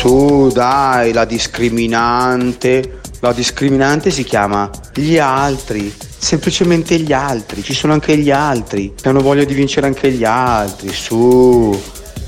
Su, 0.00 0.48
dai, 0.50 1.12
la 1.12 1.26
discriminante. 1.26 3.00
La 3.20 3.34
discriminante 3.34 4.10
si 4.10 4.24
chiama 4.24 4.70
gli 4.94 5.18
altri. 5.18 5.94
Semplicemente 6.16 6.96
gli 6.96 7.12
altri. 7.12 7.62
Ci 7.62 7.74
sono 7.74 7.92
anche 7.92 8.16
gli 8.16 8.30
altri. 8.30 8.94
Che 8.98 9.10
hanno 9.10 9.20
voglia 9.20 9.44
di 9.44 9.52
vincere 9.52 9.86
anche 9.86 10.10
gli 10.10 10.24
altri. 10.24 10.90
Su. 10.90 11.78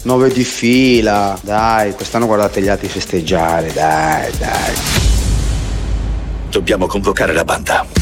9 0.03 0.33
di 0.33 0.45
fila. 0.45 1.39
Dai, 1.41 1.95
quest'anno 1.95 2.27
guardate 2.27 2.61
gli 2.61 2.69
altri 2.69 2.89
festeggiare. 2.89 3.73
Dai, 3.73 4.31
dai. 4.37 4.75
Dobbiamo 6.51 6.87
convocare 6.87 7.33
la 7.33 7.45
banda. 7.45 8.02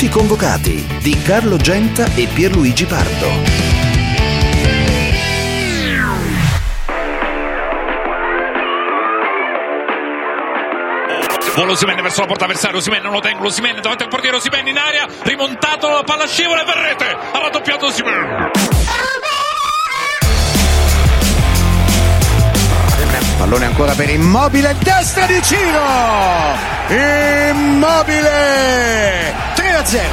Tutti 0.00 0.12
convocati 0.12 0.86
di 1.02 1.14
Carlo 1.20 1.58
Genta 1.58 2.06
e 2.14 2.26
Pierluigi 2.26 2.86
Pardo. 2.86 3.28
Vuole 11.54 11.72
Osimene 11.72 12.00
verso 12.00 12.22
la 12.22 12.26
porta 12.26 12.44
avversaria, 12.44 12.78
Osimene 12.78 13.02
non 13.02 13.12
lo 13.12 13.20
tengo, 13.20 13.44
Osimene 13.44 13.82
davanti 13.82 14.04
al 14.04 14.08
portiere, 14.08 14.36
Osimene 14.36 14.70
in 14.70 14.78
aria, 14.78 15.06
rimontato 15.22 15.90
la 15.90 16.02
palla 16.02 16.26
scivola 16.26 16.62
e 16.62 16.64
Verrete, 16.64 17.04
ha 17.04 17.38
raddoppiato 17.38 17.84
Osimene. 17.84 18.79
Pallone 23.50 23.66
ancora 23.66 23.94
per 23.94 24.08
Immobile, 24.08 24.76
destra 24.78 25.26
di 25.26 25.42
Ciro! 25.42 25.82
Immobile! 27.50 28.28
3 29.56 29.74
a 29.74 29.84
0. 29.84 30.08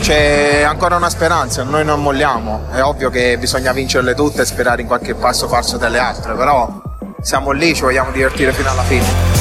C'è 0.00 0.62
ancora 0.62 0.96
una 0.96 1.08
speranza, 1.08 1.62
noi 1.62 1.84
non 1.84 2.02
molliamo. 2.02 2.70
È 2.72 2.82
ovvio 2.82 3.08
che 3.08 3.38
bisogna 3.38 3.70
vincerle 3.70 4.16
tutte 4.16 4.42
e 4.42 4.44
sperare 4.44 4.80
in 4.82 4.88
qualche 4.88 5.14
passo 5.14 5.46
falso 5.46 5.76
delle 5.76 6.00
altre, 6.00 6.34
però 6.34 6.82
siamo 7.22 7.52
lì, 7.52 7.72
ci 7.72 7.82
vogliamo 7.82 8.10
divertire 8.10 8.52
fino 8.52 8.68
alla 8.68 8.82
fine. 8.82 9.39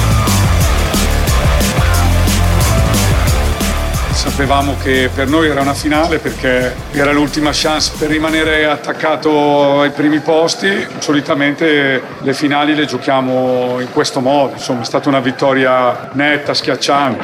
Sapevamo 4.20 4.75
che 4.84 5.09
per 5.16 5.30
noi 5.30 5.48
era 5.48 5.62
una 5.62 5.73
finale 5.73 6.20
perché 6.20 6.75
era 6.92 7.14
l'ultima 7.14 7.52
chance 7.53 7.94
per 7.98 8.09
rimanere 8.09 8.66
attaccato 8.66 9.80
ai 9.80 9.92
primi 9.92 10.20
posti. 10.20 10.86
Solitamente 10.98 12.02
le 12.20 12.34
finali 12.34 12.76
le 12.76 12.84
giochiamo 12.84 13.80
in 13.80 13.89
questo 13.94 14.20
modo, 14.20 14.56
insomma 14.56 14.81
è 14.81 14.84
stata 14.84 15.08
una 15.08 15.22
vittoria 15.22 16.09
netta, 16.11 16.53
schiacciante. 16.53 17.23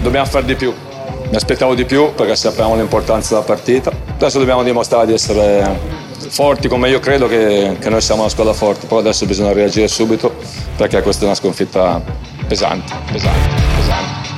Dobbiamo 0.00 0.26
fare 0.26 0.46
di 0.46 0.54
più. 0.54 0.72
Mi 1.28 1.36
aspettavo 1.36 1.74
di 1.74 1.84
più 1.84 2.14
perché 2.14 2.34
sapevamo 2.34 2.76
l'importanza 2.76 3.34
della 3.34 3.44
partita. 3.44 3.92
Adesso 4.14 4.38
dobbiamo 4.38 4.62
dimostrare 4.62 5.04
di 5.04 5.12
essere 5.12 5.95
forti 6.28 6.68
come 6.68 6.88
io 6.88 7.00
credo 7.00 7.28
che, 7.28 7.76
che 7.80 7.88
noi 7.88 8.00
siamo 8.00 8.22
una 8.22 8.30
squadra 8.30 8.52
forte, 8.52 8.86
però 8.86 9.00
adesso 9.00 9.26
bisogna 9.26 9.52
reagire 9.52 9.88
subito 9.88 10.34
perché 10.76 11.00
questa 11.02 11.22
è 11.22 11.26
una 11.26 11.34
sconfitta 11.34 12.02
pesante, 12.46 12.92
pesante, 13.10 13.54
pesante. 13.76 14.34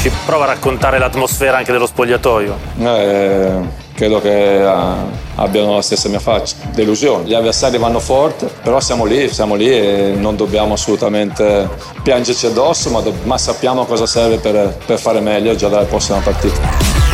Ci 0.00 0.12
prova 0.24 0.44
a 0.44 0.46
raccontare 0.48 0.98
l'atmosfera 0.98 1.56
anche 1.56 1.72
dello 1.72 1.86
spogliatoio. 1.86 2.56
Eh, 2.78 3.58
credo 3.92 4.20
che 4.20 4.62
ah, 4.62 5.04
abbiano 5.36 5.74
la 5.74 5.82
stessa 5.82 6.08
mia 6.08 6.20
faccia, 6.20 6.54
delusione. 6.72 7.24
Gli 7.24 7.34
avversari 7.34 7.76
vanno 7.78 7.98
forte, 7.98 8.48
però 8.62 8.78
siamo 8.78 9.04
lì, 9.04 9.28
siamo 9.28 9.56
lì 9.56 9.68
e 9.68 10.14
non 10.16 10.36
dobbiamo 10.36 10.74
assolutamente 10.74 11.68
piangerci 12.04 12.46
addosso, 12.46 12.90
ma, 12.90 13.00
do- 13.00 13.14
ma 13.24 13.36
sappiamo 13.36 13.84
cosa 13.84 14.06
serve 14.06 14.36
per, 14.36 14.76
per 14.86 15.00
fare 15.00 15.18
meglio 15.20 15.56
già 15.56 15.68
dalla 15.68 15.86
prossima 15.86 16.18
partita. 16.18 17.05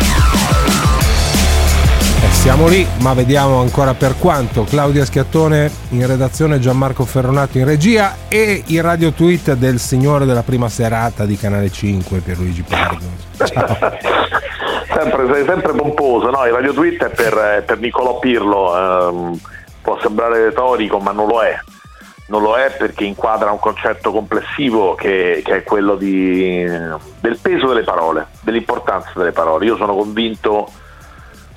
Siamo 2.43 2.67
lì, 2.67 2.85
ma 2.99 3.13
vediamo 3.13 3.61
ancora 3.61 3.93
per 3.93 4.17
quanto. 4.19 4.65
Claudia 4.65 5.05
Schiattone 5.05 5.71
in 5.91 6.05
redazione, 6.05 6.59
Gianmarco 6.59 7.05
Ferronato 7.05 7.57
in 7.57 7.63
regia 7.63 8.15
e 8.27 8.63
il 8.67 8.83
radio 8.83 9.13
tweet 9.13 9.53
del 9.53 9.79
signore 9.79 10.25
della 10.25 10.43
prima 10.43 10.67
serata 10.67 11.23
di 11.23 11.37
Canale 11.37 11.71
5, 11.71 12.19
Pierluigi 12.19 12.63
Pardo. 12.63 13.05
Sempre, 14.93 15.45
sempre 15.45 15.71
pomposo, 15.73 16.29
no? 16.31 16.45
Il 16.45 16.51
radio 16.51 16.73
tweet 16.73 17.05
è 17.05 17.09
per, 17.11 17.63
per 17.65 17.79
Niccolò 17.79 18.19
Pirlo, 18.19 18.77
ehm, 18.77 19.39
può 19.81 19.97
sembrare 20.01 20.43
retorico 20.43 20.99
ma 20.99 21.13
non 21.13 21.27
lo 21.27 21.41
è. 21.41 21.57
Non 22.27 22.41
lo 22.41 22.57
è 22.57 22.75
perché 22.77 23.05
inquadra 23.05 23.51
un 23.51 23.59
concetto 23.59 24.11
complessivo 24.11 24.95
che, 24.95 25.41
che 25.45 25.55
è 25.55 25.63
quello 25.63 25.95
di, 25.95 26.61
del 27.21 27.39
peso 27.41 27.67
delle 27.67 27.83
parole, 27.83 28.27
dell'importanza 28.41 29.11
delle 29.15 29.31
parole. 29.31 29.65
Io 29.65 29.77
sono 29.77 29.95
convinto 29.95 30.69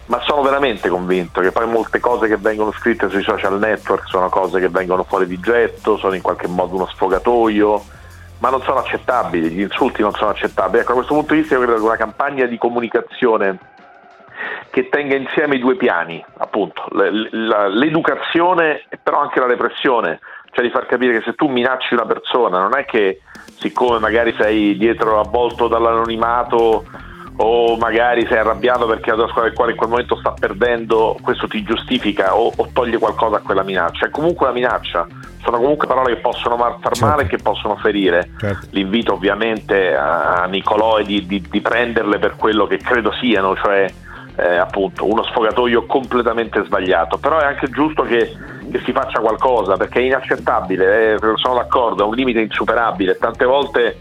ma 0.07 0.21
sono 0.21 0.43
veramente 0.43 0.89
convinto 0.89 1.41
che 1.41 1.51
poi 1.51 1.67
molte 1.67 1.99
cose 1.99 2.29
che 2.29 2.37
vengono 2.37 2.73
scritte 2.73 3.09
sui 3.09 3.23
social 3.23 3.59
network 3.59 4.07
sono 4.07 4.29
cose 4.29 4.61
che 4.61 4.69
vengono 4.69 5.05
fuori 5.05 5.27
di 5.27 5.39
getto, 5.41 5.97
sono 5.97 6.15
in 6.15 6.23
qualche 6.23 6.47
modo 6.47 6.77
uno 6.77 6.87
sfogatoio, 6.87 7.83
ma 8.39 8.51
non 8.51 8.63
sono 8.63 8.79
accettabili, 8.79 9.51
gli 9.51 9.63
insulti 9.63 10.03
non 10.03 10.13
sono 10.13 10.31
accettabili. 10.31 10.83
Ecco, 10.83 10.93
a 10.93 10.95
questo 10.95 11.15
punto 11.15 11.35
di 11.35 11.41
vista 11.41 11.55
io 11.55 11.63
credo 11.63 11.79
che 11.79 11.85
una 11.85 11.97
campagna 11.97 12.47
di 12.47 12.59
comunicazione 12.59 13.59
che 14.71 14.89
tenga 14.91 15.17
insieme 15.17 15.57
i 15.57 15.59
due 15.59 15.77
piani, 15.77 16.23
appunto, 16.37 16.87
l'educazione 16.91 18.85
e 18.89 18.99
però 19.03 19.21
anche 19.21 19.41
la 19.41 19.47
repressione, 19.47 20.21
cioè 20.53 20.65
di 20.65 20.71
far 20.71 20.87
capire 20.87 21.19
che 21.19 21.25
se 21.25 21.35
tu 21.35 21.49
minacci 21.49 21.95
una 21.95 22.05
persona 22.05 22.61
non 22.61 22.77
è 22.77 22.85
che 22.85 23.23
siccome 23.59 23.99
magari 23.99 24.35
sei 24.39 24.77
dietro 24.77 25.19
avvolto 25.19 25.67
dall'anonimato 25.67 26.85
o 27.39 27.77
magari 27.77 28.27
sei 28.27 28.39
arrabbiato 28.39 28.87
perché 28.87 29.11
la 29.11 29.17
tua 29.17 29.29
squadra 29.29 29.49
del 29.49 29.55
cuore 29.55 29.73
in 29.73 29.77
quel 29.77 29.91
momento 29.91 30.17
sta 30.17 30.33
perdendo, 30.33 31.17
questo 31.21 31.47
ti 31.47 31.63
giustifica 31.63 32.35
o, 32.35 32.53
o 32.55 32.69
toglie 32.73 32.99
qualcosa 32.99 33.37
a 33.37 33.41
quella 33.41 33.63
minaccia. 33.63 34.07
È 34.07 34.11
comunque 34.11 34.47
una 34.47 34.55
minaccia, 34.55 35.07
sono 35.43 35.59
comunque 35.59 35.87
parole 35.87 36.15
che 36.15 36.21
possono 36.21 36.57
far 36.57 36.79
certo. 36.81 37.07
male 37.07 37.23
e 37.25 37.27
che 37.27 37.37
possono 37.37 37.77
ferire. 37.77 38.31
Certo. 38.39 38.69
L'invito 38.71 39.13
ovviamente 39.13 39.95
a, 39.95 40.43
a 40.43 40.47
Nicolò 40.47 40.97
è 40.97 41.05
di, 41.05 41.27
di, 41.27 41.43
di, 41.49 41.61
prenderle 41.61 42.19
per 42.19 42.37
quello 42.37 42.67
che 42.67 42.79
credo 42.79 43.13
siano, 43.13 43.55
cioè 43.55 43.87
eh, 44.37 44.57
appunto 44.57 45.07
uno 45.07 45.23
sfogatoio 45.25 45.85
completamente 45.85 46.65
sbagliato. 46.65 47.19
Però 47.19 47.39
è 47.39 47.45
anche 47.45 47.69
giusto 47.69 48.03
che, 48.03 48.35
che 48.71 48.81
si 48.85 48.93
faccia 48.93 49.21
qualcosa 49.21 49.77
perché 49.77 50.01
è 50.01 50.05
inaccettabile, 50.05 51.13
eh, 51.15 51.19
sono 51.35 51.55
d'accordo, 51.55 52.05
è 52.05 52.07
un 52.07 52.15
limite 52.15 52.41
insuperabile. 52.41 53.19
Tante 53.19 53.45
volte 53.45 53.99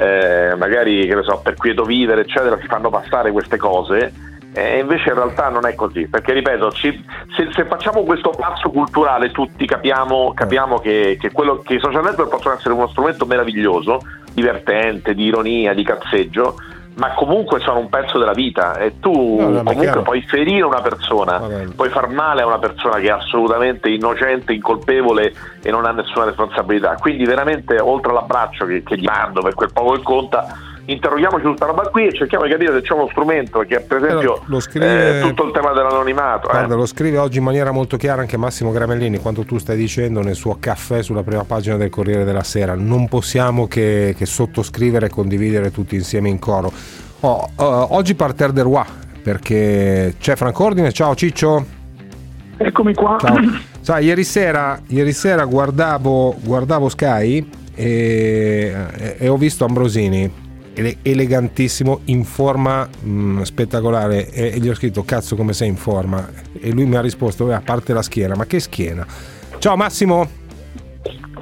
eh, 0.00 0.54
magari 0.56 1.06
che 1.08 1.14
ne 1.16 1.24
so, 1.24 1.40
per 1.42 1.54
quieto 1.54 1.82
vivere, 1.82 2.20
eccetera, 2.20 2.56
si 2.60 2.68
fanno 2.68 2.88
passare 2.88 3.32
queste 3.32 3.56
cose. 3.56 4.12
E 4.52 4.78
invece 4.78 5.08
in 5.08 5.16
realtà 5.16 5.48
non 5.48 5.66
è 5.66 5.74
così, 5.74 6.06
perché 6.06 6.32
ripeto, 6.32 6.70
ci, 6.70 7.04
se, 7.36 7.48
se, 7.52 7.64
facciamo 7.64 8.02
questo 8.04 8.30
passo 8.30 8.70
culturale 8.70 9.30
tutti 9.30 9.66
capiamo, 9.66 10.32
capiamo 10.34 10.78
che, 10.78 11.16
che, 11.20 11.30
quello, 11.32 11.58
che 11.58 11.74
i 11.74 11.80
social 11.80 12.02
network 12.02 12.30
possono 12.30 12.54
essere 12.54 12.74
uno 12.74 12.88
strumento 12.88 13.26
meraviglioso, 13.26 14.00
divertente, 14.32 15.14
di 15.14 15.24
ironia, 15.24 15.74
di 15.74 15.84
cazzeggio, 15.84 16.56
ma 16.98 17.14
comunque 17.14 17.60
sono 17.60 17.78
un 17.78 17.88
pezzo 17.88 18.18
della 18.18 18.32
vita. 18.32 18.76
E 18.76 18.98
tu 18.98 19.12
no, 19.40 19.48
no, 19.48 19.62
comunque 19.62 20.02
puoi 20.02 20.22
ferire 20.22 20.64
una 20.64 20.80
persona, 20.80 21.40
puoi 21.74 21.88
far 21.90 22.08
male 22.08 22.42
a 22.42 22.46
una 22.46 22.58
persona 22.58 22.98
che 22.98 23.06
è 23.06 23.10
assolutamente 23.10 23.88
innocente, 23.88 24.52
incolpevole 24.52 25.32
e 25.62 25.70
non 25.70 25.84
ha 25.84 25.92
nessuna 25.92 26.24
responsabilità. 26.24 26.96
Quindi 26.96 27.24
veramente 27.24 27.78
oltre 27.80 28.10
all'abbraccio 28.10 28.66
che, 28.66 28.82
che 28.82 28.98
gli 28.98 29.04
mando 29.04 29.40
per 29.40 29.54
quel 29.54 29.72
poco 29.72 29.92
che 29.92 30.02
conta, 30.02 30.46
interroghiamoci 30.88 31.44
tutta 31.44 31.66
roba 31.66 31.82
qui 31.88 32.06
e 32.06 32.12
cerchiamo 32.12 32.44
di 32.44 32.50
capire 32.50 32.72
se 32.72 32.80
c'è 32.80 32.94
uno 32.94 33.08
strumento 33.10 33.60
che 33.60 33.80
per 33.80 34.02
esempio 34.02 34.42
lo 34.46 34.58
scrive, 34.58 35.18
eh, 35.18 35.22
tutto 35.22 35.44
il 35.44 35.52
tema 35.52 35.72
dell'anonimato. 35.72 36.48
Eh. 36.48 36.52
Guarda, 36.52 36.74
eh. 36.74 36.76
lo 36.76 36.86
scrive 36.86 37.18
oggi 37.18 37.38
in 37.38 37.44
maniera 37.44 37.70
molto 37.72 37.96
chiara 37.96 38.22
anche 38.22 38.36
Massimo 38.38 38.70
Gramellini 38.70 39.18
quanto 39.18 39.44
tu 39.44 39.58
stai 39.58 39.76
dicendo 39.76 40.22
nel 40.22 40.34
suo 40.34 40.56
caffè 40.58 41.02
sulla 41.02 41.22
prima 41.22 41.44
pagina 41.44 41.76
del 41.76 41.90
Corriere 41.90 42.24
della 42.24 42.42
Sera. 42.42 42.74
Non 42.74 43.06
possiamo 43.06 43.66
che, 43.66 44.14
che 44.16 44.24
sottoscrivere 44.24 45.06
e 45.06 45.08
condividere 45.10 45.70
tutti 45.70 45.94
insieme 45.94 46.30
in 46.30 46.38
coro. 46.38 46.72
Oh, 47.20 47.50
uh, 47.56 47.62
oggi 47.90 48.14
parterre 48.14 48.52
de 48.52 48.62
roi 48.62 48.84
perché 49.22 50.14
c'è 50.18 50.36
Franco 50.36 50.64
Ordine. 50.64 50.90
Ciao 50.92 51.14
Ciccio. 51.14 51.66
Eccomi 52.56 52.94
qua. 52.94 53.18
Ciao. 53.20 53.36
Sai, 53.80 54.06
ieri 54.06 54.24
sera, 54.24 54.80
ieri 54.86 55.12
sera 55.12 55.44
guardavo, 55.44 56.36
guardavo 56.42 56.88
Sky 56.88 57.46
e, 57.74 59.16
e 59.18 59.28
ho 59.28 59.36
visto 59.36 59.64
Ambrosini 59.64 60.46
elegantissimo, 61.02 62.00
in 62.06 62.24
forma 62.24 62.86
mh, 62.86 63.10
mm, 63.10 63.40
spettacolare 63.42 64.30
e, 64.30 64.54
e, 64.54 64.58
gli 64.58 64.68
ho 64.68 64.74
scritto 64.74 65.04
cazzo 65.04 65.36
come 65.36 65.52
sei 65.52 65.68
in 65.68 65.76
forma 65.76 66.28
e 66.60 66.70
lui 66.70 66.86
mi 66.86 66.96
ha 66.96 67.00
risposto 67.00 67.52
a 67.52 67.60
parte 67.64 67.92
la 67.92 68.02
schiena, 68.02 68.34
ma 68.34 68.46
che 68.46 68.60
schiena? 68.60 69.06
Ciao 69.58 69.76
Massimo! 69.76 70.46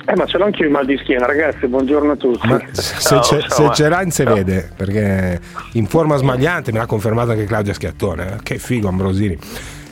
Eh, 0.09 0.15
ma 0.15 0.25
ce 0.25 0.39
l'ho 0.39 0.45
anche 0.45 0.61
io 0.61 0.67
il 0.67 0.71
mal 0.71 0.87
di 0.87 0.97
schiena, 0.99 1.27
ragazzi. 1.27 1.67
Buongiorno 1.67 2.13
a 2.13 2.17
tutti. 2.17 2.47
Ma 2.47 2.63
se, 2.71 3.21
ce, 3.23 3.45
se 3.49 3.71
ce 3.75 3.89
l'ha, 3.89 4.05
se 4.09 4.25
vede 4.25 4.71
perché 4.77 5.41
in 5.73 5.87
forma 5.87 6.17
smagliante 6.17 6.71
me 6.71 6.79
l'ha 6.79 6.87
confermato 6.87 7.33
anche 7.33 7.45
Claudia 7.45 7.75
Schiattone. 7.75 8.35
eh. 8.35 8.37
Che 8.41 8.59
figo, 8.59 8.87
Ambrosini. 8.87 9.37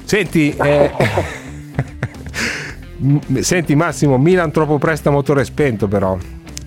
Senti, 0.04 0.54
eh, 0.54 0.92
senti 3.42 3.74
Massimo, 3.74 4.16
Milan 4.16 4.52
troppo 4.52 4.78
presto 4.78 5.08
a 5.08 5.12
motore 5.12 5.44
spento, 5.44 5.88
però 5.88 6.16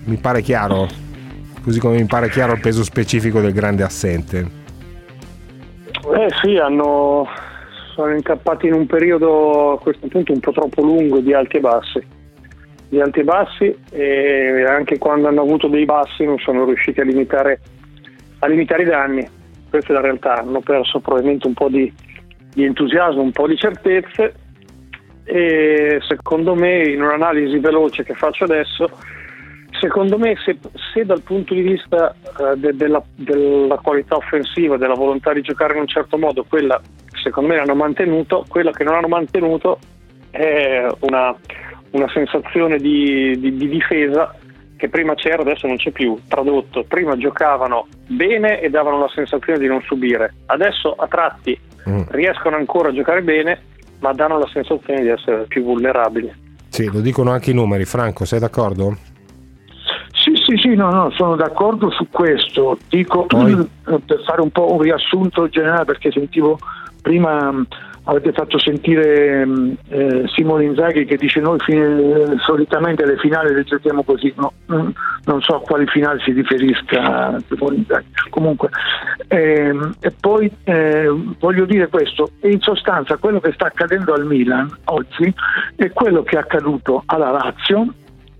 mi 0.04 0.16
pare 0.16 0.42
chiaro. 0.42 1.07
Così 1.62 1.80
come 1.80 1.96
mi 1.96 2.06
pare 2.06 2.28
chiaro 2.30 2.54
il 2.54 2.60
peso 2.60 2.82
specifico 2.82 3.40
del 3.40 3.52
grande 3.52 3.82
assente. 3.82 4.46
Eh 6.14 6.28
sì, 6.42 6.56
hanno, 6.56 7.26
sono 7.94 8.14
incappati 8.14 8.66
in 8.66 8.72
un 8.72 8.86
periodo 8.86 9.72
a 9.72 9.78
questo 9.78 10.06
punto 10.06 10.32
un 10.32 10.40
po' 10.40 10.52
troppo 10.52 10.82
lungo 10.82 11.20
di 11.20 11.34
alti 11.34 11.58
e 11.58 11.60
bassi. 11.60 12.06
Di 12.88 13.00
alti 13.00 13.20
e 13.20 13.24
bassi 13.24 13.76
e 13.90 14.64
anche 14.66 14.96
quando 14.98 15.28
hanno 15.28 15.42
avuto 15.42 15.68
dei 15.68 15.84
bassi 15.84 16.24
non 16.24 16.38
sono 16.38 16.64
riusciti 16.64 17.00
a 17.00 17.04
limitare, 17.04 17.60
a 18.38 18.46
limitare 18.46 18.82
i 18.82 18.86
danni. 18.86 19.28
Questa 19.68 19.90
è 19.90 19.94
la 19.94 20.00
realtà, 20.00 20.36
hanno 20.36 20.60
perso 20.60 21.00
probabilmente 21.00 21.46
un 21.46 21.52
po' 21.52 21.68
di, 21.68 21.92
di 22.54 22.64
entusiasmo, 22.64 23.20
un 23.20 23.32
po' 23.32 23.46
di 23.46 23.56
certezze 23.56 24.34
e 25.24 25.98
secondo 26.08 26.54
me 26.54 26.88
in 26.88 27.02
un'analisi 27.02 27.58
veloce 27.58 28.02
che 28.02 28.14
faccio 28.14 28.44
adesso 28.44 28.88
Secondo 29.80 30.18
me 30.18 30.34
se, 30.44 30.58
se 30.92 31.04
dal 31.04 31.22
punto 31.22 31.54
di 31.54 31.60
vista 31.60 32.12
eh, 32.12 32.56
de- 32.56 32.74
della, 32.74 33.02
della 33.14 33.76
qualità 33.76 34.16
offensiva, 34.16 34.76
della 34.76 34.94
volontà 34.94 35.32
di 35.32 35.40
giocare 35.40 35.74
in 35.74 35.80
un 35.80 35.86
certo 35.86 36.18
modo, 36.18 36.44
quella 36.48 36.80
secondo 37.22 37.50
me 37.50 37.56
l'hanno 37.56 37.74
mantenuto, 37.74 38.44
quella 38.48 38.70
che 38.70 38.84
non 38.84 38.94
hanno 38.94 39.08
mantenuto 39.08 39.78
è 40.30 40.86
una, 41.00 41.34
una 41.90 42.08
sensazione 42.12 42.78
di, 42.78 43.38
di- 43.38 43.56
di 43.56 43.68
difesa 43.68 44.34
che 44.76 44.88
prima 44.88 45.14
c'era, 45.14 45.42
adesso 45.42 45.66
non 45.66 45.76
c'è 45.76 45.90
più. 45.90 46.16
Tradotto, 46.28 46.84
prima 46.84 47.16
giocavano 47.16 47.88
bene 48.06 48.60
e 48.60 48.70
davano 48.70 49.00
la 49.00 49.10
sensazione 49.12 49.58
di 49.58 49.66
non 49.66 49.80
subire, 49.82 50.34
adesso 50.46 50.92
a 50.92 51.06
tratti 51.08 51.58
riescono 52.10 52.56
ancora 52.56 52.90
a 52.90 52.92
giocare 52.92 53.22
bene, 53.22 53.60
ma 54.00 54.12
danno 54.12 54.38
la 54.38 54.48
sensazione 54.52 55.00
di 55.02 55.08
essere 55.08 55.46
più 55.48 55.62
vulnerabili. 55.62 56.32
Sì, 56.68 56.84
lo 56.92 57.00
dicono 57.00 57.30
anche 57.30 57.50
i 57.50 57.54
numeri. 57.54 57.84
Franco, 57.86 58.24
sei 58.24 58.38
d'accordo? 58.38 58.96
Sì, 60.48 60.56
Sì, 60.56 60.74
no, 60.74 60.90
no, 60.90 61.10
sono 61.10 61.36
d'accordo 61.36 61.90
su 61.90 62.08
questo. 62.10 62.78
Dico 62.88 63.26
eh, 63.28 63.68
per 63.84 64.22
fare 64.24 64.40
un 64.40 64.50
po' 64.50 64.72
un 64.72 64.80
riassunto 64.80 65.46
generale 65.50 65.84
perché 65.84 66.10
sentivo 66.10 66.58
prima 67.02 67.52
mh, 67.52 67.66
avete 68.04 68.32
fatto 68.32 68.58
sentire 68.58 69.44
mh, 69.44 69.76
eh, 69.88 70.24
Simone 70.34 70.64
Inzaghi 70.64 71.04
che 71.04 71.16
dice 71.16 71.40
noi 71.40 71.58
fine- 71.60 72.38
solitamente 72.46 73.04
le 73.04 73.18
finali 73.18 73.52
le 73.52 73.64
giochiamo 73.64 74.02
così, 74.04 74.32
no, 74.36 74.54
non, 74.66 75.42
so 75.42 75.56
a 75.56 75.60
quali 75.60 75.86
finali 75.86 76.18
si 76.22 76.32
riferisca 76.32 77.38
Simone 77.46 77.76
Inzaghi. 77.76 78.06
Comunque, 78.30 78.70
ehm, 79.28 79.96
e 80.00 80.14
poi 80.18 80.50
eh, 80.64 81.14
voglio 81.38 81.66
dire 81.66 81.88
questo, 81.88 82.30
in 82.44 82.60
sostanza 82.60 83.18
quello 83.18 83.38
che 83.40 83.52
sta 83.52 83.66
accadendo 83.66 84.14
al 84.14 84.24
Milan 84.24 84.74
oggi 84.84 85.30
è 85.76 85.90
quello 85.90 86.22
che 86.22 86.36
è 86.36 86.38
accaduto 86.38 87.02
alla 87.04 87.32
Lazio 87.32 87.92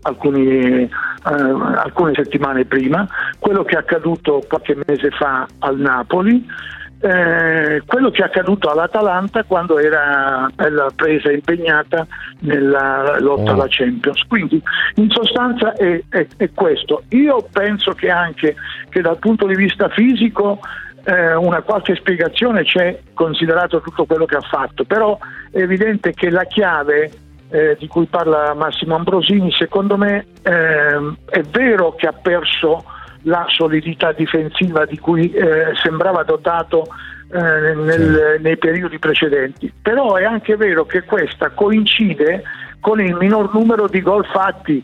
alcuni, 0.09 0.83
eh, 0.83 0.91
alcune 1.25 2.13
settimane 2.15 2.65
prima, 2.65 3.07
quello 3.39 3.65
che 3.65 3.75
è 3.75 3.79
accaduto 3.79 4.43
qualche 4.49 4.77
mese 4.87 5.11
fa 5.11 5.47
al 5.61 5.79
Napoli, 5.79 6.47
eh, 7.01 7.81
quello 7.87 8.11
che 8.11 8.23
è 8.23 8.25
accaduto 8.25 8.71
all'Atalanta 8.71 9.45
quando 9.45 9.79
era 9.79 10.49
bella 10.53 10.89
presa 10.95 11.31
impegnata 11.31 12.07
nella 12.41 13.19
lotta 13.21 13.53
alla 13.53 13.67
Champions. 13.69 14.23
Quindi 14.27 14.61
in 14.97 15.09
sostanza 15.11 15.75
è, 15.75 16.03
è- 16.09 16.27
è 16.37 16.51
questo. 16.53 17.05
Io 17.11 17.47
penso 17.53 17.93
che 17.93 18.11
anche 18.11 18.57
che 18.89 19.01
dal 19.01 19.19
punto 19.19 19.47
di 19.47 19.55
vista 19.55 19.89
fisico 19.91 20.59
eh, 21.05 21.35
una 21.35 21.63
qualche 21.63 21.95
spiegazione 21.95 22.65
c'è 22.65 22.99
considerato 23.15 23.81
tutto 23.81 24.05
quello 24.05 24.27
che 24.27 24.37
ha 24.37 24.41
fatto, 24.41 24.85
però 24.85 25.17
è 25.51 25.61
evidente 25.61 26.13
che 26.13 26.31
la 26.31 26.45
chiave 26.45 27.11
eh, 27.51 27.77
di 27.79 27.87
cui 27.87 28.07
parla 28.07 28.55
Massimo 28.55 28.95
Ambrosini, 28.95 29.51
secondo 29.53 29.97
me 29.97 30.27
ehm, 30.43 31.17
è 31.29 31.41
vero 31.43 31.95
che 31.95 32.07
ha 32.07 32.13
perso 32.13 32.85
la 33.23 33.45
solidità 33.49 34.13
difensiva 34.13 34.85
di 34.85 34.99
cui 34.99 35.31
eh, 35.33 35.73
sembrava 35.83 36.23
dotato 36.23 36.87
eh, 37.31 37.75
nel- 37.75 38.39
nei 38.41 38.57
periodi 38.57 38.99
precedenti, 38.99 39.73
però 39.81 40.15
è 40.15 40.25
anche 40.25 40.57
vero 40.57 40.87
che 40.87 41.03
questa 41.03 41.51
coincide 41.51 42.43
con 42.81 43.01
il 43.01 43.15
minor 43.17 43.53
numero 43.55 43.89
di 43.89 44.01
gol 44.01 44.25
fatti. 44.27 44.83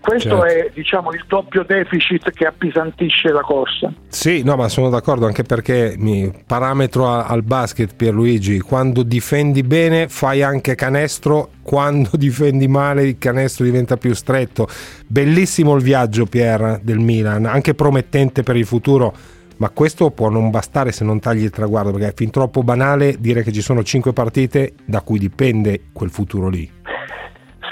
Questo 0.00 0.28
Certo. 0.40 0.44
è 0.44 0.70
diciamo, 0.72 1.12
il 1.12 1.24
doppio 1.26 1.64
deficit 1.64 2.30
che 2.30 2.46
appesantisce 2.46 3.30
la 3.30 3.40
corsa. 3.40 3.92
Sì, 4.08 4.42
no, 4.42 4.54
ma 4.54 4.68
sono 4.68 4.88
d'accordo 4.88 5.26
anche 5.26 5.42
perché 5.42 5.96
mi, 5.98 6.32
parametro 6.46 7.08
a- 7.08 7.24
al 7.26 7.42
basket 7.42 7.94
Pierluigi, 7.96 8.60
quando 8.60 9.02
difendi 9.02 9.62
bene 9.64 10.08
fai 10.08 10.42
anche 10.42 10.76
canestro, 10.76 11.50
quando 11.62 12.10
difendi 12.16 12.68
male 12.68 13.02
il 13.04 13.18
canestro 13.18 13.64
diventa 13.64 13.96
più 13.96 14.14
stretto. 14.14 14.68
Bellissimo 15.06 15.74
il 15.74 15.82
viaggio 15.82 16.26
Pier 16.26 16.78
del 16.82 16.98
Milan, 17.00 17.44
anche 17.44 17.74
promettente 17.74 18.42
per 18.44 18.56
il 18.56 18.64
futuro, 18.66 19.12
ma 19.56 19.68
questo 19.70 20.10
può 20.10 20.28
non 20.28 20.50
bastare 20.50 20.92
se 20.92 21.04
non 21.04 21.18
tagli 21.20 21.42
il 21.42 21.50
traguardo, 21.50 21.90
perché 21.90 22.08
è 22.08 22.14
fin 22.14 22.30
troppo 22.30 22.62
banale 22.62 23.16
dire 23.18 23.42
che 23.42 23.52
ci 23.52 23.60
sono 23.60 23.82
cinque 23.82 24.12
partite 24.12 24.74
da 24.84 25.02
cui 25.02 25.18
dipende 25.18 25.82
quel 25.92 26.10
futuro 26.10 26.48
lì. 26.48 26.70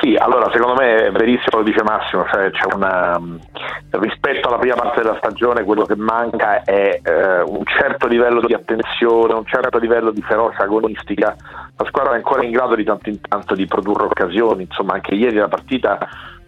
Sì, 0.00 0.16
allora 0.16 0.50
secondo 0.50 0.80
me 0.80 1.08
è 1.08 1.12
verissimo 1.12 1.58
lo 1.58 1.62
dice 1.62 1.82
Massimo, 1.82 2.24
cioè 2.32 2.50
c'è 2.50 2.74
una, 2.74 3.18
um, 3.18 3.38
rispetto 3.90 4.48
alla 4.48 4.56
prima 4.56 4.74
parte 4.74 5.02
della 5.02 5.18
stagione 5.18 5.62
quello 5.62 5.84
che 5.84 5.94
manca 5.94 6.62
è 6.62 7.00
eh, 7.02 7.40
un 7.42 7.62
certo 7.66 8.06
livello 8.06 8.40
di 8.40 8.54
attenzione, 8.54 9.34
un 9.34 9.44
certo 9.44 9.76
livello 9.76 10.10
di 10.10 10.22
ferocia 10.22 10.62
agonistica. 10.62 11.36
La 11.76 11.84
squadra 11.84 12.12
è 12.12 12.16
ancora 12.16 12.42
in 12.42 12.50
grado 12.50 12.76
di 12.76 12.84
tanto 12.84 13.10
in 13.10 13.20
tanto 13.20 13.54
di 13.54 13.66
produrre 13.66 14.04
occasioni, 14.04 14.62
insomma 14.62 14.94
anche 14.94 15.14
ieri 15.14 15.36
la 15.36 15.48
partita 15.48 15.98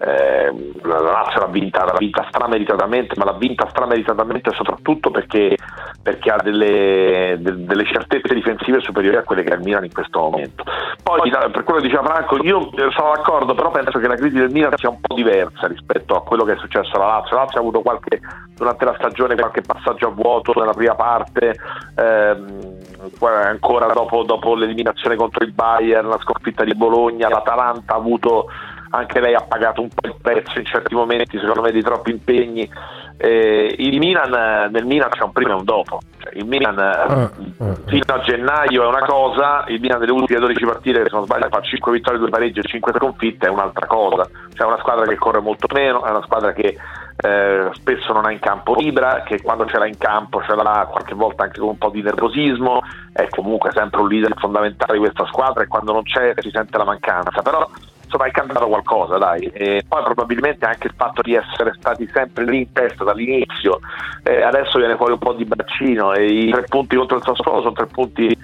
eh, 0.04 0.72
la 0.82 1.00
Lazio 1.00 1.40
l'ha 1.40 1.46
vinta, 1.46 1.84
l'ha 1.84 1.94
vinta 1.96 2.26
strameritatamente, 2.28 3.14
ma 3.16 3.24
l'ha 3.24 3.34
vinta 3.34 3.68
strameritatamente 3.68 4.50
soprattutto 4.52 5.10
perché, 5.12 5.56
perché 6.02 6.30
ha 6.30 6.42
delle, 6.42 7.36
de- 7.38 7.64
delle 7.64 7.84
certezze 7.84 8.34
difensive 8.34 8.80
superiori 8.80 9.16
a 9.18 9.22
quelle 9.22 9.44
che 9.44 9.52
ha 9.52 9.56
il 9.56 9.62
Milan 9.62 9.84
in 9.84 9.92
questo 9.92 10.18
momento. 10.18 10.64
Poi 11.02 11.30
per 11.30 11.62
quello 11.62 11.80
che 11.80 11.86
diceva 11.86 12.02
Franco, 12.02 12.42
io 12.42 12.70
eh, 12.72 12.90
sono 12.90 13.12
d'accordo, 13.14 13.54
però 13.54 13.70
penso 13.70 13.98
che 14.00 14.08
la 14.08 14.16
crisi 14.16 14.36
del 14.36 14.50
Milan 14.50 14.76
sia 14.76 14.88
un 14.88 15.00
po' 15.00 15.14
diversa 15.14 15.68
rispetto 15.68 16.16
a 16.16 16.22
quello 16.22 16.44
che 16.44 16.54
è 16.54 16.56
successo 16.56 16.96
alla 16.96 17.18
Lazio. 17.18 17.36
La 17.36 17.42
Lazio 17.42 17.58
ha 17.58 17.62
avuto 17.62 17.80
qualche, 17.82 18.20
durante 18.56 18.84
la 18.84 18.94
stagione 18.98 19.36
qualche 19.36 19.62
passaggio 19.62 20.08
a 20.08 20.10
vuoto 20.10 20.52
nella 20.58 20.72
prima 20.72 20.96
parte, 20.96 21.54
ehm, 21.96 22.80
ancora 23.20 23.86
dopo, 23.92 24.24
dopo 24.24 24.56
l'eliminazione 24.56 25.14
contro 25.14 25.44
il 25.44 25.52
Bayern, 25.52 26.08
la 26.08 26.18
sconfitta 26.20 26.64
di 26.64 26.74
Bologna, 26.74 27.28
l'Atalanta 27.28 27.94
ha 27.94 27.96
avuto 27.96 28.48
anche 28.94 29.20
lei 29.20 29.34
ha 29.34 29.40
pagato 29.40 29.80
un 29.80 29.88
po' 29.88 30.06
il 30.06 30.16
prezzo 30.20 30.58
in 30.58 30.66
certi 30.66 30.94
momenti, 30.94 31.38
secondo 31.38 31.62
me, 31.62 31.72
di 31.72 31.82
troppi 31.82 32.10
impegni. 32.10 32.68
Eh, 33.16 33.74
il 33.78 33.98
Milan, 33.98 34.70
nel 34.70 34.84
Milan 34.84 35.08
c'è 35.10 35.22
un 35.22 35.32
prima 35.32 35.52
e 35.52 35.54
un 35.54 35.64
dopo. 35.64 36.00
Cioè, 36.18 36.34
il 36.36 36.46
Milan 36.46 36.78
eh, 36.78 37.74
fino 37.86 38.14
a 38.14 38.20
gennaio 38.20 38.84
è 38.84 38.86
una 38.86 39.04
cosa, 39.04 39.64
il 39.68 39.80
Milan 39.80 39.98
delle 39.98 40.12
ultime 40.12 40.40
12 40.40 40.64
partite, 40.64 41.04
se 41.04 41.08
non 41.12 41.24
sbaglio, 41.24 41.48
fa 41.48 41.60
5 41.60 41.92
vittorie, 41.92 42.18
2 42.18 42.28
pareggi 42.28 42.58
e 42.58 42.62
5 42.62 42.92
sconfitte, 42.96 43.46
è 43.46 43.50
un'altra 43.50 43.86
cosa. 43.86 44.28
Cioè, 44.52 44.66
è 44.66 44.70
una 44.70 44.78
squadra 44.80 45.06
che 45.06 45.16
corre 45.16 45.40
molto 45.40 45.66
meno, 45.72 46.04
è 46.04 46.10
una 46.10 46.22
squadra 46.22 46.52
che 46.52 46.76
eh, 47.16 47.70
spesso 47.72 48.12
non 48.12 48.26
ha 48.26 48.32
in 48.32 48.40
campo 48.40 48.76
Ibra, 48.78 49.22
che 49.22 49.40
quando 49.40 49.64
ce 49.66 49.78
l'ha 49.78 49.86
in 49.86 49.96
campo 49.96 50.42
ce 50.42 50.54
l'ha 50.54 50.86
qualche 50.90 51.14
volta 51.14 51.44
anche 51.44 51.60
con 51.60 51.70
un 51.70 51.78
po' 51.78 51.88
di 51.88 52.02
nervosismo, 52.02 52.82
è 53.12 53.26
comunque 53.28 53.70
sempre 53.72 54.00
un 54.00 54.08
leader 54.08 54.34
fondamentale 54.36 54.94
di 54.94 54.98
questa 54.98 55.24
squadra 55.26 55.62
e 55.62 55.66
quando 55.66 55.92
non 55.92 56.02
c'è 56.02 56.34
si 56.36 56.50
sente 56.50 56.76
la 56.76 56.84
mancanza. 56.84 57.40
Però 57.40 57.66
insomma 58.12 58.26
è 58.26 58.30
cambiato 58.30 58.66
qualcosa 58.68 59.16
dai. 59.16 59.50
E 59.54 59.82
poi 59.88 60.02
probabilmente 60.02 60.66
anche 60.66 60.88
il 60.88 60.94
fatto 60.96 61.22
di 61.22 61.34
essere 61.34 61.72
stati 61.78 62.08
sempre 62.12 62.44
lì 62.44 62.58
in 62.58 62.72
testa 62.72 63.04
dall'inizio 63.04 63.80
eh, 64.22 64.42
adesso 64.42 64.78
viene 64.78 64.96
fuori 64.96 65.12
un 65.12 65.18
po' 65.18 65.32
di 65.32 65.44
braccino 65.44 66.12
e 66.12 66.26
i 66.26 66.50
tre 66.50 66.64
punti 66.68 66.96
contro 66.96 67.16
il 67.16 67.22
Sassuolo 67.24 67.62
sono 67.62 67.72
tre 67.72 67.86
punti 67.86 68.36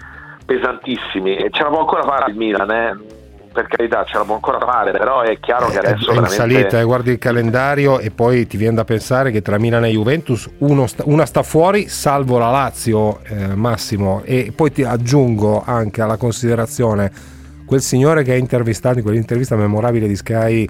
pesantissimi. 0.44 1.36
E 1.36 1.50
ce 1.50 1.62
la 1.62 1.68
può 1.68 1.80
ancora 1.80 2.02
fare 2.02 2.30
il 2.30 2.36
Milan 2.36 2.70
eh? 2.70 3.16
per 3.50 3.66
carità 3.66 4.04
ce 4.04 4.18
la 4.18 4.24
può 4.24 4.34
ancora 4.34 4.58
fare 4.60 4.92
però 4.92 5.22
è 5.22 5.40
chiaro 5.40 5.68
che 5.68 5.76
È 5.76 5.78
adesso 5.78 6.10
in 6.10 6.20
veramente 6.20 6.34
salita, 6.34 6.78
eh, 6.78 6.84
guardi 6.84 7.12
il 7.12 7.18
calendario 7.18 7.98
e 7.98 8.10
poi 8.10 8.46
ti 8.46 8.56
viene 8.56 8.76
da 8.76 8.84
pensare 8.84 9.30
che 9.30 9.42
tra 9.42 9.58
Milan 9.58 9.84
e 9.86 9.90
Juventus 9.90 10.48
uno 10.58 10.86
sta- 10.86 11.02
una 11.06 11.24
sta 11.24 11.42
fuori, 11.42 11.88
salvo 11.88 12.38
la 12.38 12.50
Lazio, 12.50 13.20
eh, 13.24 13.54
Massimo, 13.54 14.22
e 14.24 14.52
poi 14.54 14.70
ti 14.70 14.84
aggiungo 14.84 15.62
anche 15.64 16.02
alla 16.02 16.18
considerazione 16.18 17.36
quel 17.68 17.82
signore 17.82 18.22
che 18.22 18.32
ha 18.32 18.36
intervistato 18.36 18.96
in 18.96 19.04
quell'intervista 19.04 19.54
memorabile 19.54 20.08
di 20.08 20.16
Sky 20.16 20.66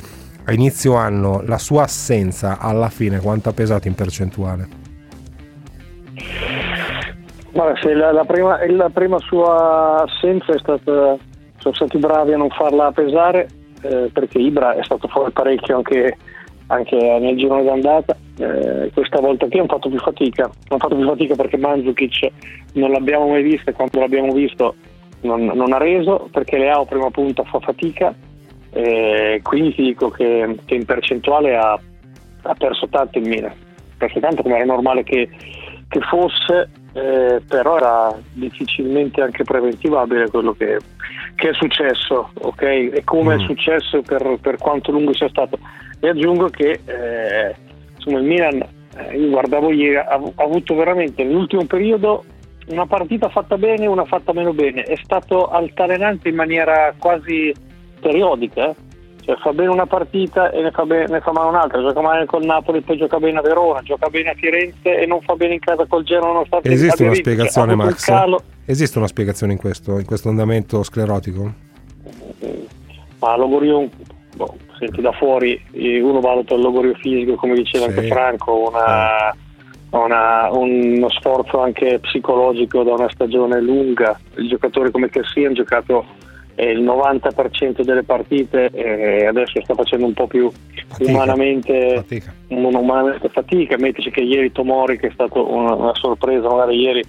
a 0.46 0.52
inizio 0.52 0.96
anno, 0.96 1.42
la 1.46 1.56
sua 1.56 1.84
assenza 1.84 2.58
alla 2.58 2.88
fine 2.88 3.20
quanto 3.20 3.48
ha 3.48 3.52
pesato 3.52 3.86
in 3.86 3.94
percentuale? 3.94 4.66
Se 7.80 7.94
la, 7.94 8.10
la 8.10 8.24
prima, 8.24 8.58
la 8.66 8.90
prima 8.90 9.18
sua 9.20 10.02
assenza 10.02 10.52
è 10.52 10.58
stata, 10.58 11.16
sono 11.58 11.74
stati 11.74 11.98
bravi 11.98 12.32
a 12.32 12.36
non 12.36 12.50
farla 12.50 12.90
pesare, 12.90 13.48
eh, 13.82 14.10
perché 14.12 14.38
Ibra 14.38 14.74
è 14.74 14.82
stato 14.82 15.06
fuori 15.06 15.30
parecchio 15.30 15.76
anche, 15.76 16.16
anche 16.66 16.96
nel 16.96 17.36
girone 17.36 17.62
d'andata. 17.62 18.16
Eh, 18.38 18.90
questa 18.92 19.20
volta 19.20 19.46
qui 19.46 19.60
hanno 19.60 19.68
fatto 19.68 19.88
più 19.88 19.98
fatica, 19.98 20.44
hanno 20.44 20.80
fatto 20.80 20.96
più 20.96 21.06
fatica 21.06 21.36
perché 21.36 21.56
Mandzukic 21.58 22.28
non 22.72 22.90
l'abbiamo 22.90 23.28
mai 23.28 23.42
visto 23.42 23.70
e 23.70 23.72
quando 23.72 24.00
l'abbiamo 24.00 24.32
visto 24.32 24.74
non, 25.20 25.44
non 25.44 25.72
ha 25.72 25.78
reso, 25.78 26.28
perché 26.30 26.58
Leao 26.58 26.84
prima 26.84 27.10
punta 27.10 27.42
fa 27.44 27.58
fatica, 27.60 28.14
eh, 28.70 29.40
quindi 29.42 29.74
ti 29.74 29.82
dico 29.82 30.10
che, 30.10 30.56
che 30.64 30.74
in 30.74 30.84
percentuale 30.84 31.56
ha, 31.56 31.72
ha 31.72 32.54
perso 32.54 32.88
tanto 32.88 33.18
in 33.18 33.28
Milan, 33.28 33.54
perso 33.96 34.20
tanto 34.20 34.42
come 34.42 34.56
era 34.56 34.64
normale 34.64 35.02
che, 35.02 35.28
che 35.88 36.00
fosse, 36.00 36.70
eh, 36.92 37.42
però 37.46 37.76
era 37.76 38.18
difficilmente 38.32 39.20
anche 39.22 39.44
preventivabile 39.44 40.28
quello 40.30 40.52
che, 40.52 40.78
che 41.34 41.50
è 41.50 41.54
successo, 41.54 42.30
ok? 42.34 42.62
E 42.62 43.02
come 43.04 43.36
mm. 43.36 43.40
è 43.40 43.44
successo 43.44 44.02
per, 44.02 44.38
per, 44.40 44.56
quanto 44.58 44.92
lungo 44.92 45.14
sia 45.14 45.28
stato. 45.28 45.58
E 46.00 46.08
aggiungo 46.08 46.48
che 46.48 46.80
eh, 46.84 47.54
insomma 47.96 48.18
il 48.18 48.24
Milan, 48.24 48.64
eh, 48.96 49.16
io 49.16 49.28
guardavo 49.30 49.72
ieri, 49.72 49.96
ha, 49.96 50.08
ha 50.08 50.42
avuto 50.42 50.74
veramente 50.74 51.24
nell'ultimo 51.24 51.64
periodo 51.64 52.24
una 52.68 52.86
partita 52.86 53.28
fatta 53.28 53.56
bene 53.56 53.84
e 53.84 53.88
una 53.88 54.04
fatta 54.04 54.32
meno 54.32 54.52
bene, 54.52 54.82
è 54.82 54.96
stato 55.02 55.48
altalenante 55.48 56.28
in 56.28 56.34
maniera 56.34 56.94
quasi 56.98 57.54
periodica. 58.00 58.70
Eh? 58.70 58.74
Cioè, 59.28 59.36
fa 59.36 59.52
bene 59.52 59.68
una 59.68 59.86
partita 59.86 60.50
e 60.50 60.62
ne 60.62 60.70
fa, 60.70 60.86
bene, 60.86 61.06
ne 61.08 61.20
fa 61.20 61.32
male 61.32 61.48
un'altra, 61.48 61.82
gioca 61.82 62.00
male 62.00 62.24
col 62.24 62.44
Napoli, 62.44 62.80
poi 62.80 62.96
gioca 62.96 63.18
bene 63.18 63.38
a 63.38 63.42
Verona, 63.42 63.82
gioca 63.82 64.08
bene 64.08 64.30
a 64.30 64.34
Firenze 64.34 64.98
e 64.98 65.04
non 65.04 65.20
fa 65.20 65.34
bene 65.34 65.54
in 65.54 65.60
casa 65.60 65.84
col 65.86 66.02
Genoa 66.04 66.28
nonostante 66.28 66.70
Esiste 66.70 67.04
una 67.04 67.14
spiegazione, 67.14 67.74
Max? 67.74 68.10
Esiste 68.64 68.96
una 68.96 69.06
spiegazione 69.06 69.52
in 69.52 69.58
questo, 69.58 69.98
in 69.98 70.06
questo 70.06 70.30
andamento 70.30 70.82
sclerotico? 70.82 71.52
Ma 73.18 73.36
logorio, 73.36 73.88
boh, 74.34 74.56
senti 74.78 75.02
da 75.02 75.12
fuori, 75.12 75.60
uno 75.72 76.20
valuta 76.20 76.54
il 76.54 76.62
logorio 76.62 76.94
fisico, 76.94 77.34
come 77.34 77.54
diceva 77.54 77.84
sì. 77.84 77.90
anche 77.90 78.06
Franco, 78.06 78.68
una, 78.68 79.34
una, 79.90 80.50
uno 80.52 81.08
sforzo 81.10 81.60
anche 81.60 81.98
psicologico 82.00 82.82
da 82.82 82.92
una 82.92 83.10
stagione 83.10 83.60
lunga. 83.60 84.18
Il 84.36 84.48
giocatore 84.48 84.90
come 84.90 85.08
Cassi 85.08 85.44
ha 85.44 85.52
giocato 85.52 86.04
il 86.56 86.82
90% 86.82 87.82
delle 87.82 88.02
partite 88.02 88.68
e 88.70 89.26
adesso 89.26 89.60
sta 89.62 89.74
facendo 89.74 90.06
un 90.06 90.12
po' 90.12 90.26
più 90.26 90.50
fatica. 90.88 91.10
Umanamente, 91.10 91.94
fatica. 91.96 92.34
umanamente 92.48 93.28
fatica. 93.28 93.76
Mettici 93.78 94.10
che 94.10 94.20
ieri 94.20 94.50
Tomori, 94.50 94.98
che 94.98 95.06
è 95.06 95.10
stata 95.12 95.40
una, 95.40 95.74
una, 95.74 95.94
sorpresa, 95.94 96.48
magari 96.48 96.80
ieri 96.80 97.02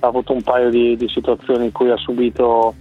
ha 0.00 0.06
avuto 0.06 0.32
un 0.32 0.42
paio 0.42 0.68
di, 0.68 0.96
di 0.96 1.08
situazioni 1.08 1.64
in 1.66 1.72
cui 1.72 1.90
ha 1.90 1.96
subito, 1.96 2.74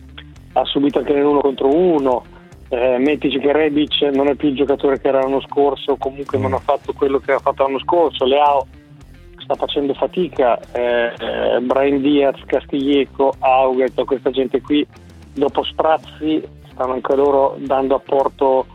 ha 0.53 0.65
subito 0.65 0.99
anche 0.99 1.13
l'uno 1.13 1.39
contro 1.39 1.73
uno. 1.73 2.25
Eh, 2.67 2.97
mettici 2.99 3.37
che 3.39 3.51
Rebic 3.51 4.01
non 4.13 4.27
è 4.27 4.35
più 4.35 4.49
il 4.49 4.55
giocatore 4.55 4.99
che 4.99 5.07
era 5.07 5.19
l'anno 5.19 5.41
scorso, 5.41 5.97
comunque 5.97 6.37
mm. 6.37 6.41
non 6.41 6.53
ha 6.53 6.59
fatto 6.59 6.93
quello 6.93 7.19
che 7.19 7.31
ha 7.33 7.39
fatto 7.39 7.63
l'anno 7.63 7.79
scorso. 7.79 8.25
Leao 8.25 8.65
sta 9.51 9.55
facendo 9.55 9.93
fatica, 9.93 10.57
eh, 10.71 11.11
eh, 11.17 11.59
Brian 11.61 12.01
Diaz, 12.01 12.39
Castiglieco, 12.45 13.33
Auget, 13.39 14.03
questa 14.05 14.31
gente 14.31 14.61
qui 14.61 14.85
dopo 15.33 15.63
Sprazzi 15.63 16.41
stanno 16.71 16.93
anche 16.93 17.15
loro 17.15 17.55
dando 17.59 17.95
apporto 17.95 18.65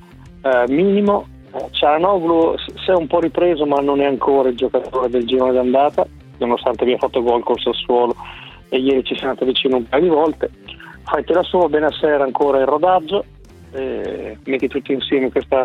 eh, 0.43 0.65
minimo. 0.69 1.27
Eh, 1.53 1.69
Cialanoglu 1.71 2.57
si 2.59 2.91
è 2.91 2.95
un 2.95 3.07
po' 3.07 3.21
ripreso 3.21 3.65
ma 3.67 3.81
non 3.81 4.01
è 4.01 4.07
ancora 4.07 4.49
il 4.49 4.57
giocatore 4.57 5.09
del 5.09 5.27
girone 5.27 5.53
d'andata, 5.53 6.07
nonostante 6.39 6.85
abbia 6.85 6.99
fatto 6.99 7.23
gol 7.23 7.43
col 7.43 7.61
Sassuolo 7.61 8.15
e 8.69 8.79
ieri 8.79 9.05
ci 9.05 9.15
siamo 9.15 9.31
andati 9.31 9.47
vicino 9.47 9.77
un 9.77 9.89
paio 9.89 10.03
di 10.03 10.09
volte. 10.09 10.51
Fai 11.05 11.25
te 11.25 11.33
la 11.33 11.43
solo, 11.43 11.69
Benasser 11.69 12.21
ancora 12.21 12.59
in 12.59 12.67
rodaggio, 12.67 13.25
eh, 13.73 14.37
metti 14.45 14.67
tutti 14.69 14.93
insieme 14.93 15.31
questa, 15.31 15.65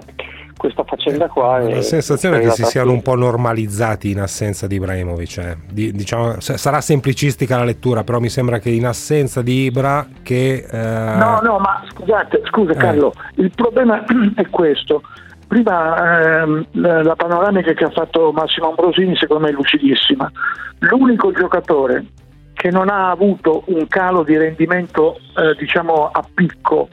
questa 0.62 0.84
faccenda 0.84 1.28
qua. 1.28 1.58
La 1.58 1.78
e, 1.78 1.82
sensazione 1.82 2.38
è 2.38 2.42
che 2.42 2.52
si 2.52 2.64
siano 2.66 2.92
un 2.92 3.02
po' 3.02 3.16
normalizzati 3.16 4.12
in 4.12 4.20
assenza 4.20 4.68
di 4.68 4.76
Ibrahimovic. 4.76 5.38
Eh. 5.40 5.58
Di, 5.72 5.92
diciamo, 5.92 6.36
sarà 6.40 6.82
semplicistica 6.82 7.58
la 7.58 7.64
lettura, 7.64 8.04
però 8.04 8.20
mi 8.20 8.30
sembra 8.30 8.60
che 8.60 8.70
in 8.70 8.86
assenza 8.86 9.42
di 9.42 9.64
Ibra 9.64 10.06
che... 10.22 10.68
Eh... 10.70 11.18
No, 11.18 11.40
no, 11.42 11.58
ma 11.58 11.84
scusate, 11.90 12.44
scusa 12.46 12.74
eh. 12.74 12.76
Carlo, 12.76 13.12
il 13.38 13.52
problema 13.56 14.04
è 14.36 14.48
questo. 14.52 15.02
Prima 15.48 16.42
ehm, 16.44 16.66
la 16.74 17.16
panoramica 17.16 17.74
che 17.74 17.84
ha 17.84 17.90
fatto 17.90 18.32
Massimo 18.32 18.70
Ambrosini 18.70 19.16
secondo 19.16 19.46
me 19.46 19.50
è 19.50 19.54
lucidissima. 19.54 20.32
L'unico 20.78 21.32
giocatore 21.32 22.06
che 22.54 22.70
non 22.70 22.88
ha 22.90 23.10
avuto 23.10 23.64
un 23.66 23.88
calo 23.88 24.22
di 24.22 24.38
rendimento 24.38 25.16
eh, 25.36 25.56
diciamo 25.58 26.10
a 26.12 26.24
picco 26.32 26.88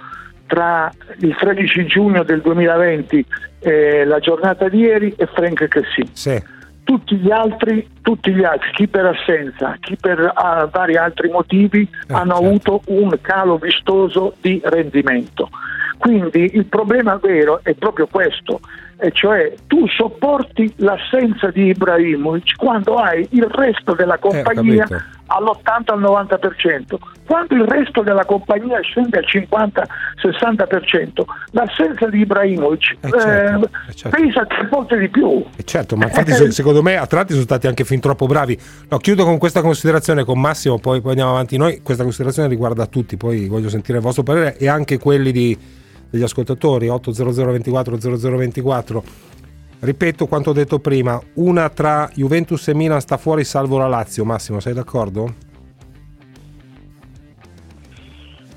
tra 0.49 0.91
il 1.21 1.37
13 1.37 1.87
giugno 1.87 2.25
del 2.25 2.41
2020 2.41 3.25
e 3.61 4.05
la 4.05 4.19
giornata 4.19 4.69
di 4.69 4.79
ieri 4.79 5.15
è 5.17 5.27
Frank 5.27 5.69
Cassi. 5.69 6.09
Sì. 6.13 6.43
Tutti 6.83 7.17
gli, 7.17 7.31
altri, 7.31 7.87
tutti 8.01 8.33
gli 8.33 8.43
altri, 8.43 8.71
chi 8.73 8.89
per 8.89 9.05
assenza, 9.05 9.77
chi 9.79 9.97
per 10.01 10.19
uh, 10.21 10.71
vari 10.71 10.97
altri 10.97 11.29
motivi, 11.29 11.83
eh, 11.83 12.15
hanno 12.15 12.37
certo. 12.37 12.47
avuto 12.47 12.81
un 12.87 13.19
calo 13.21 13.59
vistoso 13.59 14.35
di 14.41 14.59
rendimento. 14.65 15.51
Quindi 15.99 16.53
il 16.55 16.65
problema 16.65 17.17
vero 17.17 17.61
è 17.63 17.75
proprio 17.75 18.07
questo, 18.11 18.61
e 19.01 19.13
cioè 19.13 19.55
tu 19.69 19.87
sopporti 19.87 20.73
l'assenza 20.77 21.51
di 21.51 21.69
Ibrahimovic 21.69 22.57
quando 22.57 22.97
hai 22.97 23.25
il 23.31 23.45
resto 23.45 23.95
della 23.95 24.17
eh, 24.17 24.19
compagnia 24.19 24.85
eh, 24.91 24.97
all'80 25.27 25.93
al 25.93 26.01
90%. 26.01 26.97
Quando 27.25 27.55
il 27.55 27.65
resto 27.65 28.03
della 28.03 28.25
compagnia 28.25 28.81
scende 28.81 29.19
al 29.19 29.25
50-60%, 29.25 31.23
l'assenza 31.53 32.09
di 32.09 32.21
Ibrahimovic 32.21 32.97
eh 33.01 33.11
certo, 33.11 33.67
eh, 33.67 33.91
eh 33.91 33.95
certo. 33.95 34.17
pesa 34.21 34.47
tre 34.47 34.67
volte 34.69 34.99
di 34.99 35.09
più. 35.09 35.45
Eh 35.57 35.63
certo, 35.63 35.97
ma 35.97 36.07
infatti 36.07 36.33
secondo 36.51 36.83
me 36.83 36.97
a 36.97 37.07
tratti 37.07 37.33
sono 37.33 37.45
stati 37.45 37.69
anche 37.69 37.85
fin 37.85 38.01
troppo 38.01 38.27
bravi. 38.27 38.59
No, 38.89 38.97
chiudo 38.97 39.25
con 39.25 39.39
questa 39.39 39.61
considerazione 39.61 40.25
con 40.25 40.41
Massimo, 40.41 40.79
poi, 40.79 41.01
poi 41.01 41.11
andiamo 41.11 41.31
avanti 41.31 41.57
noi. 41.57 41.83
Questa 41.83 42.03
considerazione 42.03 42.49
riguarda 42.49 42.87
tutti, 42.87 43.17
poi 43.17 43.47
voglio 43.47 43.69
sentire 43.69 43.99
il 43.99 44.05
vostro 44.05 44.25
parere 44.25 44.57
e 44.57 44.67
anche 44.69 44.99
quelli 44.99 45.31
di, 45.31 45.57
degli 46.11 46.23
ascoltatori 46.23 46.89
800 46.89 47.45
24 47.45 47.99
0024 47.99 49.27
Ripeto 49.81 50.27
quanto 50.27 50.51
ho 50.51 50.53
detto 50.53 50.81
prima, 50.81 51.21
una 51.35 51.69
tra 51.69 52.09
Juventus 52.13 52.67
e 52.67 52.75
Milan 52.75 53.01
sta 53.01 53.17
fuori 53.17 53.45
salvo 53.45 53.79
la 53.79 53.87
Lazio. 53.87 54.25
Massimo, 54.25 54.59
sei 54.59 54.75
d'accordo? 54.75 55.33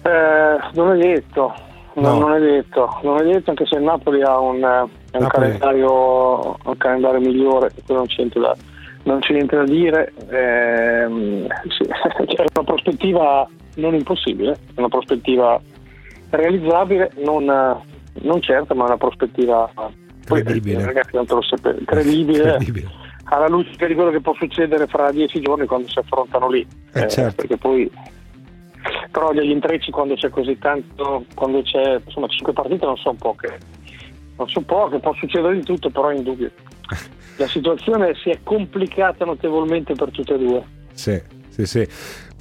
Eh, 0.02 0.58
non 0.74 0.96
è 0.96 0.98
detto, 0.98 1.54
no. 1.94 2.18
non, 2.18 2.34
è 2.34 2.40
detto, 2.40 3.00
non 3.04 3.20
è 3.20 3.24
detto 3.24 3.52
anche 3.52 3.68
se 3.68 3.76
il 3.76 3.84
Napoli 3.84 4.24
ha 4.24 4.40
un, 4.40 4.64
un, 4.64 5.28
calendario, 5.28 6.58
un 6.64 6.78
calendario, 6.78 7.20
migliore, 7.20 7.70
non 7.90 8.08
c'è 8.08 8.16
niente 8.18 8.40
da, 8.40 8.56
non 9.04 9.20
c'è 9.20 9.34
niente 9.34 9.56
da 9.56 9.64
dire. 9.64 10.12
Eh, 10.28 11.48
sì, 11.70 11.86
c'è 12.26 12.46
una 12.56 12.66
prospettiva 12.66 13.48
non 13.76 13.94
impossibile, 13.94 14.58
una 14.76 14.88
prospettiva 14.88 15.62
realizzabile, 16.38 17.12
non, 17.18 17.46
non 17.46 18.42
certa, 18.42 18.74
ma 18.74 18.86
una 18.86 18.98
prospettiva 18.98 19.72
Credibile. 20.26 20.86
ragazzi, 20.86 21.16
non 21.16 21.26
te 21.26 21.34
lo 21.34 21.42
sapete. 21.42 21.84
Credibile. 21.86 22.56
Credibile. 22.56 23.00
Alla 23.26 23.48
luce 23.48 23.72
di 23.88 23.94
quello 23.94 24.12
che 24.12 24.20
può 24.20 24.34
succedere 24.34 24.88
fra 24.88 25.12
dieci 25.12 25.40
giorni 25.40 25.66
quando 25.66 25.88
si 25.90 26.00
affrontano 26.00 26.50
lì. 26.50 26.66
Eh, 26.94 27.04
eh, 27.04 27.08
certo. 27.08 27.36
Perché 27.36 27.58
poi 27.58 27.90
però 29.12 29.32
degli 29.32 29.52
intrecci 29.52 29.92
quando 29.92 30.16
c'è 30.16 30.30
così 30.30 30.58
tanto, 30.58 31.26
quando 31.36 31.62
c'è 31.62 32.02
insomma 32.04 32.28
cinque 32.28 32.54
partite 32.54 32.86
non 32.86 32.98
sono 32.98 33.16
poche. 33.20 33.58
Non 34.38 34.50
sono 34.50 34.66
poche, 34.66 35.00
può 35.00 35.14
succedere 35.14 35.56
di 35.56 35.64
tutto, 35.64 35.90
però 35.90 36.10
è 36.10 36.16
indubbio. 36.16 36.52
La 37.38 37.48
situazione 37.48 38.14
si 38.16 38.30
è 38.30 38.40
complicata 38.44 39.24
notevolmente 39.26 39.94
per 39.94 40.12
tutte 40.12 40.34
e 40.34 40.38
due. 40.38 40.64
Sì, 40.94 41.22
sì, 41.50 41.66
sì. 41.66 41.88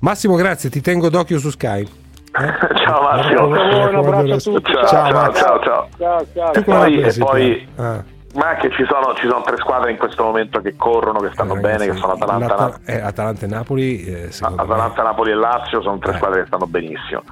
Massimo, 0.01 0.35
grazie, 0.35 0.71
ti 0.71 0.81
tengo 0.81 1.09
d'occhio 1.09 1.39
su 1.39 1.51
Skype. 1.51 2.00
Eh? 2.33 2.77
Ciao 2.85 3.03
Massimo. 3.03 3.47
Un 3.47 3.95
abbraccio 3.95 4.35
a 4.35 4.39
tutti. 4.39 4.73
Ciao, 4.73 4.87
ciao, 4.87 5.13
ciao. 5.13 5.33
ciao, 5.33 5.61
ciao. 5.61 5.89
ciao, 6.33 6.53
ciao. 6.53 6.63
Poi, 6.63 7.01
e 7.01 7.15
poi, 7.19 7.69
ah. 7.77 8.05
ma 8.35 8.55
che 8.55 8.71
ci 8.71 8.85
sono, 8.89 9.15
ci 9.15 9.29
sono, 9.29 9.43
tre 9.43 9.57
squadre 9.57 9.91
in 9.91 9.97
questo 9.97 10.23
momento 10.23 10.61
che 10.61 10.77
corrono, 10.77 11.19
che 11.19 11.31
stanno 11.33 11.57
eh, 11.57 11.61
bene, 11.61 11.87
che 11.87 11.95
sono 11.95 12.13
Atalanta, 12.13 12.79
eh, 12.87 13.01
Atalanta 13.01 13.47
e 13.47 13.49
Napoli. 13.49 14.05
Eh, 14.05 14.31
Atalanta, 14.41 15.03
me. 15.03 15.09
Napoli 15.09 15.31
e 15.33 15.35
Lazio 15.35 15.83
sono 15.83 15.99
tre 15.99 16.13
eh. 16.13 16.17
squadre 16.17 16.41
che 16.41 16.47
stanno 16.47 16.67
benissimo. 16.67 17.23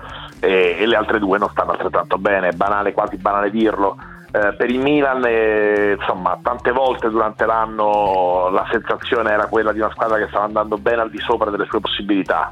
E, 0.40 0.76
e, 0.80 0.86
le 0.86 0.96
altre 0.96 1.20
due 1.20 1.38
non 1.38 1.48
stanno 1.50 1.72
altrettanto 1.72 2.18
bene, 2.18 2.48
è 2.48 2.52
banale, 2.52 2.92
quasi 2.92 3.16
banale 3.18 3.50
dirlo. 3.50 3.96
Eh, 4.32 4.54
per 4.56 4.68
il 4.68 4.80
Milan, 4.80 5.24
eh, 5.24 5.96
insomma, 5.96 6.36
tante 6.42 6.72
volte 6.72 7.08
durante 7.08 7.46
l'anno 7.46 8.50
la 8.50 8.66
sensazione 8.70 9.30
era 9.30 9.46
quella 9.46 9.72
di 9.72 9.78
una 9.78 9.90
squadra 9.90 10.18
che 10.18 10.26
stava 10.28 10.44
andando 10.44 10.76
bene 10.76 11.02
al 11.02 11.10
di 11.10 11.18
sopra 11.18 11.50
delle 11.50 11.66
sue 11.66 11.80
possibilità 11.80 12.50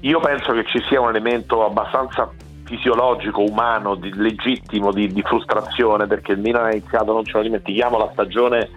io 0.00 0.20
penso 0.20 0.52
che 0.52 0.64
ci 0.64 0.80
sia 0.88 1.00
un 1.00 1.08
elemento 1.08 1.64
abbastanza 1.64 2.30
fisiologico, 2.64 3.42
umano, 3.42 3.94
di, 3.94 4.12
legittimo 4.14 4.92
di, 4.92 5.08
di, 5.08 5.22
frustrazione 5.22 6.06
perché 6.06 6.32
il 6.32 6.38
Milan 6.38 6.66
ha 6.66 6.70
iniziato, 6.72 7.12
non 7.12 7.24
ce 7.24 7.32
lo 7.38 7.42
dimentichiamo, 7.42 7.96
la 7.96 8.10
stagione 8.12 8.68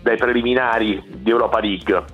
dai 0.00 0.16
preliminari 0.16 1.02
di 1.06 1.30
Europa 1.30 1.60
League. 1.60 2.04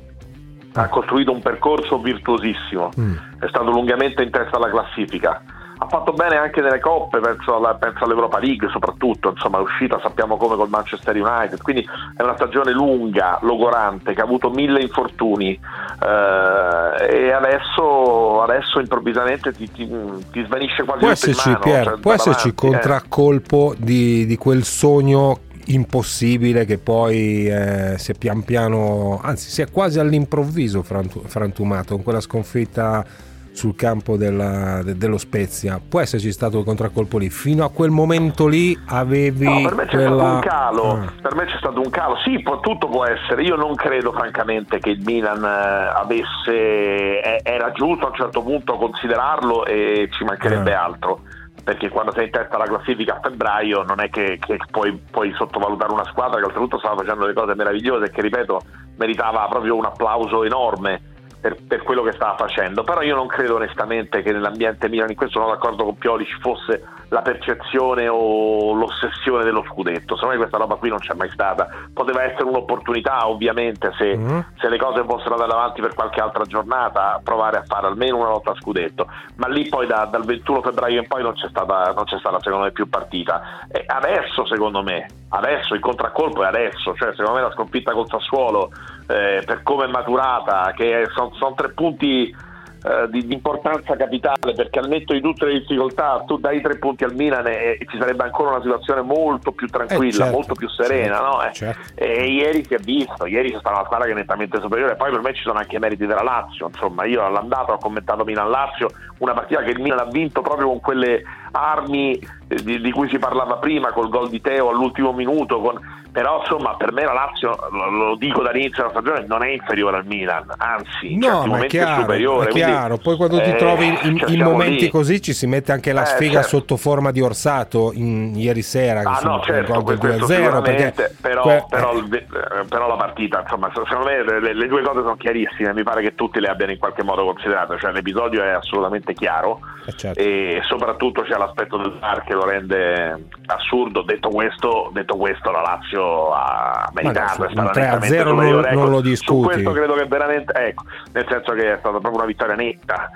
Ha 0.72 0.88
costruito 0.88 1.32
un 1.32 1.40
percorso 1.40 1.98
virtuosissimo, 1.98 2.90
mm. 2.98 3.14
è 3.40 3.48
stato 3.48 3.70
lungamente 3.70 4.22
in 4.22 4.30
testa 4.30 4.56
alla 4.56 4.70
classifica, 4.70 5.42
ha 5.82 5.88
fatto 5.88 6.12
bene 6.12 6.37
anche 6.37 6.60
nelle 6.60 6.78
coppe, 6.78 7.20
penso, 7.20 7.56
alla, 7.56 7.75
penso 7.75 8.04
all'Europa 8.04 8.38
League 8.38 8.68
soprattutto, 8.68 9.30
insomma 9.30 9.58
è 9.58 9.60
uscita 9.62 9.99
sappiamo 10.02 10.37
come 10.37 10.54
col 10.54 10.68
Manchester 10.68 11.16
United, 11.16 11.62
quindi 11.62 11.88
è 12.16 12.22
una 12.22 12.34
stagione 12.34 12.70
lunga, 12.70 13.38
logorante, 13.40 14.12
che 14.12 14.20
ha 14.20 14.25
avuto 14.25 14.50
mille 14.50 14.82
infortuni 14.82 15.52
eh, 15.52 17.06
e 17.08 17.32
adesso, 17.32 18.42
adesso 18.42 18.78
improvvisamente 18.78 19.52
ti, 19.52 19.70
ti, 19.72 19.88
ti, 20.30 20.44
svanisce 20.44 20.84
quasi 20.84 21.00
può 21.00 21.10
esserci, 21.10 21.49
mano, 21.49 21.60
Pier, 21.60 21.84
cioè, 21.84 21.99
può 21.99 22.12
esserci 22.12 22.49
avanti, 22.49 22.66
eh. 22.66 22.68
contraccolpo 22.68 23.72
eh. 23.72 23.76
di, 23.78 24.26
di 24.26 24.37
quel 24.37 24.64
sogno 24.64 25.38
impossibile 25.66 26.66
che 26.66 26.76
poi 26.76 27.49
eh, 27.49 27.94
si 27.96 28.10
è 28.10 28.14
pian 28.18 28.44
piano, 28.44 29.18
anzi 29.22 29.49
si 29.49 29.62
è 29.62 29.70
quasi 29.70 29.99
all'improvviso 29.99 30.82
frantumato 30.82 31.94
con 31.94 32.02
quella 32.02 32.20
sconfitta 32.20 33.28
sul 33.60 33.76
campo 33.76 34.16
della, 34.16 34.82
de, 34.82 34.96
dello 34.96 35.18
Spezia. 35.18 35.78
Può 35.86 36.00
esserci 36.00 36.32
stato 36.32 36.60
il 36.60 36.64
contraccolpo 36.64 37.18
lì? 37.18 37.28
Fino 37.28 37.62
a 37.62 37.70
quel 37.70 37.90
momento 37.90 38.46
lì 38.46 38.78
avevi. 38.86 39.44
No, 39.44 39.60
per 39.60 39.74
me 39.74 39.84
c'è 39.84 39.96
quella... 39.96 40.16
stato 40.16 40.32
un 40.32 40.40
calo. 40.40 40.82
Ah. 40.92 41.12
Per 41.20 41.34
me 41.34 41.44
c'è 41.44 41.56
stato 41.58 41.80
un 41.80 41.90
calo. 41.90 42.16
Sì, 42.24 42.40
può, 42.40 42.60
tutto 42.60 42.88
può 42.88 43.04
essere. 43.04 43.42
Io 43.42 43.56
non 43.56 43.74
credo, 43.74 44.12
francamente, 44.12 44.78
che 44.78 44.90
il 44.90 45.02
Milan 45.04 45.44
eh, 45.44 45.92
avesse. 45.94 47.42
era 47.42 47.70
giusto 47.72 48.06
a 48.06 48.08
un 48.08 48.14
certo 48.14 48.42
punto 48.42 48.78
considerarlo 48.78 49.66
e 49.66 50.08
ci 50.10 50.24
mancherebbe 50.24 50.74
ah. 50.74 50.84
altro 50.84 51.20
perché 51.62 51.90
quando 51.90 52.10
sei 52.12 52.24
in 52.24 52.30
testa 52.30 52.56
alla 52.56 52.64
classifica 52.64 53.16
a 53.16 53.20
febbraio 53.20 53.82
non 53.82 54.00
è 54.00 54.08
che, 54.08 54.38
che 54.40 54.56
puoi, 54.70 54.98
puoi, 55.10 55.30
sottovalutare 55.34 55.92
una 55.92 56.06
squadra 56.06 56.38
che 56.38 56.46
oltretutto 56.46 56.78
stava 56.78 56.96
facendo 56.96 57.26
delle 57.26 57.34
cose 57.34 57.54
meravigliose 57.54 58.06
e 58.06 58.10
che 58.10 58.22
ripeto 58.22 58.60
meritava 58.96 59.46
proprio 59.46 59.76
un 59.76 59.84
applauso 59.84 60.42
enorme 60.42 61.09
per, 61.40 61.56
per, 61.66 61.82
quello 61.82 62.02
che 62.02 62.12
stava 62.12 62.37
facendo, 62.37 62.85
però 62.85 63.02
io 63.02 63.14
non 63.14 63.26
credo 63.26 63.56
onestamente 63.56 64.23
che 64.23 64.32
nell'ambiente 64.32 64.88
Milan, 64.88 65.11
in 65.11 65.16
questo 65.16 65.40
sono 65.40 65.50
d'accordo 65.50 65.85
con 65.85 65.97
Pioli, 65.97 66.25
ci 66.25 66.38
fosse 66.40 66.82
la 67.10 67.22
percezione 67.22 68.08
o 68.08 68.72
l'ossessione 68.72 69.44
dello 69.44 69.64
scudetto, 69.68 70.14
secondo 70.14 70.34
me 70.34 70.36
questa 70.36 70.58
roba 70.58 70.76
qui 70.76 70.88
non 70.88 70.98
c'è 70.98 71.14
mai 71.14 71.28
stata, 71.30 71.68
poteva 71.92 72.22
essere 72.22 72.44
un'opportunità 72.44 73.28
ovviamente 73.28 73.92
se, 73.98 74.16
mm-hmm. 74.16 74.40
se 74.58 74.68
le 74.68 74.78
cose 74.78 75.04
fossero 75.04 75.34
andate 75.34 75.52
avanti 75.52 75.80
per 75.80 75.94
qualche 75.94 76.20
altra 76.20 76.44
giornata, 76.44 77.20
provare 77.22 77.58
a 77.58 77.64
fare 77.66 77.88
almeno 77.88 78.16
una 78.18 78.28
lotta 78.28 78.52
a 78.52 78.54
scudetto, 78.54 79.08
ma 79.36 79.48
lì 79.48 79.68
poi 79.68 79.86
da, 79.86 80.08
dal 80.10 80.24
21 80.24 80.62
febbraio 80.62 81.00
in 81.00 81.08
poi 81.08 81.22
non 81.22 81.34
c'è 81.34 81.48
stata, 81.48 81.92
non 81.92 82.04
c'è 82.04 82.18
stata 82.18 82.38
secondo 82.40 82.64
me 82.64 82.70
più 82.70 82.88
partita. 82.88 83.66
E 83.68 83.84
adesso 83.86 84.46
secondo 84.46 84.82
me, 84.82 85.08
adesso 85.30 85.74
il 85.74 85.80
contraccolpo 85.80 86.44
è 86.44 86.46
adesso, 86.46 86.94
cioè 86.94 87.10
secondo 87.10 87.34
me 87.34 87.42
la 87.42 87.52
sconfitta 87.52 87.92
col 87.92 88.08
Sassuolo 88.08 88.70
eh, 89.08 89.42
per 89.44 89.62
come 89.64 89.86
è 89.86 89.88
maturata, 89.88 90.72
che 90.76 91.08
sono 91.12 91.32
son 91.34 91.54
tre 91.56 91.70
punti 91.70 92.48
eh, 92.82 93.08
di, 93.10 93.26
di, 93.26 93.34
importanza 93.34 93.94
capitale 93.94 94.54
perché 94.54 94.78
al 94.78 94.88
netto 94.88 95.12
di 95.12 95.20
tutte 95.20 95.46
le 95.46 95.60
difficoltà 95.60 96.22
tu 96.26 96.38
dai 96.38 96.60
tre 96.60 96.78
punti 96.78 97.04
al 97.04 97.14
Milan 97.14 97.46
e, 97.46 97.78
e 97.78 97.87
ci 97.88 97.99
sarebbe 97.99 98.25
ancora 98.25 98.50
una 98.50 98.62
situazione 98.62 99.02
molto 99.02 99.52
più 99.52 99.66
tranquilla, 99.66 100.08
eh 100.08 100.12
certo, 100.12 100.32
molto 100.32 100.54
più 100.54 100.68
serena 100.68 101.16
certo, 101.16 101.30
no? 101.30 101.42
eh, 101.42 101.52
certo. 101.52 101.92
e 101.94 102.26
ieri 102.30 102.64
si 102.64 102.75
è 102.75 102.78
visto, 102.78 103.26
ieri 103.26 103.52
c'è 103.52 103.58
stata 103.58 103.76
una 103.76 103.84
squadra 103.84 104.06
che 104.06 104.12
è 104.12 104.14
nettamente 104.14 104.60
superiore 104.60 104.96
poi 104.96 105.10
per 105.10 105.20
me 105.20 105.34
ci 105.34 105.42
sono 105.42 105.58
anche 105.58 105.76
i 105.76 105.78
meriti 105.78 106.06
della 106.06 106.22
Lazio 106.22 106.68
insomma 106.68 107.04
io 107.04 107.25
all'andata 107.25 107.72
ho 107.72 107.78
commentato 107.78 108.25
Milan-Lazio 108.25 108.88
una 109.18 109.34
partita 109.34 109.62
che 109.62 109.72
il 109.72 109.80
Milan 109.80 109.99
ha 109.99 110.04
vinto 110.10 110.40
proprio 110.40 110.68
con 110.68 110.80
quelle 110.80 111.22
armi 111.52 112.14
eh, 112.14 112.62
di, 112.62 112.80
di 112.80 112.90
cui 112.92 113.08
si 113.08 113.18
parlava 113.18 113.56
prima 113.56 113.92
col 113.92 114.08
gol 114.08 114.30
di 114.30 114.40
Teo 114.40 114.70
all'ultimo 114.70 115.12
minuto 115.12 115.60
con 115.60 115.78
però 116.12 116.40
insomma 116.40 116.75
per 116.76 116.92
me 116.92 117.04
la 117.04 117.12
Lazio, 117.12 117.56
lo 117.70 118.16
dico 118.16 118.42
dall'inizio 118.42 118.82
della 118.82 119.00
stagione, 119.00 119.26
non 119.26 119.44
è 119.44 119.50
inferiore 119.50 119.99
al 119.99 120.06
Milan, 120.06 120.44
anzi 120.56 121.16
no, 121.16 121.44
in 121.44 121.52
è 121.52 121.66
chiaro, 121.66 121.99
è 121.99 122.00
superiore. 122.00 122.49
È 122.49 122.52
chiaro. 122.70 122.96
Poi 122.98 123.16
quando 123.16 123.40
ti 123.40 123.50
eh, 123.50 123.56
trovi 123.56 123.86
in, 123.86 124.18
cioè 124.18 124.30
in 124.30 124.42
momenti 124.42 124.84
lì. 124.84 124.88
così 124.88 125.20
ci 125.20 125.32
si 125.32 125.46
mette 125.46 125.72
anche 125.72 125.92
la 125.92 126.02
eh, 126.02 126.06
sfiga 126.06 126.42
certo. 126.42 126.48
sotto 126.48 126.76
forma 126.76 127.10
di 127.10 127.20
Orsato 127.20 127.92
in, 127.94 128.34
ieri 128.34 128.62
sera, 128.62 129.00
ah, 129.00 129.20
no, 129.22 129.40
certo, 129.40 129.82
gol 129.82 129.96
2-0. 129.96 130.62
Perché, 130.62 131.14
però, 131.20 131.42
que- 131.42 131.64
però, 131.68 131.92
eh. 131.94 132.26
però, 132.68 132.88
la 132.88 132.96
partita, 132.96 133.40
insomma, 133.40 133.70
secondo 133.72 134.04
me 134.04 134.22
le, 134.40 134.54
le, 134.54 134.66
due 134.66 134.82
cose 134.82 135.00
sono 135.00 135.16
chiarissime, 135.16 135.72
mi 135.72 135.82
pare 135.82 136.02
che 136.02 136.14
tutti 136.14 136.40
le 136.40 136.48
abbiano 136.48 136.72
in 136.72 136.78
qualche 136.78 137.02
modo 137.02 137.24
considerate, 137.24 137.78
cioè 137.78 137.92
l'episodio 137.92 138.42
è 138.42 138.50
assolutamente 138.50 139.12
chiaro 139.12 139.60
eh, 139.86 139.92
certo. 139.96 140.20
e 140.20 140.60
soprattutto 140.66 141.22
c'è 141.22 141.36
l'aspetto 141.36 141.76
del 141.76 141.97
VAR 141.99 142.25
che 142.25 142.34
lo 142.34 142.45
rende 142.45 143.28
assurdo. 143.47 144.02
Detto 144.02 144.28
questo, 144.28 144.90
detto 144.92 145.16
questo 145.16 145.50
la 145.50 145.60
Lazio 145.60 146.32
ha 146.32 146.90
meritato, 146.92 147.47
è 147.47 147.52
3 147.52 147.88
a 147.88 148.00
0 148.00 148.32
non, 148.32 148.49
non, 148.49 148.64
ecco, 148.64 148.84
lo 148.86 149.00
discuti. 149.00 149.42
Su 149.42 149.52
questo 149.52 149.73
credo 149.73 149.95
che 149.95 150.06
veramente, 150.06 150.52
ecco, 150.52 150.84
nel 151.12 151.26
senso 151.28 151.52
che 151.52 151.75
è 151.75 151.76
stata 151.78 151.99
proprio 151.99 152.14
una 152.14 152.26
vittoria 152.26 152.54
netta. 152.60 153.10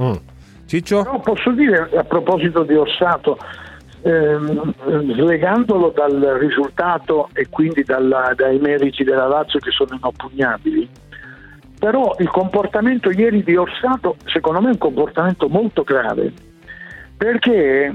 Mm. 0.00 0.14
Ciccio? 0.66 1.02
No, 1.02 1.20
posso 1.20 1.50
dire 1.52 1.90
a 1.94 2.04
proposito 2.04 2.62
di 2.62 2.74
Orsato, 2.74 3.38
ehm, 4.02 4.74
slegandolo 5.14 5.90
dal 5.90 6.20
risultato 6.38 7.28
e 7.32 7.48
quindi 7.48 7.82
dalla, 7.84 8.32
dai 8.34 8.58
meriti 8.58 9.04
della 9.04 9.26
Lazio 9.26 9.58
che 9.58 9.70
sono 9.70 9.94
inoppugnabili, 9.94 10.88
però 11.78 12.14
il 12.18 12.28
comportamento 12.28 13.10
ieri 13.10 13.42
di 13.42 13.56
Orsato 13.56 14.16
secondo 14.24 14.60
me 14.60 14.68
è 14.68 14.72
un 14.72 14.78
comportamento 14.78 15.48
molto 15.48 15.82
grave 15.82 16.32
perché 17.16 17.94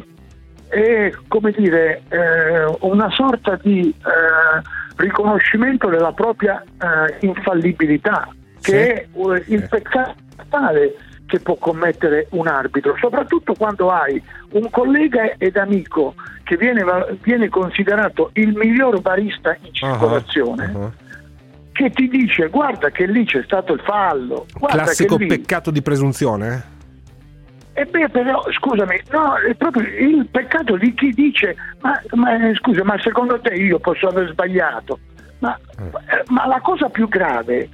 è 0.68 1.12
come 1.28 1.52
dire 1.52 2.04
eh, 2.10 2.78
una 2.82 3.10
sorta 3.10 3.58
di 3.62 3.90
eh, 3.90 4.62
riconoscimento 4.96 5.90
della 5.90 6.12
propria 6.12 6.62
eh, 6.62 7.26
infallibilità 7.26 8.28
che 8.62 8.72
sì. 8.72 8.76
è 8.76 9.08
eh, 9.12 9.44
il 9.48 9.68
peccato 9.68 10.28
tale 10.48 10.96
che 11.26 11.40
può 11.40 11.56
commettere 11.56 12.28
un 12.32 12.48
arbitro, 12.48 12.96
soprattutto 13.00 13.54
quando 13.54 13.92
hai 13.92 14.22
un 14.52 14.70
collega 14.70 15.34
ed 15.38 15.58
amico 15.58 16.16
che 16.44 16.58
viene, 16.58 16.84
viene 17.22 17.50
considerato 17.50 18.32
il 18.34 18.56
miglior 18.56 19.00
barista 19.02 19.56
in 19.62 19.74
circolazione. 19.74 20.66
Uh-huh, 20.66 20.80
uh-huh 20.82 20.94
che 21.80 21.92
ti 21.92 22.10
dice 22.10 22.50
guarda 22.50 22.90
che 22.90 23.06
lì 23.06 23.24
c'è 23.24 23.42
stato 23.44 23.72
il 23.72 23.80
fallo. 23.80 24.46
Classico 24.60 25.16
lì... 25.16 25.28
peccato 25.28 25.72
di 25.72 25.82
presunzione? 25.82 26.78
E 27.72 27.86
beh, 27.86 28.10
però, 28.10 28.44
scusami, 28.52 29.00
no, 29.12 29.36
è 29.38 29.56
proprio 29.56 29.88
il 29.88 30.28
peccato 30.30 30.76
di 30.76 30.94
chi 30.94 31.12
dice, 31.12 31.56
ma, 31.80 31.98
ma 32.16 32.32
scusa, 32.56 32.84
ma 32.84 33.00
secondo 33.00 33.40
te 33.40 33.54
io 33.54 33.80
posso 33.80 34.10
aver 34.10 34.30
sbagliato? 34.30 35.00
Ma, 35.40 35.58
eh. 35.78 36.24
ma 36.28 36.46
la 36.48 36.60
cosa 36.60 36.90
più 36.90 37.08
grave 37.08 37.70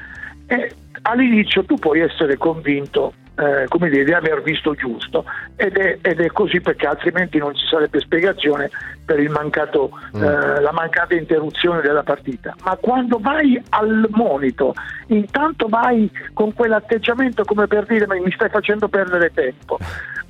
è 0.46 0.70
all'inizio 1.06 1.64
tu 1.66 1.76
puoi 1.76 2.02
essere 2.02 2.38
convinto 2.38 3.14
eh, 3.36 3.66
come 3.68 3.90
dire, 3.90 4.06
di 4.06 4.14
aver 4.14 4.42
visto 4.42 4.74
giusto 4.76 5.26
ed 5.56 5.76
è, 5.78 5.98
ed 6.02 6.20
è, 6.20 6.28
così 6.28 6.62
perché 6.62 6.88
altrimenti 6.88 7.38
non 7.38 7.54
ci 7.54 7.66
sarebbe 7.68 8.00
spiegazione 8.00 8.70
per 9.06 9.20
mancato, 9.30 9.92
mm. 10.16 10.24
eh, 10.24 10.62
la 10.62 10.72
mancata 10.72 11.16
interruzione 11.16 11.82
della 11.82 12.04
partita. 12.04 12.56
Ma 12.64 12.78
quando 12.78 13.20
vai 13.20 13.62
al 13.70 14.08
monito, 14.12 14.74
intanto 15.08 15.68
vai 15.68 16.10
con 16.34 16.54
quell'atteggiamento 16.54 17.44
come 17.44 17.68
per 17.68 17.86
dire 17.86 18.08
mi 18.08 18.32
stai 18.32 18.50
facendo 18.50 18.88
perdere 18.88 19.32
tempo, 19.34 19.78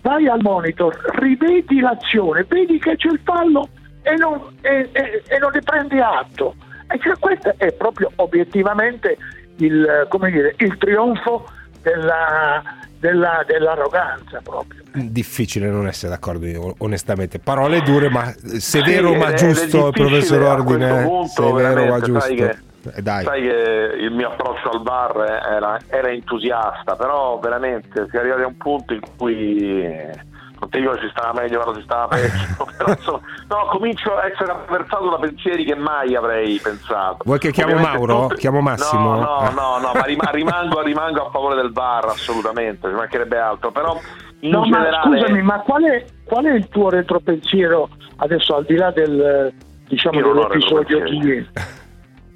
vai 0.02 0.28
al 0.28 0.40
monitor, 0.42 0.96
rivedi 1.20 1.80
l'azione, 1.80 2.44
vedi 2.48 2.80
che 2.80 2.96
c'è 2.96 3.10
il 3.10 3.20
fallo 3.24 3.70
e 4.02 4.16
non, 4.16 4.42
e, 4.62 4.90
e, 4.92 5.24
e 5.28 5.38
non 5.40 5.52
ne 5.54 5.62
prendi 5.62 6.00
atto. 6.00 6.56
E 6.88 7.00
cioè, 7.00 7.18
questo 7.20 7.54
è 7.58 7.72
proprio 7.74 8.12
obiettivamente 8.18 9.18
il, 9.58 10.08
dire, 10.32 10.56
il 10.58 10.78
trionfo 10.78 11.48
della, 11.82 12.62
della, 13.00 13.44
dell'arroganza 13.46 14.42
proprio. 14.44 14.82
Difficile 14.94 15.70
non 15.70 15.88
essere 15.88 16.12
d'accordo, 16.12 16.76
onestamente. 16.80 17.40
Parole 17.40 17.82
dure, 17.82 18.10
ma 18.10 18.34
severo 18.58 19.12
sì, 19.12 19.18
ma 19.18 19.34
giusto, 19.34 19.92
professor 19.92 20.42
Ordine. 20.42 21.04
Punto, 21.04 21.28
severo 21.28 21.86
ma 21.86 22.00
giusto. 22.00 22.20
Sai 22.22 22.36
che, 22.36 22.58
eh, 22.94 23.02
Dai. 23.02 23.24
sai 23.24 23.42
che 23.42 23.96
il 24.00 24.12
mio 24.12 24.30
approccio 24.30 24.70
al 24.70 24.82
bar 24.82 25.42
era, 25.48 25.80
era 25.88 26.10
entusiasta, 26.10 26.96
però 26.96 27.40
veramente 27.40 28.08
si 28.10 28.16
è 28.16 28.20
arrivati 28.20 28.44
a 28.44 28.48
un 28.48 28.58
punto 28.58 28.94
in 28.94 29.02
cui 29.18 30.24
non 30.66 30.70
ti 30.70 30.80
dico 30.80 30.98
si 30.98 31.10
stava 31.12 31.40
meglio 31.40 31.60
quando 31.60 31.80
si 31.80 31.86
stava 31.86 32.08
peggio 32.08 32.66
però, 32.78 32.90
insomma, 32.90 33.20
no 33.48 33.68
comincio 33.70 34.16
a 34.16 34.26
essere 34.26 34.52
attraversato 34.52 35.10
da 35.10 35.18
pensieri 35.18 35.64
che 35.64 35.76
mai 35.76 36.16
avrei 36.16 36.60
pensato. 36.60 37.18
Vuoi 37.24 37.40
che 37.40 37.52
chiamo 37.52 37.74
Ovviamente 37.74 37.98
Mauro? 37.98 38.28
Tutti... 38.28 38.40
chiamo 38.42 38.62
Massimo? 38.62 39.16
no 39.16 39.40
no 39.42 39.50
no, 39.50 39.78
no 39.80 39.92
ma 39.94 40.06
rimango, 40.32 40.82
rimango, 40.82 41.28
a 41.28 41.30
favore 41.30 41.56
del 41.56 41.72
bar 41.72 42.06
assolutamente 42.06 42.90
ci 42.90 42.96
mancherebbe 42.96 43.38
altro 43.38 43.72
però 43.72 44.00
in 44.40 44.50
no 44.50 44.64
generale... 44.64 44.90
ma 44.90 45.04
scusami 45.04 45.42
ma 45.42 45.60
qual 45.60 45.84
è, 45.84 46.06
qual 46.24 46.46
è 46.46 46.54
il 46.54 46.68
tuo 46.70 46.90
retropensiero 46.90 47.90
adesso 48.18 48.56
al 48.56 48.66
di 48.66 48.76
là 48.76 48.92
del 48.92 49.54
diciamo 49.88 50.20
dell'episodio 50.20 51.04
di 51.04 51.18
ieri? 51.18 51.50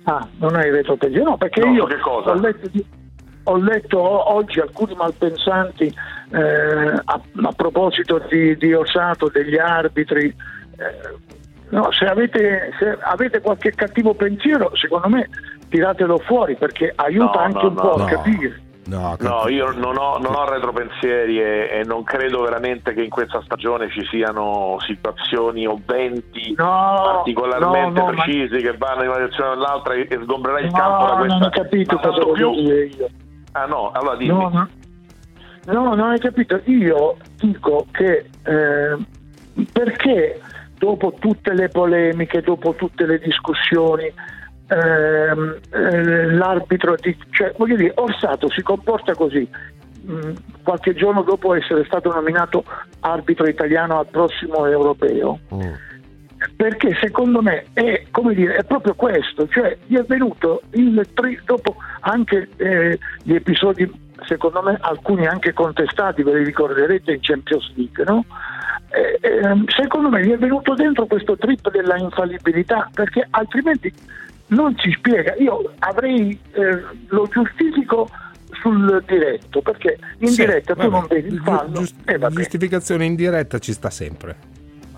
Ah 0.04 0.28
non 0.38 0.56
hai 0.56 0.70
retropensiero? 0.70 1.32
No 1.32 1.38
perché 1.38 1.62
no, 1.62 1.74
io 1.74 1.84
ho 1.84 2.34
letto 2.34 2.84
ho 3.44 3.58
letto 3.58 4.34
oggi 4.34 4.60
alcuni 4.60 4.94
malpensanti 4.94 5.92
eh, 6.32 7.02
a, 7.06 7.22
a, 7.44 7.52
proposito 7.56 8.22
di, 8.30 8.56
di, 8.58 8.74
Osato, 8.74 9.30
degli 9.30 9.58
arbitri. 9.58 10.28
Eh, 10.28 11.18
no, 11.70 11.92
se, 11.92 12.06
avete, 12.06 12.72
se, 12.80 12.98
avete, 13.02 13.42
qualche 13.42 13.72
cattivo 13.72 14.13
pensiero, 14.13 14.72
secondo 14.76 15.10
me 15.10 15.30
tiratelo 15.70 16.18
fuori 16.20 16.56
perché 16.56 16.92
aiuta 16.96 17.39
no, 17.39 17.44
anche 17.46 17.62
no, 17.63 17.68
un 17.70 17.76
po' 17.76 17.94
a 17.94 18.06
capire. 18.06 18.62
No, 18.86 19.15
No, 19.20 19.48
io 19.48 19.72
non 19.72 19.98
ho, 19.98 20.18
non 20.18 20.34
ho 20.34 20.50
retropensieri 20.50 21.39
e, 21.39 21.70
e 21.72 21.84
non 21.86 22.02
credo 22.04 22.42
veramente 22.42 22.92
che 22.94 23.04
in 23.04 23.10
questa 23.12 23.39
stagione 23.44 23.88
ci 23.92 24.04
siano 24.10 24.78
situazioni 24.80 25.68
o 25.68 25.80
venti 25.86 26.56
particolarmente 26.56 28.00
no, 28.00 28.06
no, 28.08 28.13
ma- 28.13 28.24
precisi 28.24 28.58
che 28.63 28.76
vanno 28.78 29.04
in 29.04 29.10
una 29.10 29.18
direzione 29.18 29.50
o 29.52 29.54
nell'altra 29.54 29.94
e 29.94 30.08
e 30.10 30.20
sgombrerà 30.24 30.60
il 30.62 30.72
No, 30.72 30.78
campo 30.78 31.06
da 31.06 31.15
questa. 31.18 31.38
non 31.38 31.44
ho 31.44 31.50
capito 31.50 31.96
cosa 31.98 32.24
voglio 32.24 32.52
più. 32.52 32.62
dire 32.63 32.86
io. 32.86 33.08
Ah 33.52 33.65
no, 33.65 33.92
allora 33.94 34.15
dimmi. 34.15 34.30
No, 34.34 34.50
no. 34.52 34.68
No, 35.72 35.96
non 35.96 36.10
hai 36.12 36.20
capito. 36.20 36.62
Io 36.66 37.18
dico 37.38 37.86
che 37.92 38.30
eh, 38.44 38.98
perché 39.72 40.42
dopo 40.78 41.14
tutte 41.20 41.54
le 41.54 41.70
polemiche, 41.70 42.42
dopo 42.42 42.74
tutte 42.74 43.06
le 43.06 43.20
discussioni, 43.20 44.12
ehm, 44.68 45.60
eh, 45.72 46.32
l'arbitro, 46.32 46.96
di, 47.00 47.16
cioè, 47.32 47.54
voglio 47.58 47.76
dire, 47.76 47.92
Orsato 47.96 48.50
si 48.50 48.62
comporta 48.62 49.14
così. 49.14 49.48
mh, 50.02 50.32
qualche 50.64 50.94
giorno 50.94 51.24
dopo 51.24 51.54
essere 51.54 51.84
stato 51.86 52.12
nominato 52.12 52.64
arbitro 53.02 53.48
italiano 53.48 54.00
al 54.00 54.08
prossimo 54.08 54.66
europeo 54.66 55.40
perché 56.56 56.98
secondo 57.02 57.42
me 57.42 57.66
è, 57.74 58.06
come 58.12 58.34
dire, 58.34 58.56
è 58.56 58.64
proprio 58.64 58.94
questo, 58.96 59.48
cioè 59.48 59.78
gli 59.88 59.98
è 59.98 60.04
venuto 60.04 60.62
il 60.72 61.06
tri- 61.14 61.40
dopo 61.44 61.76
anche 62.02 62.48
eh, 62.58 62.98
gli 63.24 63.34
episodi, 63.34 63.90
secondo 64.26 64.62
me 64.62 64.78
alcuni 64.82 65.28
anche 65.28 65.54
contestati, 65.54 66.24
ve 66.24 66.38
li 66.40 66.44
ricorderete 66.46 67.14
in 67.14 67.20
Champions 67.22 67.72
League, 67.76 68.04
no? 68.06 68.26
Eh, 68.92 69.20
ehm, 69.22 69.66
secondo 69.68 70.10
me 70.10 70.26
gli 70.26 70.32
è 70.32 70.38
venuto 70.38 70.74
dentro 70.74 71.06
questo 71.06 71.38
trip 71.38 71.70
della 71.72 71.98
infallibilità, 71.98 72.90
perché 72.94 73.28
altrimenti 73.30 73.94
non 74.48 74.76
si 74.78 74.92
spiega. 74.98 75.36
Io 75.36 75.74
avrei, 75.80 76.40
eh, 76.54 76.84
lo 77.08 77.28
giustifico 77.32 78.10
sul 78.62 79.04
diretto, 79.06 79.62
perché 79.62 79.98
in 80.20 80.30
Sì, 80.30 80.42
diretta 80.42 80.74
tu 80.74 80.80
vabbè, 80.80 80.92
non 80.92 81.06
vedi 81.08 81.28
il 81.34 81.42
fallo. 81.44 81.72
giust- 81.72 82.10
e 82.10 82.18
vabbè. 82.18 82.36
giustificazione 82.36 83.06
in 83.06 83.16
diretta 83.16 83.60
ci 83.60 83.74
sta 83.74 83.90
sempre. 83.90 84.36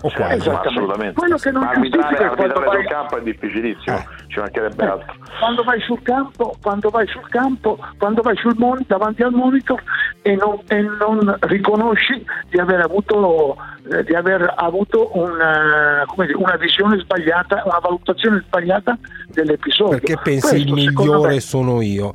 O 0.04 0.08
Sì, 0.08 0.16
quasi. 0.16 0.48
assolutamente. 0.48 1.14
Quello 1.14 1.36
che 1.36 1.50
non 1.52 1.62
arbitrare, 1.62 2.16
arbitrare 2.24 2.52
vai- 2.66 2.74
sul 2.80 2.86
campo 2.88 3.16
è 3.18 3.22
difficilissimo, 3.22 4.04
ci 4.26 4.38
mancherebbe 4.40 4.84
altro. 4.84 5.14
quando 5.38 5.62
vai 5.62 5.80
sul 5.80 6.02
campo, 6.02 6.56
quando 6.60 6.90
vai 6.90 7.06
sul 7.06 7.28
campo, 7.28 7.78
quando 7.98 8.20
vai 8.22 8.36
sul 8.36 8.54
mon- 8.58 8.84
davanti 8.86 9.22
al 9.22 9.32
monitor 9.32 9.80
e 10.22 10.34
non, 10.34 10.58
e 10.68 10.80
non 10.80 11.36
riconosci 11.42 12.24
di 12.50 12.58
aver 12.58 12.80
avuto, 12.80 13.56
eh, 13.92 14.02
di 14.04 14.14
aver 14.14 14.52
avuto 14.56 15.16
una, 15.16 16.02
come 16.06 16.26
dire, 16.26 16.38
una 16.38 16.56
visione 16.56 16.98
sbagliata, 16.98 17.62
una 17.64 17.78
valutazione 17.80 18.42
sbagliata 18.46 18.98
dell'episodio. 19.28 19.98
Perché 19.98 20.16
pensi 20.22 20.48
Questo, 20.48 20.68
il 20.68 20.72
migliore 20.72 21.34
me, 21.34 21.40
sono 21.40 21.80
io. 21.80 22.12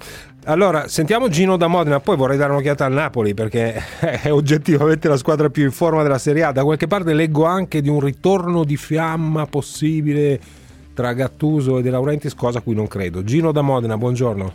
Allora, 0.49 0.87
sentiamo 0.87 1.27
Gino 1.27 1.57
da 1.57 1.67
Modena, 1.67 1.99
poi 1.99 2.15
vorrei 2.15 2.37
dare 2.37 2.53
un'occhiata 2.53 2.85
al 2.85 2.93
Napoli 2.93 3.33
perché 3.33 3.83
è 3.99 4.31
oggettivamente 4.31 5.09
la 5.09 5.17
squadra 5.17 5.49
più 5.49 5.65
in 5.65 5.71
forma 5.71 6.03
della 6.03 6.17
Serie 6.17 6.43
A. 6.43 6.53
Da 6.53 6.63
qualche 6.63 6.87
parte 6.87 7.13
leggo 7.13 7.43
anche 7.43 7.81
di 7.81 7.89
un 7.89 7.99
ritorno 7.99 8.63
di 8.63 8.77
fiamma 8.77 9.45
possibile 9.45 10.39
tra 10.93 11.11
Gattuso 11.11 11.79
e 11.79 11.81
De 11.81 11.89
Laurentiis, 11.89 12.33
cosa 12.33 12.59
a 12.59 12.61
cui 12.61 12.75
non 12.75 12.87
credo. 12.87 13.25
Gino 13.25 13.51
da 13.51 13.61
Modena, 13.61 13.97
buongiorno. 13.97 14.53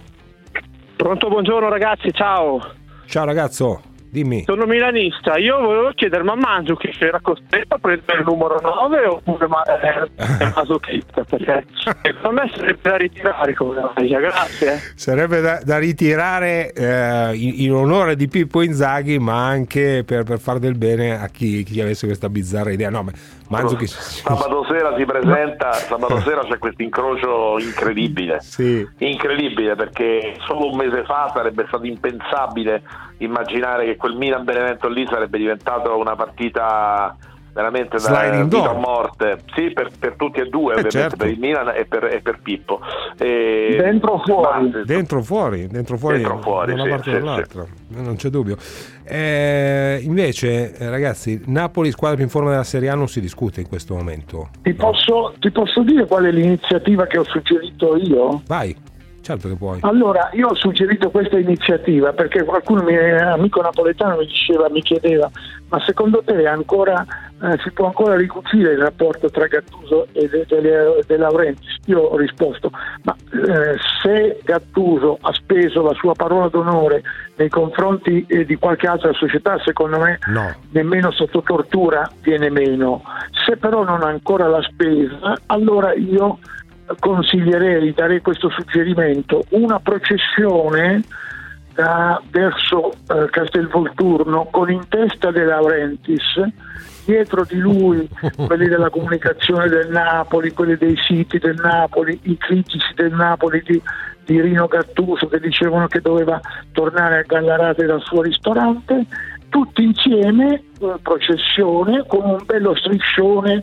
Pronto, 0.97 1.29
buongiorno 1.29 1.69
ragazzi, 1.69 2.11
ciao. 2.11 2.59
Ciao 3.05 3.27
ragazzo, 3.27 3.83
dimmi. 4.13 4.43
Sono 4.45 4.67
milanista, 4.67 5.39
io 5.39 5.59
volevo 5.59 5.91
chiedere, 5.95 6.23
ma 6.23 6.35
Mandzukic 6.35 7.01
era 7.01 7.19
costretto 7.23 7.77
a 7.77 7.79
prendere 7.79 8.19
il 8.19 8.25
numero 8.27 8.61
9 8.61 9.07
oppure 9.07 9.47
ma, 9.47 9.63
eh, 9.63 10.11
è 10.39 10.53
masochista? 10.55 11.25
Perché 11.25 11.65
secondo 12.03 12.43
me 12.43 12.51
sarebbe 12.55 12.81
da 12.83 12.97
ritirare 12.97 13.55
come 13.55 13.81
maglia, 13.95 14.21
grazie. 14.21 14.79
Sarebbe 14.97 15.41
da, 15.41 15.61
da 15.65 15.79
ritirare 15.79 16.73
eh, 16.73 17.35
in, 17.37 17.55
in 17.63 17.73
onore 17.73 18.15
di 18.15 18.29
Pippo 18.29 18.61
Inzaghi, 18.61 19.19
ma 19.19 19.47
anche 19.47 20.05
per, 20.05 20.25
per 20.25 20.39
far 20.39 20.59
del 20.59 20.77
bene 20.77 21.19
a 21.19 21.29
chi, 21.29 21.63
chi 21.63 21.81
avesse 21.81 22.05
questa 22.05 22.29
bizzarra 22.29 22.71
idea. 22.71 22.91
No, 22.91 23.05
ma 23.05 23.13
Mandzukic... 23.49 23.89
Sabato 23.89 24.67
sera 24.69 24.95
si 24.97 25.07
presenta, 25.07 25.73
sabato 25.89 26.21
sera 26.21 26.43
c'è 26.43 26.59
questo 26.59 26.83
incrocio 26.83 27.59
incredibile. 27.59 28.41
Sì. 28.41 28.87
Incredibile 28.99 29.75
perché 29.75 30.37
solo 30.47 30.71
un 30.71 30.77
mese 30.77 31.03
fa 31.05 31.31
sarebbe 31.35 31.65
stato 31.69 31.85
impensabile 31.85 32.83
immaginare 33.25 33.85
che 33.87 33.97
quel 33.97 34.17
Milan 34.17 34.45
Benevento 34.45 34.89
lì 34.89 35.07
sarebbe 35.07 35.39
diventato 35.39 35.97
una 35.99 36.15
partita 36.17 37.17
veramente 37.55 37.99
da 37.99 38.03
Sliding 38.03 38.45
vita 38.45 38.57
door. 38.57 38.69
a 38.69 38.79
morte. 38.79 39.39
Sì, 39.55 39.73
per, 39.75 39.91
per 39.99 40.15
tutti 40.17 40.41
e 40.41 40.47
due, 40.47 40.73
ovviamente, 40.73 40.91
certo. 40.91 41.17
per 41.17 41.29
il 41.29 41.39
Milan 41.39 41.69
e 41.77 41.85
per, 41.85 42.05
e 42.05 42.21
per 42.23 42.41
Pippo. 42.41 42.81
E- 43.19 43.77
Dentro 43.79 44.13
o 44.13 44.23
fuori? 44.25 44.71
Ma- 44.71 44.83
Dentro 44.85 45.19
o 45.19 45.23
fuori, 45.23 45.67
dentro 45.67 45.99
fuori, 45.99 46.17
Dentro 46.17 46.39
fuori, 46.41 46.67
da 46.69 46.73
una 46.75 46.83
sì, 46.85 46.89
parte 46.89 47.11
o 47.11 47.13
sì, 47.13 47.19
dall'altra, 47.19 47.67
non 47.89 48.17
c'è 48.17 48.29
dubbio. 48.31 48.57
Eh, 49.05 49.99
invece, 50.03 50.75
eh, 50.77 50.89
ragazzi, 50.89 51.43
Napoli, 51.47 51.91
squadra 51.91 52.17
più 52.17 52.25
in 52.25 52.31
forma 52.31 52.51
della 52.51 52.65
Serie 52.65 52.89
A, 52.89 52.95
non 52.95 53.09
si 53.09 53.21
discute 53.21 53.61
in 53.61 53.69
questo 53.69 53.95
momento. 53.95 54.49
ti, 54.63 54.73
posso, 54.73 55.35
ti 55.39 55.51
posso 55.51 55.83
dire 55.83 56.07
qual 56.07 56.25
è 56.25 56.31
l'iniziativa 56.31 57.05
che 57.07 57.19
ho 57.19 57.25
suggerito 57.25 57.97
io? 57.97 58.41
Vai, 58.47 58.75
certo 59.23 59.49
che 59.49 59.57
puoi. 59.57 59.79
Allora, 59.83 60.29
io 60.33 60.49
ho 60.49 60.55
suggerito 60.55 61.11
questa 61.11 61.39
iniziativa 61.39 62.13
perché 62.13 62.45
qualcuno, 62.45 62.83
mi, 62.83 62.97
amico 62.97 63.61
napoletano, 63.63 64.17
mi 64.17 64.27
diceva, 64.27 64.69
mi 64.69 64.83
chiedeva, 64.83 65.31
ma 65.69 65.81
secondo 65.87 66.23
te 66.25 66.47
ancora, 66.47 67.05
eh, 67.43 67.59
si 67.63 67.71
può 67.71 67.87
ancora 67.87 68.17
ricucire 68.17 68.73
il 68.73 68.81
rapporto 68.81 69.31
tra 69.31 69.47
Gattuso 69.47 70.09
e 70.13 70.29
De, 70.29 70.45
De- 70.49 71.03
De 71.07 71.17
Laurentiis? 71.17 71.79
Io 71.87 72.01
ho 72.01 72.17
risposto, 72.17 72.71
ma 73.05 73.17
eh, 73.33 73.77
se 74.03 74.41
Gattuso 74.45 75.19
ha 75.21 75.33
speso 75.33 75.83
la 75.83 75.95
sua 75.95 76.13
parola 76.15 76.49
d'onore 76.49 77.03
nei 77.37 77.49
confronti 77.49 78.25
eh, 78.29 78.45
di 78.45 78.57
qualche 78.57 78.87
altra 78.87 79.13
società, 79.13 79.59
secondo 79.65 79.99
me 79.99 80.19
No. 80.27 80.55
nemmeno 80.71 81.11
sotto 81.11 81.43
tortura 81.43 82.09
viene 82.23 82.51
meno. 82.51 83.03
Se 83.47 83.57
però 83.57 83.83
non 83.85 84.03
ha 84.03 84.09
ancora 84.09 84.47
la 84.47 84.63
spesa, 84.63 85.35
allora 85.47 85.95
io 85.95 86.39
consiglierei, 86.99 87.93
darei 87.93 88.21
questo 88.21 88.49
suggerimento, 88.51 89.45
una 89.51 89.79
processione 89.81 91.03
da- 91.75 92.21
verso 92.31 92.93
eh, 92.93 93.29
Castelvolturno 93.31 94.49
con 94.51 94.71
in 94.71 94.87
testa 94.89 95.31
De 95.31 95.45
Laurentiis, 95.45 96.41
dietro 97.05 97.45
di 97.45 97.59
lui 97.59 98.09
quelli 98.47 98.69
della 98.69 98.91
comunicazione 98.91 99.69
del 99.69 99.89
Napoli, 99.91 100.53
quelli 100.53 100.77
dei 100.77 100.97
siti 100.97 101.39
del 101.39 101.57
Napoli, 101.61 102.19
i 102.25 102.37
critici 102.37 102.95
del 102.95 103.13
Napoli 103.13 103.63
di, 103.65 103.81
di 104.25 104.41
Rino 104.41 104.67
Gattuso 104.67 105.27
che 105.29 105.41
dicevano 105.41 105.87
che 105.87 106.01
doveva 106.01 106.41
tornare 106.73 107.19
a 107.19 107.23
Gallarate 107.23 107.87
dal 107.87 108.03
suo 108.03 108.23
ristorante, 108.23 109.07
tutti 109.49 109.83
insieme, 109.83 110.63
in 110.81 110.97
processione, 111.03 112.05
con 112.07 112.25
un 112.25 112.43
bello 112.45 112.75
striscione 112.75 113.63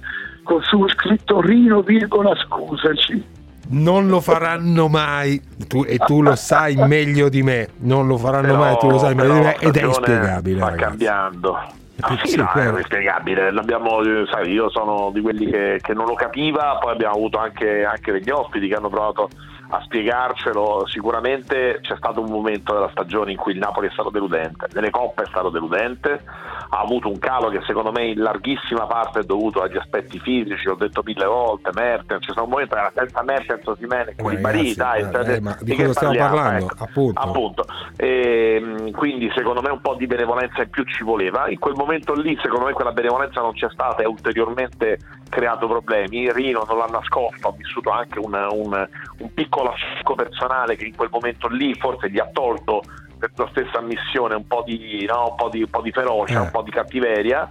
con 0.49 0.63
su 0.63 0.88
scritto 0.89 1.41
Rino, 1.41 1.81
virgola, 1.81 2.33
scusaci. 2.35 3.38
Non 3.71 4.07
lo 4.07 4.19
faranno 4.19 4.88
mai, 4.88 5.39
tu- 5.67 5.85
e 5.88 5.97
tu 5.97 6.23
lo 6.23 6.35
sai 6.35 6.75
meglio 6.75 7.29
di 7.29 7.43
me, 7.43 7.67
non 7.81 8.07
lo 8.07 8.17
faranno 8.17 8.47
Però- 8.47 8.57
mai, 8.59 8.77
tu 8.79 8.89
lo 8.89 8.97
sai 8.97 9.13
meglio 9.13 9.33
di 9.33 9.39
me, 9.41 9.55
ed 9.59 9.77
è 9.77 9.83
inspiegabile. 9.85 10.59
Sta 10.62 10.71
cambiando. 10.73 11.53
Ah, 12.01 12.07
più- 12.07 12.17
sì, 12.23 12.27
sì, 12.29 12.38
no, 12.38 12.51
è 12.51 12.67
inspiegabile. 12.77 13.51
L'abbiamo, 13.51 14.01
eh, 14.01 14.25
sai, 14.31 14.51
io 14.51 14.69
sono 14.71 15.12
di 15.13 15.21
quelli 15.21 15.45
che, 15.45 15.77
che 15.83 15.93
non 15.93 16.07
lo 16.07 16.15
capiva, 16.15 16.79
poi 16.81 16.93
abbiamo 16.93 17.13
avuto 17.13 17.38
anche, 17.38 17.83
anche 17.83 18.12
degli 18.12 18.31
ospiti 18.31 18.67
che 18.67 18.73
hanno 18.75 18.89
provato 18.89 19.29
a 19.69 19.82
spiegarcelo. 19.84 20.88
Sicuramente 20.88 21.79
c'è 21.82 21.95
stato 21.97 22.21
un 22.21 22.29
momento 22.29 22.73
della 22.73 22.89
stagione 22.89 23.32
in 23.32 23.38
cui 23.38 23.53
il 23.53 23.60
Napoli 23.60 23.88
è 23.88 23.91
stato 23.91 24.10
deludente, 24.10 24.67
nelle 24.73 24.89
coppe 24.89 25.23
è 25.23 25.27
stato 25.27 25.49
deludente, 25.49 26.23
ha 26.69 26.79
avuto 26.79 27.10
un 27.10 27.19
calo 27.19 27.49
che 27.49 27.62
secondo 27.65 27.91
me 27.91 28.08
in 28.08 28.19
larghissima 28.19 28.86
parte 28.86 29.19
è 29.19 29.23
dovuto 29.23 29.62
agli 29.62 29.77
aspetti 29.77 30.19
fisici, 30.19 30.65
l'ho 30.65 30.75
detto 30.75 31.01
mille 31.03 31.25
volte, 31.25 31.69
Mertens, 31.73 32.25
c'è 32.25 32.32
stato 32.32 32.43
un 32.43 32.49
momento 32.51 32.75
che 32.75 32.82
era 32.82 32.91
senza 32.95 33.23
Mertens, 33.23 33.65
Osimene, 33.65 34.15
Koulibaly, 34.15 34.73
ragazzi, 34.73 34.75
dai, 34.75 35.01
eh, 35.01 35.12
cioè, 35.12 35.36
eh, 35.36 35.41
ma 35.41 35.58
di 35.60 35.75
che 35.75 35.86
cosa 35.86 35.93
stiamo 35.93 36.15
parliamo? 36.15 36.36
parlando? 36.36 36.65
Ecco. 36.71 36.84
Appunto. 36.84 37.19
Appunto. 37.19 37.65
Ehm, 37.97 38.91
quindi 38.91 39.32
secondo 39.36 39.62
me 39.62 39.69
un 39.69 39.82
po' 39.82 39.95
di 39.95 40.08
benevolenza 40.08 40.63
in 40.63 40.69
più 40.69 40.84
ci 40.84 41.03
voleva. 41.03 41.49
In 41.49 41.60
quel 41.60 41.75
momento 41.75 42.13
lì, 42.13 42.38
secondo 42.41 42.65
me, 42.65 42.73
quella 42.73 42.91
benevolenza 42.91 43.41
non 43.41 43.53
c'è 43.53 43.69
stata 43.69 44.01
e 44.01 44.05
ha 44.05 44.10
ulteriormente 44.10 44.97
creato 45.29 45.67
problemi. 45.67 46.32
Rino 46.32 46.65
non 46.67 46.77
l'ha 46.77 46.88
nascosto, 46.89 47.49
ha 47.49 47.53
vissuto 47.55 47.91
anche 47.91 48.19
un, 48.19 48.34
un- 48.34 48.88
un 49.19 49.34
piccolo 49.34 49.58
asco 49.67 50.15
personale 50.15 50.75
che 50.75 50.85
in 50.85 50.95
quel 50.95 51.09
momento 51.11 51.47
lì 51.47 51.73
forse 51.75 52.09
gli 52.09 52.19
ha 52.19 52.29
tolto 52.31 52.81
per 53.17 53.31
sua 53.35 53.47
stessa 53.51 53.79
ammissione 53.79 54.35
un 54.35 54.47
po' 54.47 54.63
di, 54.65 55.05
no, 55.09 55.29
un 55.31 55.35
po' 55.35 55.49
di, 55.49 55.59
un 55.61 55.69
po' 55.69 55.81
di 55.81 55.91
ferocia, 55.91 56.35
Eh. 56.35 56.41
un 56.43 56.51
po' 56.51 56.61
di 56.61 56.71
cattiveria. 56.71 57.49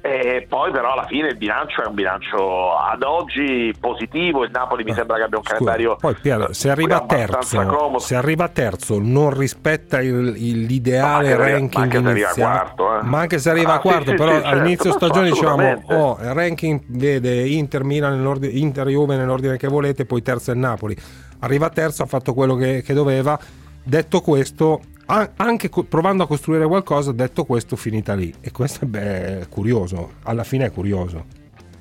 E 0.00 0.46
poi 0.48 0.70
però 0.70 0.92
alla 0.92 1.06
fine 1.06 1.26
il 1.30 1.36
bilancio 1.36 1.82
è 1.82 1.86
un 1.88 1.94
bilancio 1.94 2.72
ad 2.76 3.02
oggi 3.02 3.74
positivo, 3.80 4.44
il 4.44 4.50
Napoli 4.52 4.84
mi 4.84 4.94
sembra 4.94 5.16
che 5.16 5.22
abbia 5.24 5.38
un 5.38 5.42
Scusa, 5.42 5.56
calendario 5.58 5.96
poi 5.96 6.14
Piero, 6.14 6.52
se 6.52 6.70
arriva 6.70 7.00
terzo, 7.04 7.98
se 7.98 8.14
arriva 8.14 8.48
terzo, 8.48 9.00
non 9.00 9.36
rispetta 9.36 10.00
il- 10.00 10.34
il- 10.36 10.66
l'ideale 10.66 11.34
Ma 11.36 11.44
ranking 11.44 11.74
ma 11.74 11.80
anche 11.82 11.98
se 11.98 12.06
arriva 12.06 12.26
iniziale. 12.26 12.58
quarto, 12.58 12.96
eh. 12.98 13.02
Ma 13.02 13.18
anche 13.18 13.38
se 13.40 13.50
arriva 13.50 13.72
Ah, 13.74 13.78
quarto, 13.80 14.10
sì, 14.10 14.16
però 14.16 14.30
sì, 14.30 14.40
certo, 14.42 14.48
all'inizio 14.56 14.90
ma 14.90 14.96
stagione 14.96 15.28
assolutamente. 15.30 15.94
Oh, 15.94 16.18
il 16.22 16.32
ranking 16.32 16.80
vede 16.86 17.46
Inter, 17.48 17.82
Milan, 17.82 18.16
nell'ordine- 18.16 18.52
Inter, 18.52 18.86
Juve 18.86 19.16
nell'ordine 19.16 19.56
che 19.56 19.66
volete, 19.66 20.06
poi 20.06 20.22
terzo 20.22 20.52
è 20.52 20.54
il 20.54 20.60
Napoli. 20.60 20.96
Arriva 21.40 21.68
terzo, 21.70 22.02
ha 22.02 22.06
fatto 22.06 22.34
quello 22.34 22.54
che, 22.54 22.82
che 22.82 22.94
doveva. 22.94 23.38
Detto 23.82 24.20
questo, 24.20 24.80
anche 25.06 25.70
provando 25.88 26.24
a 26.24 26.26
costruire 26.26 26.66
qualcosa, 26.66 27.12
detto 27.12 27.44
questo, 27.44 27.76
finita 27.76 28.14
lì. 28.14 28.32
E 28.40 28.50
questo 28.50 28.86
beh, 28.86 29.40
è 29.40 29.48
curioso, 29.48 30.12
alla 30.24 30.44
fine 30.44 30.66
è 30.66 30.72
curioso. 30.72 31.24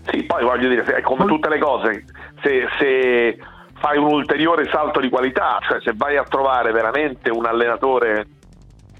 Sì, 0.10 0.24
poi 0.24 0.44
voglio 0.44 0.70
dire, 0.70 0.84
è 0.84 1.02
come 1.02 1.26
tutte 1.26 1.50
le 1.50 1.60
cose, 1.60 2.06
se, 2.42 2.66
se 2.80 3.38
fai 3.80 3.98
un 3.98 4.06
ulteriore 4.06 4.70
salto 4.72 5.02
di 5.02 5.10
qualità, 5.10 5.60
cioè 5.68 5.82
se 5.82 5.94
vai 5.96 6.16
a 6.16 6.24
trovare 6.24 6.72
veramente 6.72 7.30
un 7.30 7.46
allenatore 7.46 8.28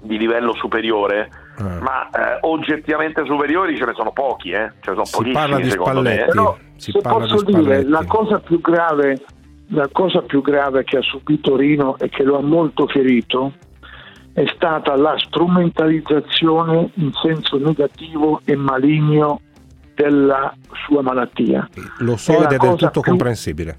di 0.02 0.18
livello 0.18 0.54
superiore, 0.54 1.28
Ah. 1.60 1.80
ma 1.80 2.08
eh, 2.10 2.38
oggettivamente 2.42 3.24
superiori 3.24 3.76
ce 3.76 3.84
ne 3.84 3.92
sono 3.92 4.12
pochi, 4.12 4.50
eh? 4.50 4.74
ce 4.78 4.90
ne 4.90 4.94
sono 4.94 5.04
Si 5.04 5.12
pochissimi 5.16 5.34
parla 5.34 5.56
di 5.56 5.70
secondo 5.70 6.02
me. 6.02 6.10
Spalletti. 6.10 6.28
Però, 6.30 6.56
Si 6.76 6.90
se 6.92 7.00
parla 7.00 7.18
posso 7.18 7.42
di 7.42 7.54
dire, 7.54 7.82
la 7.82 8.04
cosa 8.06 8.38
più 8.38 8.60
grave 8.60 9.20
la 9.68 9.88
cosa 9.92 10.22
più 10.22 10.40
grave 10.42 10.84
che 10.84 10.98
ha 10.98 11.02
subito 11.02 11.56
Rino 11.56 11.96
e 11.98 12.08
che 12.08 12.22
lo 12.22 12.38
ha 12.38 12.42
molto 12.42 12.86
ferito 12.86 13.52
è 14.32 14.44
stata 14.54 14.96
la 14.96 15.14
strumentalizzazione 15.18 16.90
in 16.94 17.12
senso 17.22 17.58
negativo 17.58 18.40
e 18.44 18.54
maligno 18.56 19.40
della 19.94 20.54
sua 20.86 21.02
malattia. 21.02 21.68
Lo 21.98 22.14
È 22.14 22.16
so 22.16 22.32
la 22.38 22.44
ed 22.44 22.52
è 22.52 22.56
del 22.58 22.76
tutto 22.76 23.00
più- 23.00 23.10
comprensibile. 23.10 23.78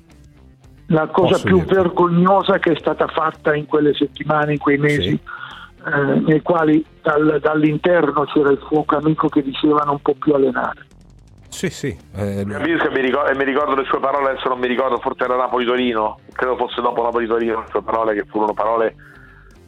La 0.87 1.07
cosa 1.07 1.33
Posso 1.33 1.43
più 1.45 1.57
dirti. 1.57 1.73
vergognosa 1.75 2.57
che 2.57 2.71
è 2.71 2.75
stata 2.77 3.07
fatta 3.07 3.55
in 3.55 3.65
quelle 3.67 3.93
settimane, 3.93 4.53
in 4.53 4.57
quei 4.57 4.77
mesi, 4.77 5.09
eh, 5.11 6.19
nei 6.25 6.41
quali 6.41 6.83
dal- 7.01 7.39
dall'interno 7.39 8.25
c'era 8.25 8.49
il 8.49 8.57
fuoco 8.67 8.97
amico 8.97 9.29
che 9.29 9.41
diceva 9.43 9.83
non 9.85 9.99
può 10.01 10.13
più 10.15 10.33
allenare. 10.33 10.87
Sì, 11.59 11.69
sì. 11.69 11.97
eh, 12.15 12.39
e 12.39 12.45
mi 12.45 13.01
ricordo, 13.01 13.35
mi 13.35 13.43
ricordo 13.43 13.75
le 13.75 13.83
sue 13.83 13.99
parole, 13.99 14.29
adesso 14.29 14.47
non 14.47 14.59
mi 14.59 14.67
ricordo, 14.67 14.97
forse 14.99 15.25
era 15.25 15.35
Napoli-Torino, 15.35 16.19
credo 16.31 16.55
fosse 16.55 16.79
dopo 16.79 17.03
Napoli-Torino, 17.03 17.59
le 17.59 17.65
sue 17.67 17.81
parole 17.81 18.13
che 18.13 18.23
furono 18.29 18.53
parole 18.53 18.95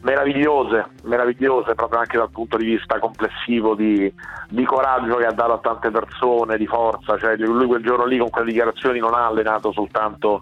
meravigliose, 0.00 0.86
meravigliose 1.02 1.74
proprio 1.74 1.98
anche 1.98 2.16
dal 2.16 2.30
punto 2.30 2.56
di 2.56 2.64
vista 2.64 2.98
complessivo 2.98 3.74
di, 3.74 4.10
di 4.48 4.64
coraggio 4.64 5.16
che 5.16 5.26
ha 5.26 5.32
dato 5.32 5.52
a 5.52 5.58
tante 5.58 5.90
persone, 5.90 6.56
di 6.56 6.66
forza, 6.66 7.18
cioè 7.18 7.36
lui 7.36 7.66
quel 7.66 7.82
giorno 7.82 8.06
lì 8.06 8.16
con 8.16 8.30
quelle 8.30 8.46
dichiarazioni 8.48 8.98
non 8.98 9.12
ha 9.12 9.26
allenato 9.26 9.70
soltanto 9.70 10.40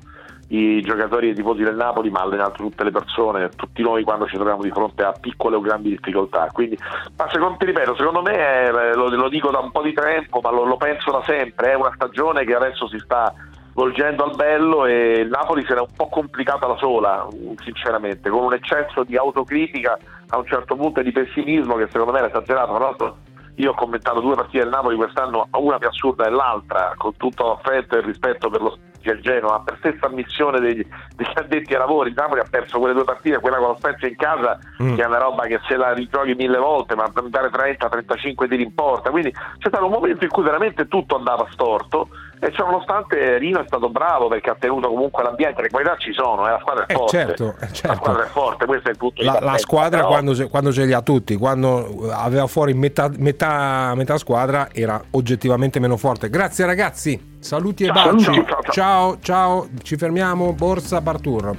i 0.52 0.80
giocatori 0.82 1.28
e 1.28 1.30
i 1.30 1.34
tifosi 1.34 1.62
del 1.62 1.76
Napoli, 1.76 2.10
ma 2.10 2.20
allenato 2.20 2.62
tutte 2.62 2.82
le 2.84 2.90
persone, 2.90 3.50
tutti 3.50 3.82
noi 3.82 4.02
quando 4.02 4.26
ci 4.26 4.36
troviamo 4.36 4.62
di 4.62 4.70
fronte 4.70 5.02
a 5.04 5.12
piccole 5.12 5.56
o 5.56 5.60
grandi 5.60 5.90
difficoltà. 5.90 6.48
Quindi, 6.52 6.76
ma 7.16 7.28
secondo, 7.30 7.56
ti 7.58 7.66
ripeto, 7.66 7.94
secondo 7.94 8.22
me, 8.22 8.66
eh, 8.66 8.94
lo, 8.94 9.08
lo 9.08 9.28
dico 9.28 9.50
da 9.50 9.58
un 9.58 9.70
po' 9.70 9.82
di 9.82 9.92
tempo, 9.92 10.40
ma 10.42 10.50
lo, 10.50 10.64
lo 10.64 10.76
penso 10.76 11.10
da 11.12 11.22
sempre, 11.24 11.72
è 11.72 11.74
una 11.74 11.92
stagione 11.94 12.44
che 12.44 12.54
adesso 12.54 12.88
si 12.88 12.98
sta 12.98 13.32
volgendo 13.74 14.24
al 14.24 14.34
bello 14.34 14.84
e 14.86 15.20
il 15.20 15.28
Napoli 15.28 15.64
se 15.64 15.74
l'è 15.74 15.80
un 15.80 15.94
po' 15.94 16.08
complicata 16.08 16.66
da 16.66 16.76
sola, 16.76 17.28
sinceramente, 17.62 18.28
con 18.28 18.42
un 18.42 18.52
eccesso 18.52 19.04
di 19.04 19.16
autocritica 19.16 19.96
a 20.30 20.38
un 20.38 20.46
certo 20.46 20.74
punto 20.74 21.00
e 21.00 21.04
di 21.04 21.12
pessimismo 21.12 21.76
che 21.76 21.86
secondo 21.90 22.12
me 22.12 22.18
era 22.18 22.28
esagerato. 22.28 22.74
Tra 22.74 22.84
l'altro 22.84 23.16
io 23.60 23.70
ho 23.70 23.74
commentato 23.74 24.20
due 24.20 24.34
partite 24.34 24.64
del 24.64 24.72
Napoli 24.72 24.96
quest'anno, 24.96 25.48
una 25.52 25.78
più 25.78 25.88
assurda 25.88 26.24
dell'altra, 26.24 26.94
con 26.96 27.16
tutto 27.16 27.48
l'affetto 27.48 27.96
e 27.96 27.98
il 27.98 28.04
rispetto 28.04 28.48
per 28.48 28.62
lo 28.62 28.70
Spezia 28.70 29.12
e 29.12 29.14
il 29.14 29.20
Genoa, 29.22 29.60
per 29.60 29.76
stessa 29.78 30.06
ammissione 30.06 30.60
degli, 30.60 30.86
degli 31.14 31.32
addetti 31.34 31.72
ai 31.72 31.78
lavori, 31.78 32.08
il 32.10 32.14
Napoli 32.16 32.40
ha 32.40 32.46
perso 32.48 32.78
quelle 32.78 32.94
due 32.94 33.04
partite, 33.04 33.38
quella 33.38 33.56
con 33.58 33.68
lo 33.68 33.76
Spezia 33.76 34.08
in 34.08 34.16
casa, 34.16 34.58
Mm. 34.82 34.96
che 34.96 35.02
è 35.02 35.06
una 35.06 35.18
roba 35.18 35.44
che 35.44 35.60
se 35.68 35.76
la 35.76 35.92
rigiochi 35.92 36.34
mille 36.34 36.58
volte, 36.58 36.94
ma 36.94 37.08
per 37.10 37.24
dare 37.28 37.50
30-35 37.50 38.48
tiri 38.48 38.62
in 38.62 38.74
porta, 38.74 39.10
quindi 39.10 39.30
c'è 39.30 39.68
stato 39.68 39.84
un 39.84 39.92
momento 39.92 40.24
in 40.24 40.30
cui 40.30 40.42
veramente 40.42 40.88
tutto 40.88 41.16
andava 41.16 41.46
storto 41.50 42.08
e 42.42 42.50
ciò 42.52 42.64
nonostante 42.64 43.36
Rino 43.38 43.60
è 43.60 43.64
stato 43.66 43.90
bravo 43.90 44.28
perché 44.28 44.48
ha 44.50 44.56
tenuto 44.58 44.88
comunque 44.88 45.22
l'ambiente, 45.22 45.60
le 45.62 45.68
qualità 45.68 45.94
ci 45.98 46.12
sono, 46.12 46.46
eh, 46.48 46.52
la 46.52 46.58
squadra 46.60 46.86
è 46.86 46.92
Eh, 46.92 46.94
forte, 46.96 47.16
certo, 47.18 47.44
eh, 47.48 47.54
la 47.60 47.72
certo. 47.72 47.96
squadra 47.96 48.22
è 48.24 48.26
forte, 48.26 48.66
questo 48.66 48.88
è 48.88 48.90
il 48.92 48.96
punto 48.96 49.22
La, 49.22 49.38
la 49.40 49.58
squadra 49.58 49.98
però- 49.98 50.08
quando, 50.10 50.34
ce- 50.34 50.48
quando 50.48 50.72
ce 50.72 50.84
li 50.86 50.92
ha 50.94 51.02
tutti, 51.02 51.36
quando 51.36 52.08
aveva 52.10 52.46
fuori 52.46 52.72
metà, 52.74 53.10
metà, 53.16 53.92
metà 53.94 54.16
squadra 54.18 54.68
era 54.72 55.00
oggettivamente 55.10 55.78
meno 55.80 55.96
forte. 55.98 56.30
Grazie 56.30 56.64
ragazzi, 56.64 57.36
saluti 57.38 57.84
e 57.84 57.92
Ciao, 57.92 58.12
baci. 58.12 58.24
ciao, 58.24 58.34
ciao, 58.44 58.62
ciao, 58.72 59.18
ciao, 59.20 59.68
ci 59.82 59.96
fermiamo. 59.96 60.52
Borsa 60.54 61.00
Bartur. 61.00 61.54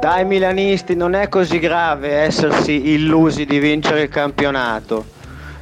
Dai 0.00 0.24
milanisti, 0.24 0.94
non 0.96 1.14
è 1.14 1.28
così 1.28 1.58
grave 1.58 2.12
essersi 2.12 2.92
illusi 2.92 3.44
di 3.44 3.58
vincere 3.58 4.02
il 4.02 4.08
campionato. 4.08 5.04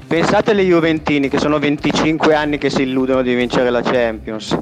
Pensate 0.06 0.50
alle 0.52 0.62
Juventini 0.64 1.28
che 1.28 1.38
sono 1.38 1.58
25 1.58 2.34
anni 2.34 2.58
che 2.58 2.70
si 2.70 2.82
illudono 2.82 3.22
di 3.22 3.34
vincere 3.34 3.70
la 3.70 3.82
Champions. 3.82 4.56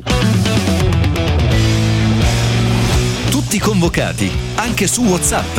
Tutti 3.31 3.59
convocati, 3.59 4.31
anche 4.55 4.87
su 4.87 5.03
WhatsApp. 5.03 5.55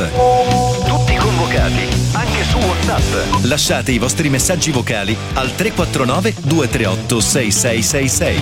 Tutti 0.87 1.15
convocati, 1.15 1.87
anche 2.13 2.43
su 2.43 2.57
WhatsApp. 2.57 3.43
Lasciate 3.43 3.91
i 3.91 3.99
vostri 3.99 4.29
messaggi 4.29 4.71
vocali 4.71 5.15
al 5.33 5.53
349 5.53 6.33
238 6.41 7.19
6666. 7.19 8.39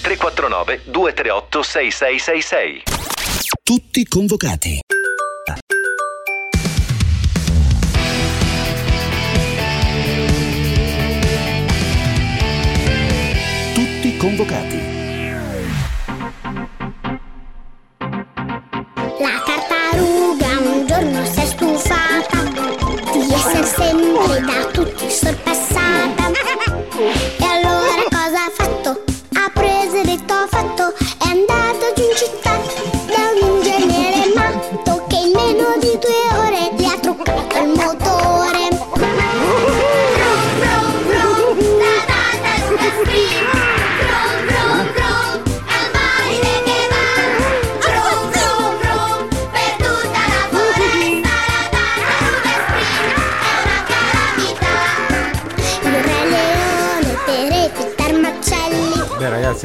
349 0.00 0.80
238 0.84 1.62
6666. 1.62 2.82
Tutti 3.62 4.04
convocati. 4.06 4.80
Convocati. 14.18 14.78
La 19.20 19.42
tartaruga 19.46 20.46
un 20.58 20.86
giorno 20.86 21.24
si 21.24 21.40
è 21.40 21.44
stufata 21.46 22.42
di 23.12 23.32
essere 23.32 23.64
sempre 23.64 24.40
da 24.40 24.64
tutti 24.72 25.08
sorpassata. 25.08 26.30
E 27.38 27.57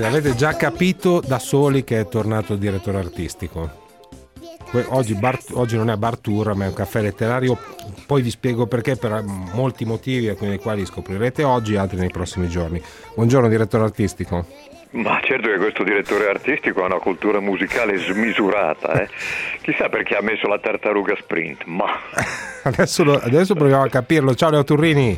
ragazzi, 0.04 0.12
l'avete 0.12 0.36
già 0.36 0.56
capito 0.56 1.22
da 1.26 1.40
soli 1.40 1.84
che 1.84 2.02
è 2.02 2.08
tornato 2.08 2.54
il 2.54 2.60
direttore 2.60 2.98
artistico. 2.98 3.82
Oggi, 4.88 5.14
Bart- 5.14 5.52
oggi 5.54 5.78
non 5.78 5.92
è 5.92 5.96
Bartur, 5.98 6.56
ma 6.56 6.66
è 6.66 6.68
un 6.68 6.74
caffè 6.74 7.02
letterario. 7.02 7.58
Poi 8.08 8.24
vi 8.24 8.32
spiego 8.32 8.66
perché, 8.66 8.96
per 8.96 9.24
molti 9.54 9.86
motivi, 9.86 10.30
alcuni 10.30 10.50
dei 10.50 10.60
quali 10.60 10.84
scoprirete 10.84 11.44
oggi, 11.44 11.76
altri 11.76 11.98
nei 11.98 12.10
prossimi 12.10 12.48
giorni. 12.48 12.82
Buongiorno, 13.14 13.48
direttore 13.48 13.84
artistico. 13.84 14.46
Ma 14.92 15.20
certo 15.24 15.50
che 15.50 15.58
questo 15.58 15.84
direttore 15.84 16.28
artistico 16.28 16.82
ha 16.84 16.86
una 16.88 17.00
cultura 17.00 17.40
musicale 17.40 17.98
smisurata, 17.98 19.02
eh. 19.02 19.10
Chissà 19.62 19.90
perché 19.90 20.16
ha 20.16 20.22
messo 20.22 20.48
la 20.48 20.60
tartaruga 20.60 21.16
sprint, 21.20 21.64
ma 21.66 21.86
Adesso, 22.64 23.04
lo- 23.04 23.20
adesso 23.20 23.54
proviamo 23.54 23.84
a 23.84 23.90
capirlo. 23.90 24.34
Ciao 24.34 24.50
Leo 24.50 24.64
Turrini. 24.64 25.18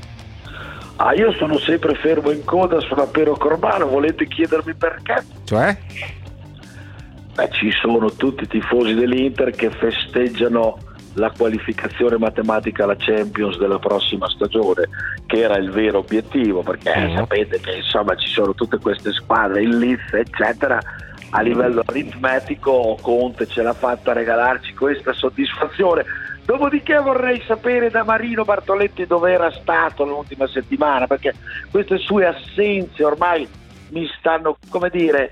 Ah, 0.98 1.14
io 1.14 1.32
sono 1.34 1.58
sempre 1.60 1.94
fermo 1.96 2.32
in 2.32 2.44
coda 2.46 2.80
sulla 2.80 3.06
Pero 3.06 3.36
Corbano, 3.36 3.88
volete 3.88 4.28
chiedermi 4.28 4.74
perché? 4.76 5.24
Cioè? 5.44 5.78
Beh, 7.34 7.50
ci 7.52 7.70
sono 7.72 8.10
tutti 8.12 8.44
i 8.44 8.48
tifosi 8.48 8.94
dell'Inter 8.94 9.52
che 9.52 9.70
festeggiano 9.72 10.78
la 11.16 11.32
qualificazione 11.32 12.18
matematica 12.18 12.84
alla 12.84 12.96
Champions 12.98 13.58
della 13.58 13.80
prossima 13.80 14.30
stagione, 14.30 14.88
che 15.26 15.42
era 15.42 15.58
il 15.58 15.70
vero 15.72 16.00
obiettivo, 16.00 16.62
perché 16.62 17.12
sapete 17.14 17.60
che 17.60 17.76
insomma 17.76 18.16
ci 18.16 18.30
sono 18.30 18.54
tutte 18.54 18.78
queste 18.78 19.12
squadre, 19.12 19.64
il 19.64 19.78
Leeds, 19.78 20.14
eccetera. 20.14 20.80
A 21.32 21.42
livello 21.42 21.84
aritmetico 21.86 22.98
Conte 23.02 23.48
ce 23.48 23.62
l'ha 23.62 23.74
fatta 23.74 24.12
a 24.12 24.14
regalarci 24.14 24.74
questa 24.74 25.12
soddisfazione. 25.12 26.06
Dopodiché 26.46 27.00
vorrei 27.00 27.42
sapere 27.48 27.90
da 27.90 28.04
Marino 28.04 28.44
Bartoletti 28.44 29.08
dove 29.08 29.32
era 29.32 29.50
stato 29.52 30.06
l'ultima 30.06 30.48
settimana, 30.48 31.08
perché 31.08 31.34
queste 31.72 31.98
sue 31.98 32.28
assenze 32.28 33.04
ormai 33.04 33.48
mi 33.90 34.08
stanno, 34.20 34.56
come 34.70 34.92
dire, 34.92 35.32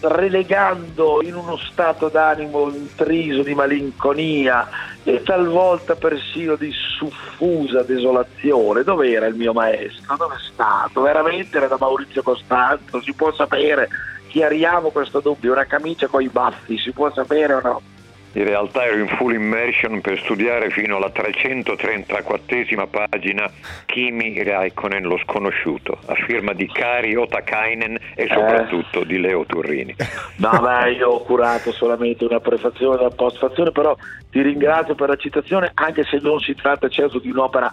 relegando 0.00 1.22
in 1.22 1.34
uno 1.34 1.56
stato 1.56 2.08
d'animo 2.08 2.68
intriso 2.68 3.42
di 3.42 3.54
malinconia 3.54 4.68
e 5.02 5.22
talvolta 5.22 5.94
persino 5.94 6.56
di 6.56 6.70
suffusa 6.72 7.82
desolazione. 7.82 8.82
Dov'era 8.82 9.26
il 9.26 9.34
mio 9.34 9.54
maestro? 9.54 10.16
Dove 10.16 10.34
è 10.34 10.52
stato? 10.52 11.00
Veramente 11.00 11.56
era 11.56 11.68
da 11.68 11.76
Maurizio 11.80 12.22
Costanzo? 12.22 13.00
Si 13.00 13.14
può 13.14 13.32
sapere? 13.32 13.88
Chiariamo 14.28 14.90
questo 14.90 15.20
dubbio. 15.20 15.52
Una 15.52 15.64
camicia 15.64 16.06
con 16.06 16.20
i 16.20 16.28
baffi, 16.28 16.78
si 16.78 16.92
può 16.92 17.10
sapere 17.12 17.54
o 17.54 17.60
no? 17.62 17.82
In 18.32 18.44
realtà 18.44 18.84
ero 18.84 18.98
in 18.98 19.08
full 19.08 19.34
immersion 19.34 20.00
per 20.00 20.18
studiare 20.20 20.70
fino 20.70 20.96
alla 20.96 21.10
334esima 21.12 22.86
pagina 22.88 23.50
Kimi 23.86 24.40
Raikkonen 24.42 25.02
lo 25.02 25.18
sconosciuto, 25.18 25.98
a 26.06 26.14
firma 26.14 26.52
di 26.52 26.68
Kari 26.68 27.16
Otakainen 27.16 27.98
e 28.14 28.28
soprattutto 28.28 29.02
di 29.02 29.18
Leo 29.18 29.44
Turrini. 29.44 29.94
No, 30.40 30.58
beh, 30.58 30.92
io 30.92 31.10
ho 31.10 31.22
curato 31.22 31.70
solamente 31.70 32.24
una 32.24 32.40
prefazione 32.40 32.96
e 32.96 33.00
una 33.00 33.14
postfazione, 33.14 33.72
però 33.72 33.94
ti 34.30 34.40
ringrazio 34.40 34.94
per 34.94 35.08
la 35.10 35.16
citazione, 35.16 35.70
anche 35.74 36.02
se 36.04 36.18
non 36.22 36.40
si 36.40 36.54
tratta 36.54 36.88
certo 36.88 37.18
di 37.18 37.28
un'opera 37.30 37.70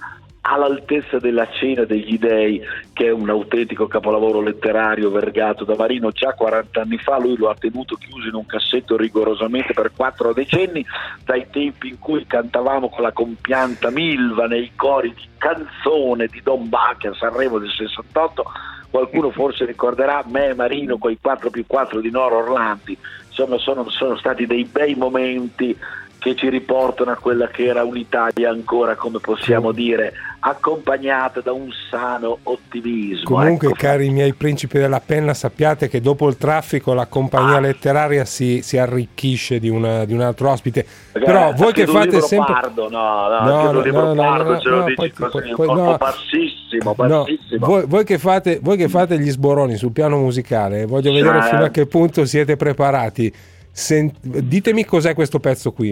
all'altezza 0.48 1.20
della 1.20 1.48
cena 1.50 1.84
degli 1.84 2.18
dei, 2.18 2.62
che 2.94 3.08
è 3.08 3.12
un 3.12 3.30
autentico 3.30 3.88
capolavoro 3.88 4.42
letterario 4.42 5.12
vergato 5.12 5.66
da 5.66 5.76
Marino 5.76 6.12
già 6.12 6.34
40 6.34 6.82
anni 6.82 6.98
fa, 6.98 7.20
lui 7.20 7.36
lo 7.36 7.50
ha 7.50 7.56
tenuto 7.56 7.96
chiuso 7.96 8.30
in 8.30 8.36
un 8.36 8.46
cassetto 8.46 8.96
rigorosamente 8.96 9.74
per 9.74 9.92
quattro 9.96 10.34
decenni, 10.34 10.86
dai 11.26 11.48
tempi 11.52 11.90
in 11.90 12.00
cui 12.00 12.26
cantavamo 12.26 12.90
con 12.90 13.04
la 13.04 13.12
compianta 13.12 13.90
Milva 13.90 14.48
nei 14.48 14.72
cori 14.76 15.14
di 15.14 15.28
canzone 15.38 16.28
di 16.28 16.42
Don 16.42 16.70
Bacchi 16.70 17.08
a 17.08 17.14
Sanremo 17.14 17.60
del 17.60 17.72
68, 17.72 18.46
qualcuno 18.90 19.32
forse 19.32 19.66
ricorderà 19.66 20.24
me 20.28 20.48
e 20.48 20.54
Marino 20.54 20.98
con 20.98 21.12
i 21.12 21.18
4 21.22 21.50
più 21.50 21.66
4 21.68 22.00
di 22.00 22.10
Noro 22.10 22.38
Orlandi, 22.38 22.98
insomma 23.28 23.58
sono, 23.58 23.90
sono 23.90 24.16
stati 24.16 24.46
dei 24.46 24.64
bei 24.64 24.96
momenti 24.96 25.78
che 26.20 26.36
ci 26.36 26.50
riportano 26.50 27.12
a 27.12 27.16
quella 27.16 27.48
che 27.48 27.66
era 27.66 27.84
un'Italia 27.84 28.50
ancora, 28.50 28.96
come 28.96 29.20
possiamo 29.20 29.72
dire, 29.72 30.14
accompagnata 30.40 31.42
da 31.42 31.52
un 31.52 31.70
sano 31.90 32.40
ottimismo. 32.44 33.36
Comunque, 33.36 33.68
ecco. 33.70 33.78
cari 33.78 34.10
miei 34.10 34.34
principi 34.34 34.78
della 34.80 35.00
penna, 35.00 35.34
sappiate 35.34 35.88
che 35.88 36.02
dopo 36.02 36.28
il 36.28 36.38
traffico 36.38 36.94
la 36.94 37.06
compagnia 37.06 37.60
letteraria 37.60 38.26
si, 38.26 38.62
si 38.62 38.78
arricchisce 38.78 39.60
di, 39.60 39.70
una- 39.70 40.06
di 40.06 40.14
un 40.14 40.22
altro 40.22 40.50
ospite. 40.50 40.86
Ragazzi, 41.14 41.32
Però 41.32 41.54
voi 41.54 41.74
che 41.74 41.86
fate 41.86 42.22
sempre. 42.22 42.54
Leopardo, 42.54 42.90
no, 42.90 43.28
no, 43.28 43.40
No, 43.40 43.72
no, 43.72 43.72
Giulio 43.82 43.92
no, 43.92 44.00
no, 44.00 44.14
Leopardo, 44.14 44.52
no, 44.54 44.60
ce 44.60 44.70
lo 44.70 44.76
no, 44.78 44.84
dici 44.86 44.96
poi- 44.96 45.12
così, 45.12 45.30
poi- 45.32 45.50
un 45.50 45.56
poi- 45.56 45.68
colpo 45.68 45.82
no. 45.84 45.98
bassissimo, 45.98 46.84
No, 46.84 46.94
bassissimo. 46.94 47.66
voi, 47.66 47.84
voi 47.86 48.04
che 48.04 48.18
fate, 48.18 48.60
voi 48.62 48.78
che 48.78 48.88
fate 48.90 49.20
gli 49.20 49.30
sboroni 49.30 49.76
sul 49.76 49.92
piano 49.92 50.18
musicale, 50.18 50.86
voglio 50.86 51.12
vedere 51.12 51.42
Cioè? 51.42 51.50
fino 51.50 51.64
a 51.64 51.70
che 51.70 51.86
punto 51.86 52.26
siete 52.26 52.56
preparati. 52.56 53.34
Sen- 53.80 54.12
ditemi 54.20 54.86
cos'è 54.86 55.14
questo 55.14 55.40
pezzo 55.40 55.72
qui. 55.72 55.90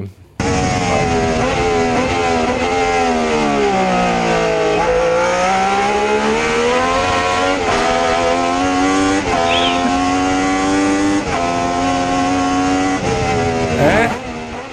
Eh? 13.78 14.10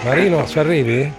Marino, 0.04 0.46
ci 0.46 0.58
arrivi? 0.58 1.12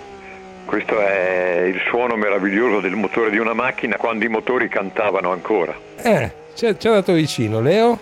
Questo 0.66 1.00
è 1.00 1.62
il 1.72 1.80
suono 1.88 2.16
meraviglioso 2.16 2.80
del 2.80 2.96
motore 2.96 3.30
di 3.30 3.38
una 3.38 3.54
macchina 3.54 3.98
quando 3.98 4.26
i 4.26 4.30
motori 4.30 4.68
cantavano 4.68 5.32
ancora. 5.32 5.76
Eh, 6.02 6.32
ci 6.56 6.66
è 6.66 6.74
dato 6.74 7.14
vicino. 7.14 7.62
Leo? 7.62 8.00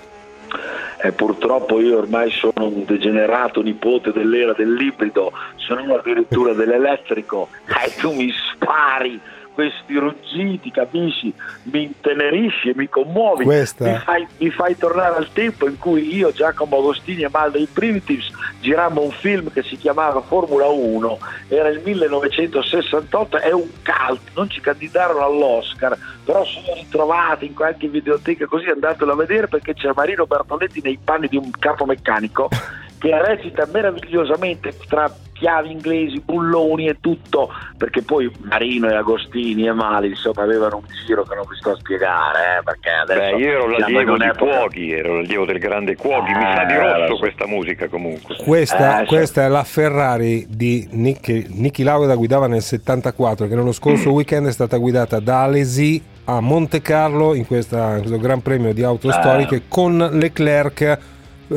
Eh, 1.04 1.12
purtroppo 1.14 1.80
io 1.82 1.98
ormai 1.98 2.30
sono 2.30 2.68
un 2.68 2.86
degenerato 2.86 3.62
nipote 3.62 4.12
dell'era 4.12 4.54
dell'ibrido, 4.54 5.32
sono 5.56 5.82
uno 5.82 5.96
addirittura 5.96 6.54
dell'elettrico. 6.54 7.50
E 7.66 7.92
tu 8.00 8.14
mi 8.14 8.32
spari 8.32 9.20
questi 9.54 9.96
ruggiti, 9.96 10.72
capisci? 10.72 11.34
Mi 11.64 11.84
intenerisci 11.84 12.70
e 12.70 12.74
mi 12.76 12.90
commuovi, 12.90 13.46
mi 13.46 14.00
fai, 14.00 14.28
mi 14.38 14.50
fai 14.50 14.78
tornare 14.78 15.16
al 15.16 15.32
tempo 15.32 15.68
in 15.68 15.78
cui 15.78 16.16
io, 16.16 16.32
Giacomo 16.32 16.78
Agostini 16.78 17.24
e 17.24 17.30
Mal 17.32 17.52
dei 17.52 17.68
Primitives 17.72 18.30
girammo 18.62 19.02
un 19.02 19.12
film 19.12 19.52
che 19.52 19.64
si 19.64 19.76
chiamava 19.76 20.22
Formula 20.22 20.68
1, 20.68 21.20
era 21.48 21.70
il 21.70 21.82
1968, 21.84 23.38
è 23.38 23.52
un 23.52 23.68
cult, 23.84 24.22
non 24.36 24.50
ci 24.50 24.62
candidarono 24.62 25.26
all'Oscar, 25.26 25.98
però 26.24 26.46
sono 26.46 26.74
ritrovati 26.76 27.48
in 27.48 27.54
qualche 27.54 27.88
videoteca 27.88 28.46
così 28.46 28.68
andatelo 28.68 29.12
a 29.12 29.16
vedere 29.16 29.48
perché 29.48 29.74
c'è 29.74 29.90
Marino 29.96 30.26
Bertoletti 30.26 30.82
nei 30.82 31.00
panni 31.04 31.28
di 31.28 31.38
un 31.38 31.50
capo 31.52 31.86
meccanico 31.86 32.50
che 33.02 33.20
recita 33.26 33.68
meravigliosamente 33.74 34.74
tra 34.88 35.12
chiavi 35.34 35.72
inglesi, 35.72 36.22
bulloni 36.24 36.88
e 36.88 36.98
tutto, 37.02 37.50
perché 37.76 38.04
poi 38.04 38.32
Marino 38.44 38.88
e 38.88 38.94
Agostini 38.96 39.66
e 39.66 39.72
Mali 39.74 40.10
insomma 40.10 40.44
avevano 40.44 40.78
un 40.78 40.84
giro 41.08 41.24
che 41.24 41.34
non 41.34 41.46
vi 41.50 41.56
sto 41.56 41.72
a 41.72 41.76
spiegare, 41.80 42.60
eh, 42.60 42.64
perché 42.64 42.90
adesso 42.92 43.36
Beh, 43.38 43.42
io 43.42 43.50
ero 43.50 43.68
l'allievo 43.70 44.18
di 44.18 44.30
Cuoghi, 44.38 44.92
ero 44.92 45.16
l'allievo 45.16 45.46
del 45.46 45.58
grande 45.58 45.96
Cuoghi, 45.96 46.32
mi 46.32 46.44
sa 46.56 46.64
di 46.66 46.74
Eh, 46.74 46.78
rosso 47.08 47.18
questa 47.18 47.48
musica 47.48 47.88
comunque. 47.88 48.36
Questa, 48.36 49.02
Eh, 49.02 49.06
questa 49.08 49.44
è 49.46 49.48
la 49.48 49.64
Ferrari 49.64 50.46
di 50.48 50.88
Nick, 50.92 51.28
Nicky 51.50 51.82
Lauda 51.82 52.14
guidava 52.14 52.46
nel 52.46 52.62
74 52.62 53.48
che 53.48 53.56
nello 53.56 53.72
scorso 53.72 54.12
weekend 54.12 54.48
è 54.48 54.52
stata 54.52 54.78
guidata 54.78 55.20
da 55.20 55.42
Alesi 55.42 56.00
a 56.26 56.40
Monte 56.40 56.84
Carlo 56.84 57.34
in, 57.34 57.48
questa- 57.48 57.94
in 57.96 58.02
questo 58.02 58.20
gran 58.20 58.44
premio 58.44 58.74
di 58.74 58.84
auto 58.84 59.10
Eh. 59.10 59.14
storiche 59.14 59.64
con 59.68 59.98
Leclerc 59.98 60.82
eh, 60.82 60.98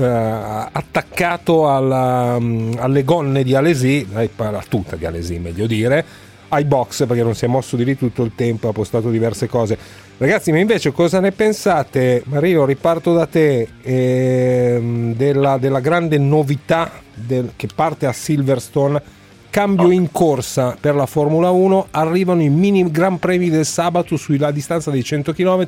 attaccato 0.02 1.70
alla- 1.70 2.38
mm, 2.38 2.72
alle 2.78 3.04
gonne 3.04 3.42
di 3.42 3.54
Alesi 3.54 4.06
eh, 4.16 4.30
alla 4.36 4.62
tuta 4.68 4.96
di 4.96 5.06
Alesi 5.06 5.38
meglio 5.38 5.66
dire 5.66 6.04
ai 6.48 6.64
box 6.64 7.06
perché 7.06 7.22
non 7.22 7.34
si 7.34 7.44
è 7.46 7.48
mosso 7.48 7.74
di 7.76 7.84
lì 7.84 7.96
tutto 7.96 8.22
il 8.22 8.32
tempo 8.36 8.68
ha 8.68 8.72
postato 8.72 9.10
diverse 9.10 9.48
cose. 9.48 9.76
Ragazzi 10.16 10.52
ma 10.52 10.58
invece 10.60 10.92
cosa 10.92 11.18
ne 11.18 11.32
pensate? 11.32 12.22
Mario 12.26 12.64
riparto 12.64 13.12
da 13.12 13.26
te 13.26 13.66
ehm, 13.82 15.14
della, 15.16 15.58
della 15.58 15.80
grande 15.80 16.16
novità 16.18 16.90
del- 17.12 17.52
che 17.56 17.68
parte 17.74 18.06
a 18.06 18.12
Silverstone. 18.12 19.02
Cambio 19.50 19.90
in 19.90 20.10
corsa 20.12 20.76
per 20.78 20.94
la 20.94 21.06
Formula 21.06 21.50
1 21.50 21.86
arrivano 21.92 22.42
i 22.42 22.48
mini 22.48 22.88
Gran 22.90 23.18
Premi 23.18 23.50
del 23.50 23.64
sabato 23.64 24.16
sulla 24.16 24.50
distanza 24.50 24.90
dei 24.90 25.02
100 25.04 25.32
km 25.32 25.66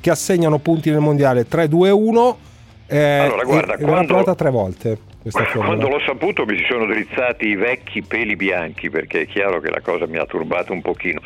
che 0.00 0.10
assegnano 0.10 0.58
punti 0.58 0.90
nel 0.90 0.98
mondiale 1.00 1.46
3-2-1 1.48 2.34
eh, 2.90 3.18
Allora, 3.18 3.44
guarda, 3.44 3.74
e- 3.74 3.82
quando- 3.84 4.34
tre 4.34 4.50
volte 4.50 4.98
Quando 5.54 5.88
l'ho 5.88 6.00
saputo 6.00 6.44
mi 6.46 6.56
si 6.56 6.64
sono 6.68 6.86
drizzati 6.86 7.48
i 7.48 7.54
vecchi 7.54 8.02
peli 8.02 8.36
bianchi 8.36 8.88
perché 8.88 9.22
è 9.22 9.26
chiaro 9.26 9.60
che 9.60 9.70
la 9.70 9.80
cosa 9.80 10.06
mi 10.06 10.16
ha 10.16 10.24
turbato 10.24 10.72
un 10.72 10.80
pochino. 10.80 11.20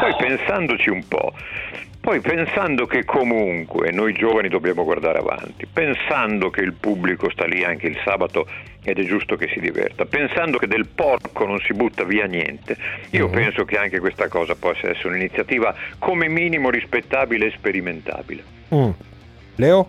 Poi 0.00 0.14
pensandoci 0.18 0.90
un 0.90 1.06
po', 1.06 1.32
poi 2.00 2.20
pensando 2.20 2.86
che 2.86 3.04
comunque 3.04 3.90
noi 3.92 4.12
giovani 4.12 4.48
dobbiamo 4.48 4.84
guardare 4.84 5.18
avanti, 5.18 5.66
pensando 5.66 6.50
che 6.50 6.60
il 6.60 6.72
pubblico 6.72 7.30
sta 7.30 7.46
lì 7.46 7.64
anche 7.64 7.86
il 7.86 7.96
sabato 8.04 8.46
ed 8.82 8.98
è 8.98 9.04
giusto 9.04 9.34
che 9.36 9.48
si 9.52 9.58
diverta, 9.58 10.04
pensando 10.04 10.58
che 10.58 10.68
del 10.68 10.86
porco 10.86 11.44
non 11.44 11.58
si 11.60 11.72
butta 11.72 12.04
via 12.04 12.26
niente, 12.26 12.76
io 13.10 13.28
penso 13.28 13.64
che 13.64 13.76
anche 13.76 13.98
questa 13.98 14.28
cosa 14.28 14.54
possa 14.54 14.88
essere 14.90 15.08
un'iniziativa 15.08 15.74
come 15.98 16.28
minimo 16.28 16.70
rispettabile 16.70 17.46
e 17.46 17.50
sperimentabile. 17.56 18.42
Mm. 18.72 18.90
Leo? 19.56 19.88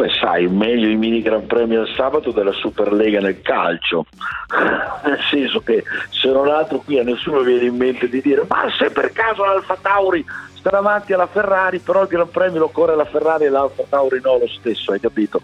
Beh, 0.00 0.08
sai, 0.18 0.48
meglio 0.48 0.88
i 0.88 0.96
mini 0.96 1.20
Gran 1.20 1.46
Premi 1.46 1.76
al 1.76 1.86
sabato 1.94 2.30
della 2.30 2.52
Superlega 2.52 3.20
nel 3.20 3.42
calcio. 3.42 4.06
Nel 5.04 5.18
senso 5.28 5.60
che 5.60 5.84
se 6.08 6.30
non 6.30 6.48
altro 6.48 6.78
qui 6.78 6.98
a 6.98 7.02
nessuno 7.02 7.40
viene 7.40 7.66
in 7.66 7.76
mente 7.76 8.08
di 8.08 8.22
dire 8.22 8.44
ma 8.48 8.64
se 8.78 8.90
per 8.90 9.12
caso 9.12 9.44
l'Alfa 9.44 9.76
Tauri 9.78 10.24
sta 10.54 10.70
davanti 10.70 11.12
alla 11.12 11.26
Ferrari, 11.26 11.80
però 11.80 12.00
il 12.00 12.08
Gran 12.08 12.30
Premio 12.30 12.60
lo 12.60 12.68
corre 12.68 12.96
la 12.96 13.04
Ferrari 13.04 13.44
e 13.44 13.50
l'Alfa 13.50 13.82
Tauri 13.86 14.20
no 14.22 14.38
lo 14.38 14.48
stesso, 14.48 14.92
hai 14.92 15.00
capito? 15.00 15.42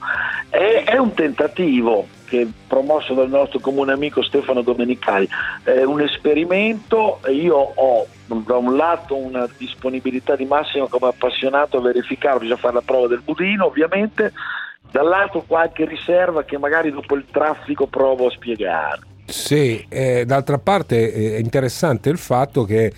È, 0.48 0.84
è 0.86 0.96
un 0.96 1.12
tentativo 1.12 2.06
che 2.26 2.46
promosso 2.66 3.14
dal 3.14 3.28
nostro 3.28 3.60
comune 3.60 3.92
amico 3.92 4.22
Stefano 4.22 4.62
Domenicali, 4.62 5.28
è 5.62 5.82
un 5.82 6.00
esperimento 6.02 7.20
io 7.30 7.56
ho 7.56 8.06
da 8.26 8.56
un 8.56 8.76
lato 8.76 9.16
una 9.16 9.48
disponibilità 9.56 10.34
di 10.34 10.44
massima 10.44 10.88
come 10.88 11.08
appassionato 11.08 11.78
a 11.78 11.80
verificare, 11.80 12.40
bisogna 12.40 12.58
fare 12.58 12.74
la 12.74 12.82
prova 12.84 13.06
del 13.06 13.22
budino 13.24 13.66
ovviamente, 13.66 14.32
dall'altro 14.90 15.44
qualche 15.46 15.84
riserva 15.84 16.42
che 16.42 16.58
magari 16.58 16.90
dopo 16.90 17.14
il 17.14 17.24
traffico 17.30 17.86
provo 17.86 18.26
a 18.26 18.30
spiegare. 18.30 19.00
Sì, 19.26 19.84
eh, 19.88 20.24
d'altra 20.24 20.58
parte 20.58 21.12
eh, 21.12 21.36
è 21.36 21.38
interessante 21.38 22.10
il 22.10 22.18
fatto 22.18 22.64
che 22.64 22.92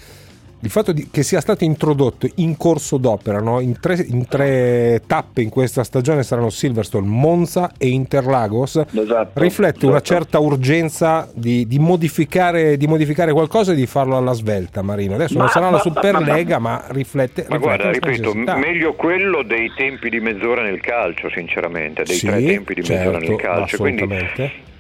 il 0.61 0.71
fatto 0.71 0.91
di- 0.93 1.09
che 1.11 1.23
sia 1.23 1.41
stato 1.41 1.63
introdotto 1.65 2.29
in 2.37 2.57
corso 2.57 2.97
d'opera, 2.97 3.41
no? 3.41 3.61
in, 3.61 3.79
tre, 3.79 4.05
in 4.09 4.27
tre 4.27 5.03
tappe 5.07 5.41
in 5.43 5.51
questa 5.51 5.85
stagione 5.85 6.23
saranno 6.25 6.51
Silverstone, 6.51 7.07
Monza 7.07 7.73
e 7.79 7.89
Interlagos, 7.89 8.83
riflette 9.35 9.87
una 9.87 10.01
certa 10.01 10.39
urgenza 10.41 11.31
di, 11.33 11.67
di 11.67 11.79
modificare, 11.79 12.77
di 12.77 12.87
modificare 12.89 13.33
qualcosa 13.33 13.73
e 13.73 13.75
di 13.77 13.87
farlo 13.87 14.17
alla 14.17 14.33
svelta, 14.33 14.83
Marino. 14.83 15.15
Adesso 15.15 15.35
non 15.35 15.45
Ma- 15.45 15.51
sarà 15.51 15.67
la 15.67 15.71
ma- 15.73 15.79
Superlega, 15.79 16.59
ma 16.59 16.85
riflette, 16.89 17.47
Ma 17.49 17.57
riflette 17.57 17.59
guarda, 17.59 17.91
ripeto, 17.93 18.29
necessità. 18.33 18.57
meglio 18.57 18.95
quello 18.95 19.43
dei 19.43 19.71
tempi 19.77 20.09
di 20.11 20.19
mezz'ora 20.21 20.63
nel 20.63 20.81
calcio, 20.81 21.31
sinceramente, 21.31 22.03
dei 22.03 22.17
Sì, 22.17 22.27
tre 22.27 22.43
tempi 22.45 22.75
di 22.75 22.81
mezz'ora 22.81 23.19
certo, 23.19 23.29
nel 23.31 23.37
calcio. 23.37 23.77
Quindi, 23.77 24.07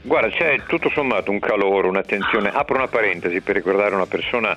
guarda, 0.02 0.28
c'è 0.30 0.60
tutto 0.66 0.90
sommato 0.90 1.30
un 1.30 1.38
calore, 1.38 1.86
un'attenzione. 1.86 2.50
Apro 2.52 2.74
una 2.76 2.88
parentesi 2.88 3.40
per 3.40 3.54
ricordare 3.54 3.94
una 3.94 4.06
persona 4.06 4.56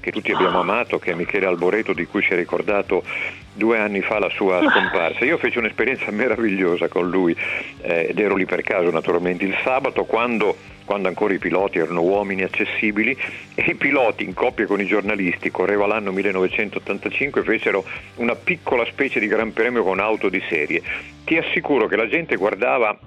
che 0.00 0.10
tutti 0.10 0.32
abbiamo 0.32 0.60
amato, 0.60 0.98
che 0.98 1.12
è 1.12 1.14
Michele 1.14 1.46
Alboreto, 1.46 1.92
di 1.92 2.06
cui 2.06 2.22
si 2.22 2.32
è 2.32 2.36
ricordato 2.36 3.04
due 3.52 3.78
anni 3.78 4.00
fa 4.00 4.18
la 4.18 4.30
sua 4.30 4.60
scomparsa. 4.68 5.24
Io 5.24 5.38
feci 5.38 5.58
un'esperienza 5.58 6.10
meravigliosa 6.10 6.88
con 6.88 7.08
lui 7.08 7.36
eh, 7.82 8.08
ed 8.08 8.18
ero 8.18 8.36
lì 8.36 8.46
per 8.46 8.62
caso 8.62 8.90
naturalmente 8.90 9.44
il 9.44 9.56
sabato 9.62 10.04
quando, 10.04 10.56
quando 10.84 11.08
ancora 11.08 11.34
i 11.34 11.38
piloti 11.38 11.78
erano 11.78 12.02
uomini 12.02 12.42
accessibili 12.42 13.16
e 13.54 13.64
i 13.66 13.74
piloti 13.74 14.24
in 14.24 14.34
coppia 14.34 14.66
con 14.66 14.80
i 14.80 14.86
giornalisti, 14.86 15.50
correva 15.50 15.86
l'anno 15.86 16.12
1985, 16.12 17.42
fecero 17.42 17.84
una 18.16 18.34
piccola 18.34 18.84
specie 18.86 19.20
di 19.20 19.26
gran 19.26 19.52
premio 19.52 19.82
con 19.82 20.00
auto 20.00 20.28
di 20.28 20.42
serie. 20.48 20.82
Ti 21.24 21.36
assicuro 21.36 21.86
che 21.86 21.96
la 21.96 22.08
gente 22.08 22.36
guardava 22.36 22.98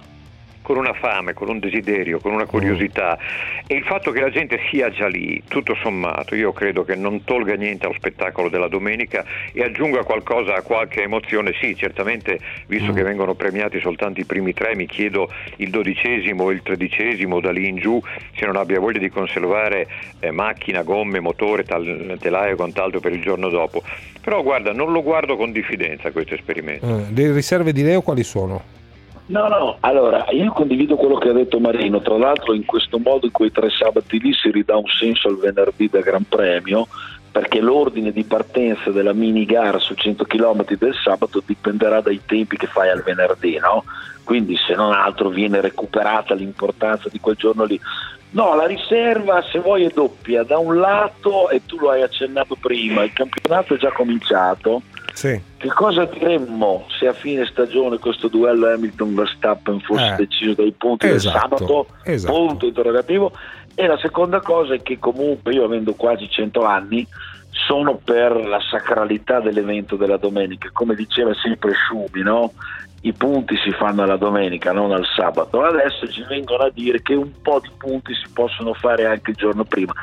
con 0.63 0.77
una 0.77 0.93
fame, 0.93 1.33
con 1.33 1.49
un 1.49 1.59
desiderio, 1.59 2.19
con 2.19 2.33
una 2.33 2.45
curiosità 2.45 3.19
e 3.67 3.75
il 3.75 3.83
fatto 3.83 4.11
che 4.11 4.21
la 4.21 4.31
gente 4.31 4.59
sia 4.71 4.89
già 4.89 5.07
lì, 5.07 5.43
tutto 5.47 5.75
sommato, 5.75 6.33
io 6.33 6.53
credo 6.53 6.83
che 6.83 6.95
non 6.95 7.23
tolga 7.23 7.53
niente 7.53 7.85
allo 7.85 7.95
spettacolo 7.95 8.49
della 8.49 8.67
domenica 8.67 9.23
e 9.51 9.61
aggiunga 9.63 10.03
qualcosa 10.03 10.55
a 10.55 10.61
qualche 10.61 11.03
emozione. 11.03 11.53
Sì, 11.59 11.75
certamente, 11.75 12.39
visto 12.67 12.93
che 12.93 13.03
vengono 13.03 13.35
premiati 13.35 13.79
soltanto 13.79 14.19
i 14.19 14.25
primi 14.25 14.53
tre, 14.53 14.75
mi 14.75 14.87
chiedo 14.87 15.29
il 15.57 15.69
dodicesimo 15.69 16.51
il 16.53 16.61
tredicesimo 16.61 17.39
da 17.39 17.51
lì 17.51 17.67
in 17.67 17.77
giù 17.77 18.01
se 18.35 18.45
non 18.45 18.55
abbia 18.55 18.79
voglia 18.79 18.99
di 18.99 19.09
conservare 19.09 19.87
eh, 20.19 20.31
macchina, 20.31 20.83
gomme, 20.83 21.19
motore, 21.19 21.63
tal, 21.63 22.17
telaio 22.19 22.53
e 22.53 22.55
quant'altro 22.55 22.99
per 22.99 23.11
il 23.11 23.21
giorno 23.21 23.49
dopo. 23.49 23.83
Però 24.21 24.41
guarda, 24.41 24.71
non 24.71 24.91
lo 24.91 25.03
guardo 25.03 25.35
con 25.35 25.51
diffidenza 25.51 26.11
questo 26.11 26.35
esperimento. 26.35 26.85
Eh, 26.85 27.13
le 27.13 27.33
riserve 27.33 27.73
di 27.73 27.83
Leo 27.83 28.01
quali 28.01 28.23
sono? 28.23 28.81
No, 29.25 29.47
no, 29.47 29.77
allora 29.79 30.25
io 30.31 30.51
condivido 30.51 30.95
quello 30.95 31.15
che 31.15 31.29
ha 31.29 31.33
detto 31.33 31.59
Marino, 31.59 32.01
tra 32.01 32.17
l'altro 32.17 32.53
in 32.53 32.65
questo 32.65 32.99
modo 32.99 33.25
in 33.25 33.31
quei 33.31 33.51
tre 33.51 33.69
sabati 33.69 34.19
lì 34.19 34.33
si 34.33 34.51
ridà 34.51 34.75
un 34.75 34.87
senso 34.87 35.29
al 35.29 35.37
venerdì 35.37 35.87
da 35.87 36.01
Gran 36.01 36.27
Premio 36.27 36.87
perché 37.33 37.61
l'ordine 37.61 38.11
di 38.11 38.25
partenza 38.25 38.91
della 38.91 39.13
mini 39.13 39.45
gara 39.45 39.79
su 39.79 39.95
100 39.95 40.25
km 40.25 40.65
del 40.77 40.93
sabato 40.93 41.41
dipenderà 41.43 41.99
dai 41.99 42.21
tempi 42.27 42.57
che 42.57 42.67
fai 42.67 42.89
al 42.89 43.01
venerdì, 43.01 43.57
no? 43.57 43.85
Quindi 44.23 44.55
se 44.55 44.75
non 44.75 44.93
altro 44.93 45.29
viene 45.29 45.59
recuperata 45.59 46.35
l'importanza 46.35 47.09
di 47.09 47.19
quel 47.19 47.35
giorno 47.35 47.63
lì. 47.63 47.79
No, 48.31 48.53
la 48.53 48.67
riserva 48.67 49.41
se 49.51 49.57
vuoi 49.57 49.83
è 49.83 49.89
doppia, 49.91 50.43
da 50.43 50.59
un 50.59 50.77
lato, 50.77 51.49
e 51.49 51.65
tu 51.65 51.79
lo 51.79 51.89
hai 51.89 52.03
accennato 52.03 52.55
prima, 52.55 53.03
il 53.03 53.13
campionato 53.13 53.73
è 53.73 53.77
già 53.77 53.91
cominciato, 53.91 54.83
sì. 55.13 55.41
che 55.57 55.67
cosa 55.69 56.05
diremmo 56.05 56.85
se 56.99 57.07
a 57.07 57.13
fine 57.13 57.45
stagione 57.45 57.97
questo 57.99 58.27
duello 58.27 58.67
Hamilton-Verstappen 58.73 59.79
fosse 59.81 60.13
Eh. 60.13 60.15
deciso 60.25 60.53
dai 60.53 60.71
punti 60.71 61.07
Esatto, 61.07 61.47
del 61.55 61.57
sabato? 61.67 61.87
esatto. 62.03 62.33
Punto 62.33 62.65
interrogativo. 62.65 63.31
E 63.75 63.87
la 63.87 63.97
seconda 63.97 64.39
cosa 64.41 64.75
è 64.75 64.81
che 64.83 64.99
comunque 64.99 65.53
io 65.53 65.63
avendo 65.65 65.93
quasi 65.95 66.29
100 66.29 66.63
anni 66.63 67.07
sono 67.49 67.95
per 68.03 68.35
la 68.45 68.59
sacralità 68.69 69.39
dell'evento 69.39 69.95
della 69.95 70.17
domenica, 70.17 70.69
come 70.73 70.95
diceva 70.95 71.31
sempre 71.35 71.71
Sciubi, 71.73 72.21
no? 72.23 72.51
I 73.01 73.13
punti 73.13 73.55
si 73.57 73.71
fanno 73.71 74.03
alla 74.03 74.15
domenica, 74.15 74.71
non 74.71 74.91
al 74.91 75.05
sabato. 75.15 75.61
Adesso 75.61 76.07
ci 76.07 76.23
vengono 76.27 76.63
a 76.63 76.69
dire 76.69 77.01
che 77.01 77.13
un 77.15 77.31
po' 77.41 77.59
di 77.59 77.69
punti 77.77 78.13
si 78.13 78.31
possono 78.31 78.73
fare 78.73 79.05
anche 79.05 79.31
il 79.31 79.37
giorno 79.37 79.65
prima. 79.65 79.93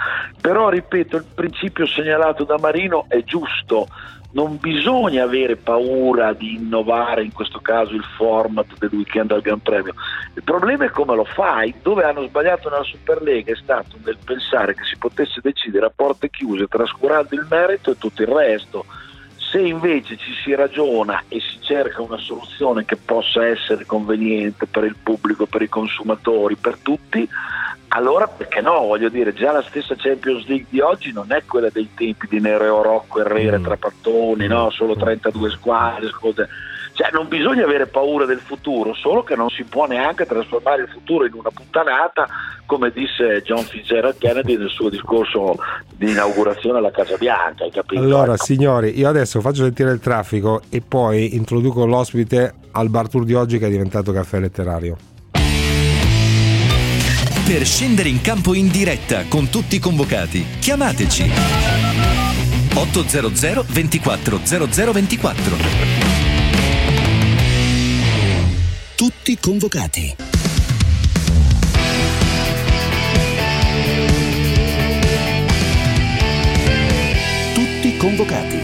Però 0.41 0.69
ripeto, 0.69 1.17
il 1.17 1.25
principio 1.35 1.87
segnalato 1.87 2.45
da 2.45 2.59
Marino 2.59 3.07
è 3.09 3.23
giusto. 3.25 3.87
Non 4.33 4.59
bisogna 4.61 5.25
avere 5.25 5.57
paura 5.57 6.33
di 6.33 6.55
innovare 6.55 7.25
in 7.25 7.33
questo 7.33 7.59
caso 7.59 7.95
il 7.95 8.05
format 8.17 8.79
del 8.79 8.91
weekend 8.93 9.33
al 9.33 9.41
Gran 9.41 9.61
Premio. 9.61 9.95
Il 10.35 10.45
problema 10.45 10.85
è 10.85 10.91
come 10.91 11.17
lo 11.17 11.25
fai. 11.25 11.75
Dove 11.83 12.05
hanno 12.05 12.25
sbagliato 12.27 12.69
nella 12.69 12.85
Superlega 12.85 13.53
è 13.53 13.57
stato 13.57 13.97
nel 14.05 14.19
pensare 14.25 14.75
che 14.75 14.85
si 14.85 14.97
potesse 14.97 15.41
decidere 15.43 15.87
a 15.87 15.93
porte 15.95 16.31
chiuse, 16.31 16.69
trascurando 16.69 17.35
il 17.35 17.47
merito 17.51 17.91
e 17.91 17.99
tutto 17.99 18.23
il 18.23 18.29
resto. 18.29 18.85
Se 19.37 19.59
invece 19.59 20.17
ci 20.17 20.33
si 20.45 20.55
ragiona 20.55 21.25
e 21.27 21.41
si 21.41 21.61
cerca 21.61 22.01
una 22.01 22.19
soluzione 22.19 22.85
che 22.85 22.95
possa 22.95 23.45
essere 23.45 23.85
conveniente 23.85 24.67
per 24.67 24.85
il 24.85 24.95
pubblico, 25.03 25.47
per 25.47 25.63
i 25.63 25.69
consumatori, 25.69 26.55
per 26.55 26.79
tutti, 26.81 27.29
allora 27.93 28.27
perché 28.29 28.61
no? 28.61 28.81
Voglio 28.87 29.09
dire, 29.09 29.33
già 29.33 29.53
la 29.53 29.63
stessa 29.63 29.95
Champions 29.97 30.47
League 30.47 30.67
di 30.71 30.81
oggi 30.81 31.13
non 31.13 31.27
è 31.33 31.43
quella 31.45 31.69
dei 31.71 31.89
tempi 31.95 32.27
di 32.29 32.41
Nereo 32.41 32.83
Rocco, 32.83 33.21
Herrera, 33.21 33.59
Mm. 33.59 33.65
Trapattoni, 33.65 34.47
no? 34.47 34.71
Solo 34.71 34.95
32 34.97 35.51
squadre, 35.51 36.11
cose. 36.11 36.49
Cioè 36.93 37.09
non 37.13 37.29
bisogna 37.29 37.65
avere 37.65 37.87
paura 37.87 38.27
del 38.27 38.41
futuro, 38.41 38.93
solo 38.95 39.23
che 39.23 39.35
non 39.35 39.49
si 39.49 39.65
può 39.65 39.87
neanche 39.87 40.27
trasformare 40.27 40.83
il 40.83 40.89
futuro 40.89 41.25
in 41.25 41.33
una 41.35 41.51
puttanata, 41.51 42.27
come 42.67 42.91
disse 42.91 43.41
John 43.43 43.63
Fitzgerald 43.65 44.19
Kennedy 44.19 44.57
nel 44.59 44.69
suo 44.69 44.91
discorso 44.91 45.57
di 45.97 46.11
inaugurazione 46.11 46.79
alla 46.79 46.91
Casa 46.91 47.17
Bianca, 47.17 47.65
hai 47.65 47.71
capito? 47.71 48.03
Allora, 48.03 48.35
Ecco. 48.35 48.45
signori, 48.45 48.99
io 48.99 49.09
adesso 49.09 49.41
faccio 49.41 49.63
sentire 49.63 49.93
il 49.93 50.01
traffico 50.01 50.61
e 50.69 50.83
poi 50.87 51.35
introduco 51.37 51.87
l'ospite 51.87 52.55
al 52.73 52.91
bar 52.91 53.09
tour 53.09 53.25
di 53.25 53.35
oggi 53.35 53.59
che 53.59 53.67
è 53.67 53.71
diventato 53.71 54.13
caffè 54.13 54.39
letterario. 54.39 54.97
Per 57.51 57.67
scendere 57.67 58.09
in 58.09 58.21
campo 58.21 58.55
in 58.55 58.69
diretta 58.69 59.25
con 59.25 59.49
tutti 59.49 59.75
i 59.75 59.79
convocati, 59.81 60.47
chiamateci 60.61 61.29
800 62.75 63.65
24 63.69 64.41
0024. 64.45 65.57
Tutti 68.95 69.37
convocati. 69.41 70.15
Tutti 77.53 77.97
convocati. 77.97 78.59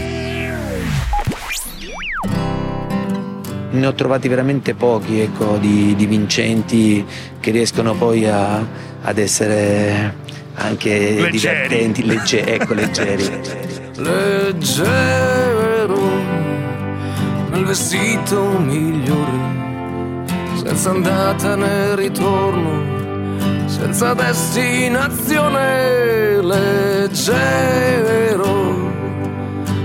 Ne 3.69 3.85
ho 3.85 3.93
trovati 3.93 4.29
veramente 4.29 4.73
pochi 4.75 5.19
ecco, 5.19 5.57
di, 5.57 5.93
di 5.95 6.05
vincenti 6.05 7.05
che 7.47 7.53
riescono 7.53 7.93
poi 7.95 8.27
a- 8.27 8.61
ad 9.03 9.17
essere 9.17 10.13
anche 10.55 10.89
Leggeri. 10.89 11.31
divertenti, 11.31 12.05
legge- 12.05 12.45
ecco, 12.45 12.73
leggeri. 12.73 13.23
leggero 13.95 14.75
nel 17.51 17.63
vestito 17.63 18.41
migliore 18.59 19.55
senza 20.61 20.89
andata 20.89 21.55
né 21.55 21.95
ritorno 21.95 23.65
senza 23.67 24.13
destinazione 24.13 26.41
leggero 26.41 27.71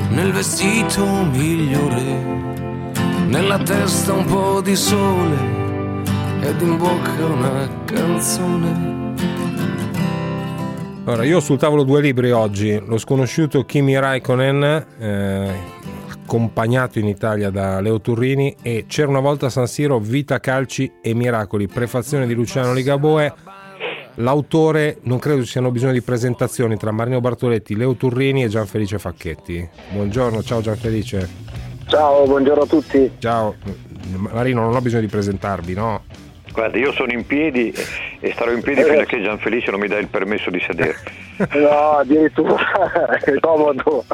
nel 0.09 0.33
vestito 0.33 1.07
migliore 1.31 2.41
nella 3.29 3.59
testa 3.59 4.15
un 4.15 4.25
po' 4.25 4.61
di 4.61 4.75
sole 4.75 5.61
ed 6.43 6.61
in 6.61 6.77
bocca 6.77 7.25
una 7.25 7.69
canzone 7.85 9.01
Allora, 11.05 11.25
io 11.25 11.37
ho 11.37 11.41
sul 11.41 11.59
tavolo 11.59 11.85
due 11.85 12.01
libri 12.01 12.31
oggi. 12.33 12.81
Lo 12.85 12.99
sconosciuto 12.99 13.65
Kimi 13.65 13.99
Raikkonen, 13.99 14.87
eh, 14.99 15.51
accompagnato 16.11 16.99
in 16.99 17.07
Italia 17.07 17.51
da 17.51 17.81
Leo 17.81 18.01
Turrini, 18.01 18.57
e 18.63 18.87
C'era 18.87 19.09
una 19.09 19.21
volta 19.21 19.51
San 19.51 19.67
Siro, 19.67 19.99
Vita, 19.99 20.39
Calci 20.41 20.93
e 21.03 21.15
Miracoli, 21.15 21.67
prefazione 21.67 22.27
di 22.27 22.35
Luciano 22.35 22.73
Ligaboe. 22.73 23.35
L'autore, 24.17 24.99
non 25.03 25.19
credo 25.19 25.43
ci 25.43 25.51
siano 25.51 25.71
bisogno 25.71 25.93
di 25.93 26.03
presentazioni 26.03 26.77
tra 26.77 26.93
Marino 26.93 27.21
Bartoletti, 27.21 27.77
Leo 27.77 27.95
Turrini 27.95 28.45
e 28.45 28.49
Gianfelice 28.49 28.99
Facchetti. 28.99 29.69
Buongiorno, 29.93 30.43
ciao 30.43 30.61
Gianfelice. 30.61 31.29
Ciao, 31.87 32.25
buongiorno 32.27 32.63
a 32.63 32.67
tutti. 32.67 33.11
Ciao. 33.19 33.55
Marino, 34.17 34.63
non 34.63 34.75
ho 34.75 34.81
bisogno 34.81 35.03
di 35.03 35.09
presentarvi, 35.09 35.75
no? 35.75 36.03
Guarda, 36.53 36.79
io 36.79 36.93
sono 36.93 37.13
in 37.13 37.27
piedi 37.27 37.73
e 38.21 38.33
starò 38.33 38.53
in 38.53 38.63
piedi 38.63 38.83
fino 38.83 39.01
a 39.01 39.05
che 39.05 39.23
Gianfelice 39.23 39.71
non 39.71 39.81
mi 39.81 39.89
dà 39.89 39.99
il 39.99 40.09
permesso 40.09 40.51
di 40.51 40.61
sedere. 40.61 40.97
No, 41.55 41.97
addirittura 41.97 42.57
è 43.19 43.41
comodo. 43.41 44.05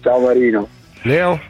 Ciao 0.00 0.20
Marino. 0.20 0.68
Leo? 1.02 1.40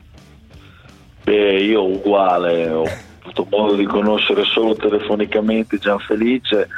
Beh, 1.24 1.60
io 1.60 1.84
uguale, 1.84 2.68
ho 2.70 2.84
avuto 3.20 3.46
modo 3.50 3.74
di 3.74 3.84
conoscere 3.84 4.44
solo 4.44 4.74
telefonicamente 4.76 5.76
Gianfelice, 5.76 6.68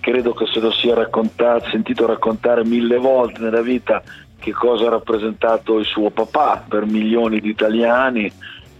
credo 0.00 0.34
che 0.34 0.46
se 0.46 0.60
lo 0.60 0.72
sia 0.72 0.94
raccontato, 0.94 1.70
sentito 1.70 2.04
raccontare 2.04 2.64
mille 2.64 2.98
volte 2.98 3.40
nella 3.40 3.62
vita 3.62 4.02
che 4.38 4.52
cosa 4.52 4.86
ha 4.86 4.90
rappresentato 4.90 5.78
il 5.78 5.86
suo 5.86 6.10
papà 6.10 6.64
per 6.68 6.84
milioni 6.84 7.40
di 7.40 7.48
italiani 7.48 8.30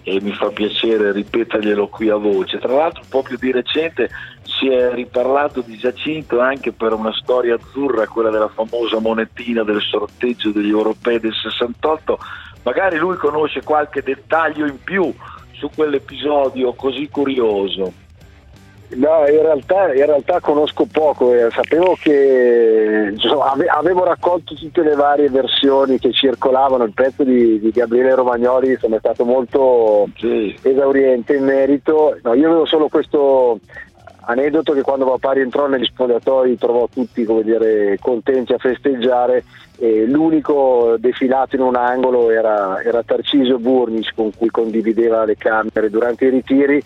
e 0.08 0.20
mi 0.20 0.32
fa 0.32 0.50
piacere 0.50 1.10
ripeterglielo 1.10 1.88
qui 1.88 2.08
a 2.10 2.14
voce. 2.14 2.58
Tra 2.58 2.72
l'altro 2.72 3.02
proprio 3.08 3.36
di 3.38 3.50
recente 3.50 4.08
si 4.44 4.68
è 4.68 4.94
riparlato 4.94 5.62
di 5.62 5.76
Giacinto 5.76 6.38
anche 6.38 6.70
per 6.70 6.92
una 6.92 7.12
storia 7.12 7.56
azzurra, 7.56 8.06
quella 8.06 8.30
della 8.30 8.46
famosa 8.46 9.00
monetina 9.00 9.64
del 9.64 9.80
sorteggio 9.80 10.52
degli 10.52 10.68
europei 10.68 11.18
del 11.18 11.34
68. 11.34 12.20
Magari 12.62 12.98
lui 12.98 13.16
conosce 13.16 13.64
qualche 13.64 14.00
dettaglio 14.00 14.66
in 14.66 14.80
più 14.80 15.12
su 15.54 15.68
quell'episodio 15.74 16.72
così 16.74 17.08
curioso. 17.08 17.92
No, 18.88 19.26
in 19.26 19.42
realtà, 19.42 19.92
in 19.92 20.06
realtà 20.06 20.38
conosco 20.40 20.86
poco, 20.90 21.32
eh. 21.32 21.50
sapevo 21.50 21.96
che 22.00 23.10
insomma, 23.12 23.50
ave- 23.50 23.66
avevo 23.66 24.04
raccolto 24.04 24.54
tutte 24.54 24.82
le 24.82 24.94
varie 24.94 25.28
versioni 25.28 25.98
che 25.98 26.12
circolavano, 26.12 26.84
il 26.84 26.92
pezzo 26.92 27.24
di, 27.24 27.58
di 27.58 27.70
Gabriele 27.70 28.14
Romagnoli 28.14 28.70
insomma, 28.70 28.96
è 28.96 29.00
stato 29.00 29.24
molto 29.24 30.08
esauriente 30.62 31.34
in 31.34 31.44
merito, 31.44 32.16
no, 32.22 32.34
io 32.34 32.48
avevo 32.48 32.64
solo 32.64 32.86
questo 32.86 33.58
aneddoto 34.28 34.72
che 34.72 34.82
quando 34.82 35.04
papà 35.04 35.32
rientrò 35.32 35.66
negli 35.66 35.84
spogliatoi 35.84 36.56
trovò 36.56 36.88
tutti 36.92 37.24
come 37.24 37.42
dire, 37.42 37.98
contenti 38.00 38.52
a 38.52 38.58
festeggiare 38.58 39.44
e 39.78 40.06
l'unico 40.06 40.94
defilato 40.98 41.56
in 41.56 41.62
un 41.62 41.76
angolo 41.76 42.30
era, 42.30 42.80
era 42.82 43.02
Tarcisio 43.02 43.58
Burnic 43.58 44.14
con 44.14 44.30
cui 44.36 44.48
condivideva 44.48 45.24
le 45.24 45.36
camere 45.36 45.90
durante 45.90 46.26
i 46.26 46.30
ritiri 46.30 46.82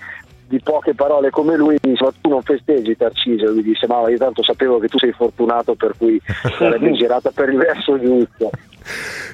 di 0.50 0.60
poche 0.60 0.94
parole 0.94 1.30
come 1.30 1.56
lui 1.56 1.76
mi 1.80 1.92
disse 1.92 2.02
ma 2.02 2.12
tu 2.20 2.28
non 2.28 2.42
festeggi 2.42 2.96
Tarcisio 2.96 3.52
lui 3.52 3.62
disse 3.62 3.86
ma 3.86 4.10
io 4.10 4.18
tanto 4.18 4.42
sapevo 4.42 4.80
che 4.80 4.88
tu 4.88 4.98
sei 4.98 5.12
fortunato 5.12 5.76
per 5.76 5.92
cui 5.96 6.20
sarebbe 6.58 6.90
girata 6.92 7.30
per 7.30 7.50
il 7.50 7.56
verso 7.56 7.98
giusto 8.00 8.50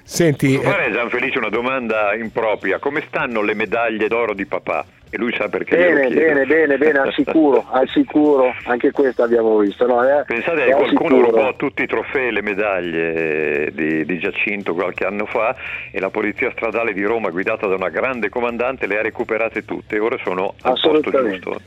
Senti, 0.03 0.59
fare 0.59 0.91
Gianfelice 0.93 1.39
una 1.39 1.49
domanda 1.49 2.15
impropria. 2.15 2.79
Come 2.79 3.03
stanno 3.07 3.43
le 3.43 3.55
medaglie 3.55 4.09
d'oro 4.09 4.35
di 4.35 4.45
papà? 4.45 4.85
E 5.09 5.19
lui 5.19 5.33
sa 5.37 5.49
perché 5.49 5.77
bene 5.77 6.09
bene 6.09 6.45
bene 6.47 6.77
bene 6.79 6.99
al 6.99 7.13
sicuro 7.13 7.65
al 7.71 7.89
sicuro 7.89 8.53
anche 8.65 8.91
questo 8.91 9.23
abbiamo 9.23 9.57
visto 9.59 9.87
no? 9.87 10.03
Eh, 10.03 10.25
Pensate 10.27 10.63
è 10.63 10.67
che 10.67 10.73
al 10.73 10.79
qualcuno 10.79 11.17
sicuro. 11.19 11.31
rubò 11.31 11.55
tutti 11.57 11.83
i 11.83 11.87
trofei 11.87 12.29
e 12.29 12.33
le 12.33 12.43
medaglie 12.43 13.71
di, 13.73 14.05
di 14.05 14.19
Giacinto 14.19 14.75
qualche 14.75 15.05
anno 15.05 15.25
fa 15.27 15.55
e 15.93 16.01
la 16.01 16.11
polizia 16.11 16.51
stradale 16.51 16.93
di 16.93 17.05
Roma 17.05 17.31
guidata 17.31 17.67
da 17.69 17.77
una 17.77 17.89
grande 17.89 18.29
comandante 18.29 18.87
le 18.89 18.99
ha 18.99 19.03
recuperate 19.03 19.65
tutte 19.65 19.95
e 19.97 19.99
ora 20.01 20.17
sono 20.25 20.55
al 20.63 20.73
posto 20.73 20.89
Assolutamente. 20.89 21.39
giusto. 21.39 21.61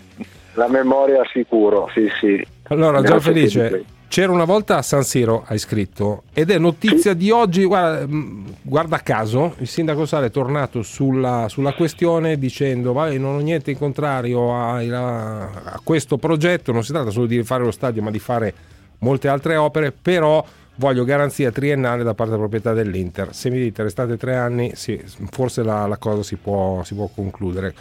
la 0.55 0.67
memoria 0.67 1.19
al 1.21 1.27
sicuro 1.31 1.89
sì 1.93 2.09
sì 2.19 2.45
Allora, 2.67 2.99
Grazie 3.01 3.49
Gianfelice. 3.49 3.83
C'era 4.19 4.33
una 4.33 4.43
volta 4.43 4.75
a 4.75 4.81
San 4.81 5.05
Siro, 5.05 5.45
hai 5.47 5.57
scritto, 5.57 6.23
ed 6.33 6.49
è 6.49 6.57
notizia 6.57 7.13
di 7.13 7.31
oggi, 7.31 7.63
guarda, 7.63 8.05
mh, 8.05 8.55
guarda 8.63 8.97
caso, 8.97 9.55
il 9.59 9.67
sindaco 9.69 10.05
Sale 10.05 10.25
è 10.25 10.29
tornato 10.29 10.81
sulla, 10.81 11.45
sulla 11.47 11.71
questione 11.71 12.37
dicendo, 12.37 12.91
vai, 12.91 13.17
non 13.17 13.35
ho 13.35 13.39
niente 13.39 13.71
in 13.71 13.77
contrario 13.77 14.53
a, 14.53 14.75
a- 14.79 15.79
questo 15.81 16.17
progetto, 16.17 16.73
non 16.73 16.83
si 16.83 16.91
tratta 16.91 17.11
solo 17.11 17.27
di 17.27 17.41
fare 17.43 17.63
lo 17.63 17.71
stadio, 17.71 18.01
ma 18.01 18.11
di 18.11 18.19
fare 18.19 18.53
molte 18.97 19.29
altre 19.29 19.55
opere, 19.55 19.93
però 19.93 20.43
voglio 20.75 21.05
garanzia 21.05 21.49
triennale 21.49 22.03
da 22.03 22.13
parte 22.13 22.31
della 22.31 22.45
proprietà 22.45 22.73
dell'Inter. 22.73 23.33
Se 23.33 23.49
mi 23.49 23.57
dite 23.57 23.83
restate 23.83 24.17
tre 24.17 24.35
anni, 24.35 24.73
sì, 24.75 25.01
forse 25.31 25.63
la, 25.63 25.87
la 25.87 25.95
cosa 25.95 26.23
si 26.23 26.35
può, 26.35 26.83
si 26.83 26.93
può 26.93 27.09
concludere. 27.15 27.73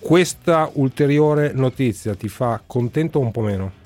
Questa 0.00 0.70
ulteriore 0.72 1.52
notizia 1.52 2.14
ti 2.14 2.28
fa 2.28 2.62
contento 2.66 3.18
o 3.18 3.20
un 3.20 3.30
po' 3.30 3.42
meno? 3.42 3.80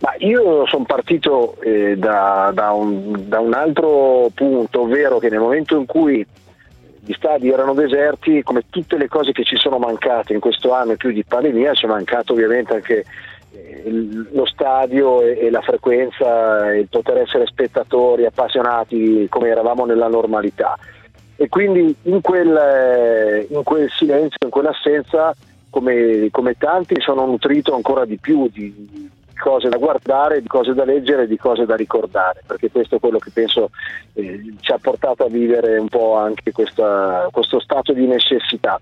Ma 0.00 0.14
io 0.18 0.66
sono 0.66 0.84
partito 0.84 1.56
eh, 1.60 1.96
da, 1.96 2.50
da 2.54 2.72
un, 2.72 3.28
da 3.28 3.40
un 3.40 3.54
altro 3.54 4.30
punto, 4.34 4.82
ovvero 4.82 5.18
che 5.18 5.28
nel 5.28 5.40
momento 5.40 5.76
in 5.76 5.86
cui 5.86 6.26
gli 7.04 7.12
stadi 7.14 7.50
erano 7.50 7.74
deserti, 7.74 8.42
come 8.42 8.64
tutte 8.70 8.96
le 8.96 9.08
cose 9.08 9.32
che 9.32 9.42
ci 9.44 9.56
sono 9.56 9.78
mancate 9.78 10.32
in 10.32 10.40
questo 10.40 10.72
anno 10.72 10.92
e 10.92 10.96
più 10.96 11.10
di 11.10 11.24
pandemia, 11.24 11.74
ci 11.74 11.86
è 11.86 11.88
mancato 11.88 12.32
ovviamente 12.32 12.74
anche 12.74 13.04
eh, 13.52 13.82
lo 14.30 14.46
stadio 14.46 15.20
e, 15.20 15.50
la 15.50 15.60
frequenza, 15.62 16.72
il 16.74 16.88
poter 16.88 17.18
essere 17.18 17.46
spettatori 17.46 18.24
appassionati 18.24 19.26
come 19.28 19.48
eravamo 19.48 19.84
nella 19.84 20.06
normalità. 20.06 20.78
E 21.34 21.48
quindi 21.48 21.94
in 22.02 22.20
quel, 22.20 22.56
eh, 22.56 23.46
in 23.50 23.62
quel 23.64 23.90
silenzio, 23.90 24.38
in 24.44 24.50
quell'assenza, 24.50 25.34
come, 25.70 26.28
come 26.30 26.56
tanti, 26.56 27.00
sono 27.00 27.26
nutrito 27.26 27.74
ancora 27.74 28.04
di 28.04 28.16
più 28.16 28.48
di 28.48 29.10
cose 29.42 29.68
da 29.68 29.76
guardare, 29.76 30.40
di 30.40 30.46
cose 30.46 30.72
da 30.72 30.84
leggere, 30.84 31.26
di 31.26 31.36
cose 31.36 31.66
da 31.66 31.74
ricordare, 31.74 32.42
perché 32.46 32.70
questo 32.70 32.94
è 32.96 33.00
quello 33.00 33.18
che 33.18 33.30
penso 33.34 33.70
eh, 34.14 34.54
ci 34.60 34.70
ha 34.70 34.78
portato 34.80 35.24
a 35.24 35.28
vivere 35.28 35.78
un 35.78 35.88
po' 35.88 36.14
anche 36.14 36.52
questa- 36.52 37.26
questo 37.32 37.58
stato 37.58 37.92
di 37.92 38.06
necessità. 38.06 38.78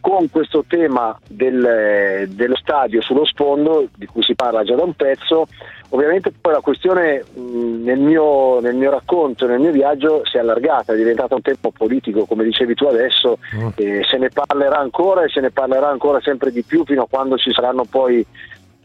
Con 0.00 0.30
questo 0.30 0.64
tema 0.66 1.14
del- 1.28 2.26
dello 2.28 2.56
stadio 2.56 3.02
sullo 3.02 3.26
sfondo, 3.26 3.88
di 3.94 4.06
cui 4.06 4.22
si 4.22 4.34
parla 4.34 4.62
già 4.64 4.76
da 4.76 4.84
un 4.84 4.94
pezzo, 4.94 5.46
ovviamente 5.90 6.32
poi 6.40 6.52
la 6.54 6.60
questione 6.60 7.24
mh, 7.34 7.82
nel, 7.82 7.98
mio, 7.98 8.60
nel 8.60 8.76
mio 8.76 8.90
racconto, 8.90 9.46
nel 9.46 9.58
mio 9.60 9.72
viaggio 9.72 10.22
si 10.24 10.36
è 10.36 10.40
allargata, 10.40 10.94
è 10.94 10.96
diventata 10.96 11.34
un 11.34 11.42
tema 11.42 11.58
politico, 11.76 12.24
come 12.24 12.44
dicevi 12.44 12.74
tu 12.74 12.86
adesso, 12.86 13.38
e 13.74 14.04
se 14.08 14.16
ne 14.16 14.30
parlerà 14.30 14.78
ancora 14.78 15.24
e 15.24 15.28
se 15.28 15.40
ne 15.40 15.50
parlerà 15.50 15.88
ancora 15.90 16.20
sempre 16.22 16.50
di 16.52 16.62
più 16.62 16.84
fino 16.86 17.02
a 17.02 17.08
quando 17.10 17.36
ci 17.36 17.52
saranno 17.52 17.84
poi 17.84 18.24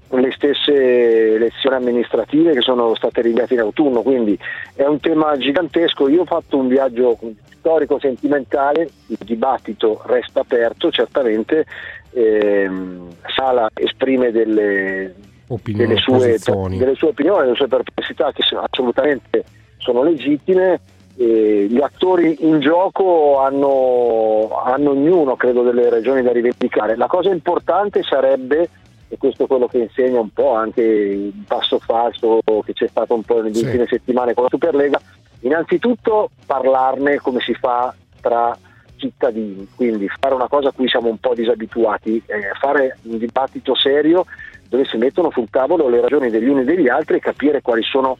le 0.09 0.31
stesse 0.31 1.35
elezioni 1.35 1.75
amministrative 1.75 2.53
che 2.53 2.61
sono 2.61 2.93
state 2.95 3.21
rinviate 3.21 3.55
in 3.55 3.61
autunno, 3.61 4.01
quindi 4.01 4.37
è 4.75 4.85
un 4.85 4.99
tema 4.99 5.35
gigantesco. 5.37 6.07
Io 6.07 6.21
ho 6.21 6.25
fatto 6.25 6.57
un 6.57 6.67
viaggio 6.67 7.17
storico-sentimentale, 7.57 8.89
il 9.07 9.17
dibattito 9.23 10.01
resta 10.05 10.41
aperto, 10.41 10.91
certamente 10.91 11.65
ehm, 12.11 13.07
Sala 13.35 13.69
esprime 13.73 14.31
delle, 14.31 15.15
delle, 15.47 15.97
sue, 15.97 16.37
delle 16.77 16.95
sue 16.95 17.07
opinioni, 17.09 17.43
delle 17.43 17.55
sue 17.55 17.67
perplessità 17.67 18.31
che 18.31 18.43
sono- 18.43 18.65
assolutamente 18.69 19.43
sono 19.77 20.03
legittime. 20.03 20.79
E 21.15 21.67
gli 21.69 21.79
attori 21.79 22.37
in 22.39 22.59
gioco 22.59 23.37
hanno, 23.39 24.49
hanno 24.65 24.89
ognuno, 24.89 25.35
credo, 25.35 25.61
delle 25.61 25.87
ragioni 25.87 26.23
da 26.23 26.31
rivendicare. 26.31 26.95
La 26.95 27.05
cosa 27.05 27.29
importante 27.29 28.01
sarebbe, 28.01 28.67
e 29.13 29.17
questo 29.19 29.43
è 29.43 29.47
quello 29.47 29.67
che 29.67 29.77
insegna 29.77 30.19
un 30.19 30.31
po' 30.33 30.55
anche 30.55 30.81
il 30.81 31.43
passo 31.47 31.77
falso 31.77 32.39
che 32.65 32.73
c'è 32.73 32.87
stato 32.87 33.13
un 33.13 33.21
po' 33.21 33.41
nelle 33.43 33.53
Sì. 33.53 33.63
ultime 33.65 33.85
settimane 33.85 34.33
con 34.33 34.43
la 34.43 34.49
Superlega, 34.49 34.99
innanzitutto 35.41 36.31
parlarne 36.47 37.17
come 37.17 37.39
si 37.41 37.53
fa 37.53 37.93
tra 38.19 38.57
cittadini, 38.95 39.67
quindi 39.75 40.07
fare 40.19 40.33
una 40.33 40.47
cosa 40.47 40.69
a 40.69 40.71
cui 40.71 40.87
siamo 40.87 41.09
un 41.09 41.19
po' 41.19 41.35
disabituati, 41.35 42.23
eh, 42.25 42.51
fare 42.59 42.97
un 43.03 43.19
dibattito 43.19 43.75
serio 43.75 44.25
dove 44.67 44.85
si 44.85 44.97
mettono 44.97 45.29
sul 45.29 45.49
tavolo 45.51 45.87
le 45.89 46.01
ragioni 46.01 46.31
degli 46.31 46.47
uni 46.47 46.61
e 46.61 46.65
degli 46.65 46.89
altri 46.89 47.17
e 47.17 47.19
capire 47.19 47.61
quali 47.61 47.83
sono 47.83 48.17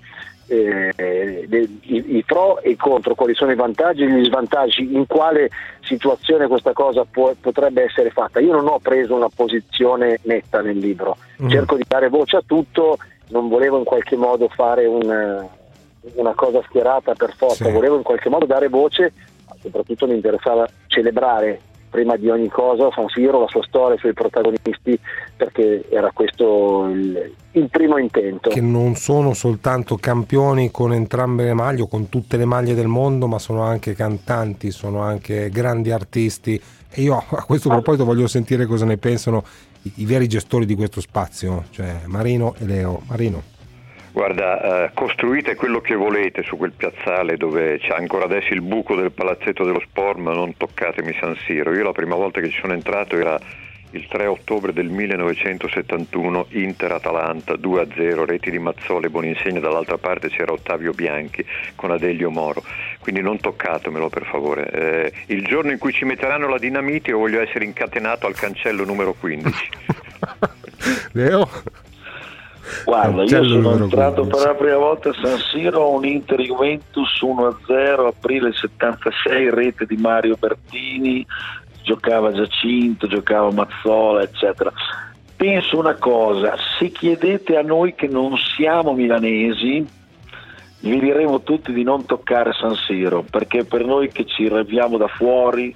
eh, 0.54 1.45
le- 1.47 1.68
i, 1.82 2.18
i 2.18 2.24
pro 2.26 2.60
e 2.62 2.72
i 2.72 2.76
contro, 2.76 3.16
quali 3.16 3.34
sono 3.34 3.51
i 3.51 3.56
vantaggi 3.56 4.04
e 4.04 4.08
gli 4.12 4.26
svantaggi, 4.26 4.93
in 4.93 5.06
quale 5.08 5.49
situazione 5.82 6.47
questa 6.47 6.74
cosa 6.74 7.06
può- 7.10 7.34
potrebbe 7.39 7.84
essere 7.84 8.10
fatta. 8.10 8.39
Io 8.39 8.51
non 8.54 8.68
ho 8.68 8.80
preso 8.80 9.16
una 9.16 9.30
posizione 9.34 10.20
netta 10.24 10.62
nel 10.62 10.78
libro, 10.78 11.18
Mm. 11.41 11.49
cerco 11.49 11.76
di 11.76 11.84
dare 11.88 12.10
voce 12.10 12.38
a 12.38 12.43
tutto, 12.45 12.97
non 13.30 13.47
volevo 13.49 13.78
in 13.78 13.84
qualche 13.84 14.16
modo 14.16 14.47
fare 14.49 14.86
un, 14.86 15.45
una 16.16 16.34
cosa 16.34 16.62
schierata 16.68 17.14
per 17.14 17.34
forza, 17.36 17.66
Sì. 17.66 17.72
volevo 17.72 17.95
in 17.95 18.04
qualche 18.04 18.30
modo 18.30 18.45
dare 18.45 18.68
voce, 18.70 19.12
ma 19.47 19.56
soprattutto 19.62 20.06
mi 20.08 20.14
interessava 20.16 20.68
celebrare 20.88 21.60
prima 21.94 22.18
di 22.18 22.28
ogni 22.28 22.50
cosa 22.50 22.89
San 22.91 23.08
Siro, 23.10 23.39
la 23.39 23.48
sua 23.48 23.62
storia, 23.62 23.96
i 23.96 24.00
suoi 24.00 24.14
protagonisti, 24.14 25.00
perché 25.38 25.86
era 25.91 26.10
questo 26.12 26.88
il, 26.91 27.32
il 27.52 27.70
primo 27.70 28.00
intento. 28.00 28.50
che 28.50 28.62
non 28.62 28.96
sono 28.96 29.36
soltanto 29.36 29.98
campioni 29.98 30.72
con 30.72 30.91
entrambe 30.91 31.44
le 31.44 31.54
maglie 31.54 31.84
o 31.84 31.88
con 31.88 32.10
tutte 32.10 32.36
le 32.36 32.46
maglie 32.46 32.74
del 32.74 32.88
mondo, 32.88 33.28
ma 33.28 33.38
sono 33.38 33.62
anche 33.62 33.94
cantanti, 33.94 34.72
sono 34.72 35.02
anche 35.02 35.52
grandi 35.52 35.91
artisti. 35.91 36.60
E 36.89 37.02
io 37.02 37.16
a 37.16 37.44
questo 37.44 37.70
proposito 37.70 38.06
voglio 38.06 38.28
sentire 38.28 38.66
cosa 38.66 38.86
ne 38.86 38.98
pensano 38.98 39.44
i, 39.84 39.91
i 39.98 40.06
veri 40.06 40.28
gestori 40.28 40.66
di 40.66 40.76
questo 40.76 41.00
spazio, 41.00 41.66
cioè 41.70 42.02
Marino 42.06 42.56
e 42.58 42.66
Leo. 42.66 43.02
Marino. 43.08 43.53
Guarda, 44.14 44.86
eh, 44.86 44.91
costruite 44.93 45.55
quello 45.55 45.82
che 45.82 45.95
volete 45.95 46.43
su 46.43 46.55
quel 46.55 46.72
piazzale 46.72 47.36
dove 47.36 47.80
c'è 47.80 47.95
ancora 47.95 48.26
adesso 48.26 48.53
il 48.53 48.61
buco 48.61 48.95
del 48.95 49.11
palazzetto 49.11 49.64
dello 49.64 49.80
sport, 49.80 50.20
ma 50.20 50.34
non 50.34 50.55
toccatemi 50.55 51.18
San 51.20 51.36
Siro. 51.47 51.74
Io 51.74 51.84
la 51.84 51.93
prima 51.93 52.14
volta 52.14 52.39
che 52.39 52.49
ci 52.49 52.59
sono 52.59 52.74
entrato 52.74 53.18
era 53.18 53.39
il 53.89 54.05
3 54.07 54.28
ottobre 54.28 54.72
del 54.72 54.89
1971, 54.89 56.45
Inter-Atalanta 56.49 57.53
2-0, 57.53 58.26
reti 58.26 58.51
di 58.51 58.59
Mazzole, 58.59 59.09
Boninsegna, 59.09 59.59
dall'altra 59.59 59.97
parte 59.97 60.30
c'era 60.30 60.51
Ottavio 60.51 60.91
Bianchi 60.93 61.43
con 61.76 61.89
Adelio 61.89 62.30
Moro, 62.30 62.64
quindi 62.99 63.22
non 63.22 63.39
toccatemelo 63.39 64.09
per 64.09 64.26
favore. 64.26 64.70
Eh, 64.70 65.14
il 65.34 65.43
giorno 65.43 65.72
in 65.72 65.80
cui 65.80 65.91
ci 65.91 66.05
metteranno 66.05 66.47
la 66.47 66.59
dinamite 66.59 67.09
io 67.09 67.18
voglio 67.18 67.41
essere 67.41 67.66
incatenato 67.66 68.28
al 68.28 68.36
cancello 68.36 68.86
numero 68.86 69.14
15. 69.14 69.70
Leo? 71.14 71.49
Guarda, 72.86 73.24
io 73.24 73.43
sono 73.43 73.76
entrato 73.76 74.22
15. 74.22 74.30
per 74.30 74.47
la 74.47 74.55
prima 74.55 74.78
volta 74.78 75.09
a 75.09 75.14
San 75.22 75.38
Siro, 75.38 75.89
un 75.91 76.05
Inter 76.05 76.41
Juventus 76.41 77.22
1-0, 77.22 78.07
aprile 78.07 78.53
76, 78.53 79.49
rete 79.49 79.86
di 79.86 79.97
Mario 79.97 80.36
Bertini, 80.39 81.26
giocava 81.84 82.32
Giacinto, 82.32 83.07
giocava 83.07 83.51
Mazzola, 83.51 84.22
eccetera. 84.24 84.72
Penso 85.36 85.78
una 85.78 85.95
cosa, 85.95 86.55
se 86.80 86.89
chiedete 86.89 87.57
a 87.57 87.61
noi 87.61 87.95
che 87.95 88.07
non 88.07 88.38
siamo 88.38 88.93
milanesi, 88.93 89.86
vi 90.80 90.99
diremo 90.99 91.41
tutti 91.41 91.74
di 91.74 91.84
non 91.84 92.05
toccare 92.05 92.53
San 92.53 92.76
Siro, 92.76 93.26
perché 93.30 93.66
per 93.66 93.86
noi 93.86 94.09
che 94.09 94.26
ci 94.26 94.45
arriviamo 94.45 94.97
da 94.97 95.07
fuori 95.07 95.76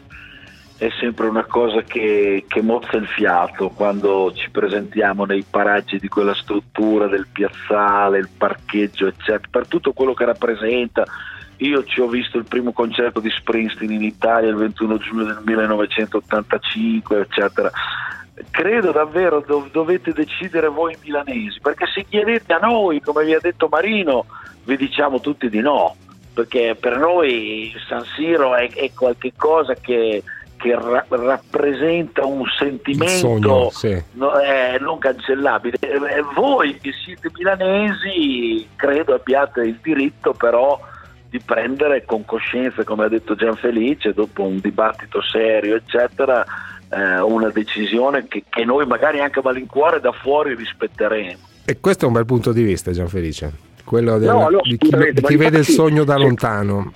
è 0.78 0.90
sempre 1.00 1.28
una 1.28 1.46
cosa 1.46 1.82
che, 1.82 2.46
che 2.48 2.62
mozza 2.62 2.98
il 2.98 3.08
fiato 3.08 3.70
quando 3.70 4.32
ci 4.34 4.50
presentiamo 4.52 5.26
nei 5.26 5.44
paraggi 5.50 5.98
di 5.98 6.08
quella 6.08 6.36
struttura 6.36 7.08
del 7.08 7.28
piazzale, 7.32 8.20
il 8.20 8.30
parcheggio, 8.38 9.08
eccetera, 9.08 9.48
per 9.50 9.68
tutto 9.68 9.94
quello 9.94 10.14
che 10.14 10.26
rappresenta. 10.26 11.04
Io 11.58 11.84
ci 11.84 12.00
ho 12.00 12.08
visto 12.08 12.38
il 12.38 12.46
primo 12.46 12.72
concerto 12.74 13.20
di 13.20 13.32
Springsteen 13.32 13.92
in 13.92 14.04
Italia 14.04 14.50
il 14.50 14.56
21 14.56 14.98
giugno 14.98 15.24
del 15.24 15.42
1985, 15.44 17.22
eccetera. 17.22 17.72
Credo 18.52 18.92
davvero 18.92 19.44
dov- 19.46 19.72
dovete 19.72 20.14
decidere 20.14 20.68
voi 20.68 20.96
milanesi, 21.04 21.60
perché 21.60 21.88
se 21.92 22.06
chiedete 22.08 22.54
a 22.54 22.60
noi, 22.60 23.02
come 23.02 23.26
vi 23.26 23.34
ha 23.34 23.40
detto 23.42 23.68
Marino, 23.68 24.26
vi 24.66 24.78
diciamo 24.78 25.20
tutti 25.22 25.50
di 25.50 25.60
no, 25.60 25.96
perché 26.36 26.78
per 26.80 27.00
noi 27.00 27.74
San 27.88 28.04
Siro 28.16 28.54
è, 28.54 28.70
è 28.72 28.92
qualcosa 28.94 29.74
che 29.74 30.22
che 30.58 30.74
ra- 30.76 31.06
rappresenta 31.10 32.26
un 32.26 32.44
sentimento 32.58 33.14
sogno, 33.18 33.70
sì. 33.70 34.02
no, 34.14 34.38
eh, 34.40 34.78
non 34.80 34.98
cancellabile. 34.98 35.78
Eh, 35.80 35.88
eh, 35.88 36.24
voi 36.36 36.78
che 36.80 36.92
siete 37.06 37.30
milanesi 37.34 38.68
credo 38.76 39.14
abbiate 39.14 39.62
il 39.62 39.80
diritto 39.82 40.34
però 40.34 40.80
di 41.30 41.40
prendere 41.40 42.06
con 42.06 42.26
coscienza, 42.26 42.84
come 42.84 43.06
ha 43.06 43.10
detto 43.10 43.36
Gianfelice, 43.36 44.14
dopo 44.14 44.44
un 44.44 44.60
dibattito 44.60 45.22
serio, 45.22 45.76
eccetera, 45.76 46.44
eh, 46.90 47.20
una 47.20 47.50
decisione 47.50 48.28
che, 48.28 48.44
che 48.50 48.64
noi 48.64 48.86
magari 48.86 49.20
anche 49.20 49.40
a 49.40 49.42
malincuore 49.44 50.00
da 50.00 50.12
fuori 50.14 50.56
rispetteremo. 50.56 51.40
E 51.66 51.80
questo 51.82 52.06
è 52.06 52.08
un 52.08 52.14
bel 52.14 52.26
punto 52.26 52.54
di 52.54 52.64
vista, 52.64 52.92
Gianfelice, 52.92 53.52
quello 53.84 54.18
del- 54.18 54.30
No, 54.30 54.48
no, 54.50 54.60
di 54.64 54.78
chi, 54.78 54.90
di 55.12 55.22
chi 55.22 55.36
vede 55.36 55.58
il 55.60 55.66
sogno 55.66 56.06
da 56.06 56.18
lontano. 56.18 56.92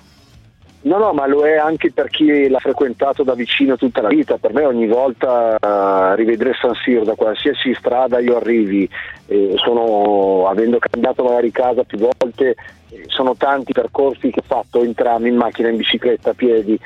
No, 0.83 0.97
no, 0.97 1.13
ma 1.13 1.27
lo 1.27 1.45
è 1.45 1.57
anche 1.57 1.91
per 1.91 2.09
chi 2.09 2.49
l'ha 2.49 2.57
frequentato 2.57 3.21
da 3.21 3.35
vicino 3.35 3.77
tutta 3.77 4.01
la 4.01 4.07
vita. 4.07 4.37
Per 4.37 4.51
me 4.51 4.65
ogni 4.65 4.87
volta 4.87 5.55
eh, 5.55 6.15
rivedere 6.15 6.53
San 6.59 6.73
Siro 6.83 7.03
da 7.03 7.13
qualsiasi 7.13 7.75
strada 7.75 8.19
io 8.19 8.37
arrivi, 8.37 8.89
eh, 9.27 9.53
sono, 9.57 10.47
avendo 10.47 10.79
cambiato 10.79 11.23
magari 11.23 11.51
casa 11.51 11.83
più 11.83 11.99
volte, 11.99 12.55
eh, 12.89 13.03
sono 13.05 13.35
tanti 13.35 13.73
percorsi 13.73 14.31
che 14.31 14.39
ho 14.39 14.43
fatto 14.43 14.83
in 14.83 14.95
tram, 14.95 15.27
in 15.27 15.35
macchina, 15.35 15.69
in 15.69 15.77
bicicletta, 15.77 16.31
a 16.31 16.33
piedi. 16.33 16.79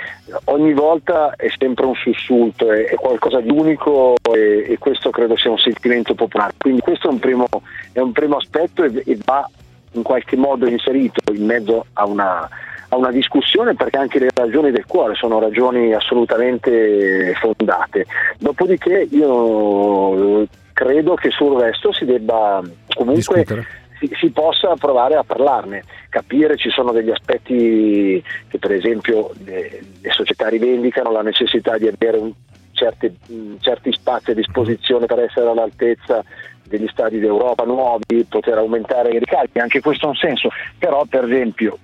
Ogni 0.46 0.74
volta 0.74 1.34
è 1.38 1.48
sempre 1.58 1.86
un 1.86 1.96
sussulto, 1.96 2.70
è, 2.74 2.88
è 2.88 2.96
qualcosa 2.96 3.40
di 3.40 3.50
unico 3.50 4.16
e, 4.30 4.74
e 4.74 4.78
questo 4.78 5.10
credo 5.10 5.38
sia 5.38 5.52
un 5.52 5.58
sentimento 5.58 6.14
popolare. 6.16 6.52
Quindi 6.58 6.82
questo 6.82 7.08
è 7.08 7.12
un 7.12 7.20
primo, 7.20 7.48
è 7.94 8.00
un 8.00 8.12
primo 8.12 8.36
aspetto 8.36 8.84
e, 8.84 9.04
e 9.06 9.18
va 9.24 9.50
in 9.94 10.04
qualche 10.04 10.36
modo 10.36 10.68
inserito 10.68 11.32
in 11.32 11.46
mezzo 11.46 11.86
a 11.94 12.06
una, 12.06 12.50
a 12.96 12.98
una 12.98 13.12
discussione 13.12 13.76
perché 13.76 13.98
anche 13.98 14.20
le 14.20 14.30
ragioni 14.34 14.72
del 14.72 14.86
cuore 14.86 15.16
sono 15.16 15.40
ragioni 15.40 15.94
assolutamente 15.94 17.34
fondate. 17.40 18.06
Dopodiché 18.40 19.08
io 19.12 20.48
credo 20.74 21.14
che 21.16 21.30
sul 21.30 21.60
resto 21.60 21.94
si 21.94 22.06
debba 22.06 22.62
comunque 22.96 23.46
si, 24.00 24.10
si 24.20 24.30
possa 24.32 24.74
provare 24.76 25.16
a 25.16 25.24
parlarne, 25.24 25.84
capire 26.10 26.58
ci 26.58 26.70
sono 26.70 26.92
degli 26.92 27.12
aspetti 27.12 28.22
che 28.48 28.58
per 28.58 28.72
esempio 28.72 29.32
le, 29.46 29.82
le 30.02 30.12
società 30.12 30.48
rivendicano 30.50 31.12
la 31.12 31.22
necessità 31.22 31.78
di 31.78 31.88
avere 31.88 32.18
un- 32.18 32.34
certi, 32.74 33.08
mh, 33.28 33.56
certi 33.60 33.92
spazi 33.94 34.32
a 34.32 34.34
disposizione 34.34 35.06
per 35.06 35.20
essere 35.20 35.48
all'altezza 35.48 36.24
degli 36.68 36.88
stadi 36.88 37.20
d'Europa 37.20 37.64
nuovi, 37.64 38.26
poter 38.28 38.58
aumentare 38.58 39.12
i 39.12 39.20
ricarichi, 39.20 39.60
anche 39.60 39.80
questo 39.80 40.08
ha 40.08 40.10
un 40.10 40.16
senso, 40.16 40.50
però 40.78 41.06
per 41.06 41.24
esempio 41.24 41.78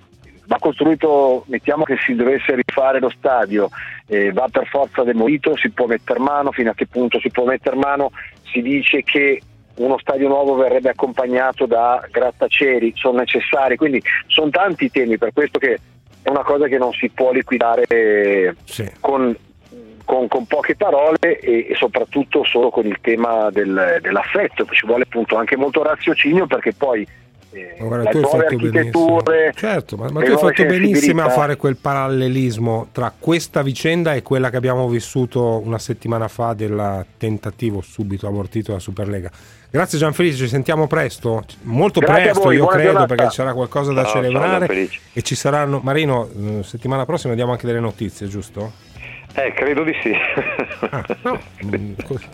va 0.46 0.58
costruito, 0.58 1.44
mettiamo 1.46 1.84
che 1.84 1.96
si 2.04 2.14
dovesse 2.14 2.54
rifare 2.54 3.00
lo 3.00 3.10
stadio, 3.10 3.70
eh, 4.06 4.32
va 4.32 4.48
per 4.50 4.66
forza 4.66 5.02
demolito, 5.02 5.56
si 5.56 5.70
può 5.70 5.86
mettere 5.86 6.18
mano, 6.18 6.52
fino 6.52 6.70
a 6.70 6.74
che 6.74 6.86
punto 6.86 7.20
si 7.20 7.30
può 7.30 7.44
mettere 7.44 7.76
mano, 7.76 8.10
si 8.50 8.60
dice 8.60 9.02
che 9.02 9.40
uno 9.76 9.98
stadio 9.98 10.28
nuovo 10.28 10.54
verrebbe 10.54 10.90
accompagnato 10.90 11.66
da 11.66 12.06
grattacieli, 12.10 12.92
sono 12.96 13.18
necessari, 13.20 13.76
quindi 13.76 14.02
sono 14.26 14.50
tanti 14.50 14.84
i 14.84 14.90
temi, 14.90 15.16
per 15.16 15.32
questo 15.32 15.58
che 15.58 15.78
è 16.22 16.28
una 16.28 16.42
cosa 16.42 16.66
che 16.66 16.78
non 16.78 16.92
si 16.92 17.08
può 17.08 17.32
liquidare 17.32 18.54
con, 19.00 19.34
con- 20.04 20.28
con 20.28 20.46
poche 20.46 20.76
parole 20.76 21.38
e, 21.40 21.68
e 21.70 21.74
soprattutto 21.76 22.44
solo 22.44 22.70
con 22.70 22.86
il 22.86 22.98
tema 23.00 23.48
del- 23.50 23.98
dell'affetto, 24.00 24.66
ci 24.70 24.86
vuole 24.86 25.04
appunto 25.04 25.36
anche 25.36 25.56
molto 25.56 25.82
raziocinio 25.82 26.46
perché 26.46 26.74
poi 26.74 27.06
eh, 27.52 27.76
Ma 27.78 27.86
guarda, 27.86 28.10
tu 28.10 28.16
hai 28.18 28.24
fatto 28.24 28.56
benissimo. 28.56 29.22
Certo, 29.54 29.96
ma, 29.96 30.10
ma 30.10 30.22
tu 30.22 30.30
hai 30.30 30.38
fatto 30.38 30.64
benissimo 30.64 31.22
a 31.22 31.28
fare 31.30 31.56
quel 31.56 31.76
parallelismo 31.76 32.88
tra 32.92 33.12
questa 33.16 33.62
vicenda 33.62 34.14
e 34.14 34.22
quella 34.22 34.50
che 34.50 34.56
abbiamo 34.56 34.88
vissuto 34.88 35.60
una 35.64 35.78
settimana 35.78 36.28
fa 36.28 36.54
del 36.54 37.04
tentativo 37.18 37.80
subito 37.80 38.26
abortito 38.26 38.68
della 38.68 38.80
Superlega. 38.80 39.30
Grazie 39.70 39.98
Gianfelice, 39.98 40.36
ci 40.36 40.48
sentiamo 40.48 40.86
presto, 40.86 41.44
molto 41.62 42.00
Grazie 42.00 42.24
presto 42.24 42.42
voi, 42.42 42.56
io 42.56 42.66
credo 42.66 42.90
giornata. 42.90 43.06
perché 43.06 43.28
ci 43.30 43.36
sarà 43.36 43.54
qualcosa 43.54 43.92
da 43.92 44.04
ciao, 44.04 44.12
celebrare 44.12 44.88
e 45.14 45.22
ci 45.22 45.34
saranno, 45.34 45.80
Marino, 45.82 46.28
eh, 46.28 46.62
settimana 46.62 47.06
prossima 47.06 47.34
diamo 47.34 47.52
anche 47.52 47.66
delle 47.66 47.80
notizie, 47.80 48.28
giusto? 48.28 48.72
Eh, 49.34 49.52
credo 49.54 49.82
di 49.82 49.94
sì. 50.02 50.12
Mm, 51.64 51.92
così. 52.06 52.26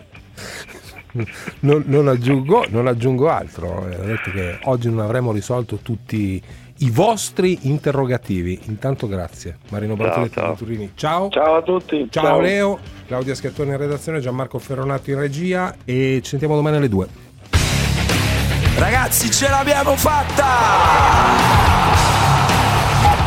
Non, 1.61 1.83
non 1.87 2.07
aggiungo, 2.07 2.65
non 2.69 2.87
aggiungo 2.87 3.29
altro, 3.29 3.87
Eh, 3.89 3.95
ho 3.95 4.05
detto 4.05 4.31
che 4.31 4.59
oggi 4.63 4.89
non 4.89 4.99
avremo 4.99 5.31
risolto 5.31 5.77
tutti 5.77 6.41
i 6.81 6.89
vostri 6.91 7.59
interrogativi. 7.63 8.59
Intanto 8.65 9.07
grazie. 9.07 9.57
Marino 9.69 9.95
Bartoletti 9.95 10.35
ciao. 10.35 10.53
Turini. 10.55 10.91
Ciao. 10.95 11.29
Ciao 11.29 11.55
a 11.55 11.61
tutti. 11.61 12.07
Ciao, 12.09 12.23
Ciao. 12.23 12.39
Leo, 12.39 12.79
Claudia 13.07 13.35
Schiattoni 13.35 13.71
in 13.71 13.77
redazione, 13.77 14.19
Gianmarco 14.19 14.59
Ferronato 14.59 15.09
in 15.09 15.19
regia 15.19 15.75
e 15.83 16.19
ci 16.23 16.29
sentiamo 16.29 16.55
domani 16.55 16.77
alle 16.77 16.89
2. 16.89 17.07
Ragazzi, 18.77 19.29
ce 19.29 19.49
l'abbiamo 19.49 19.95
fatta! 19.97 20.45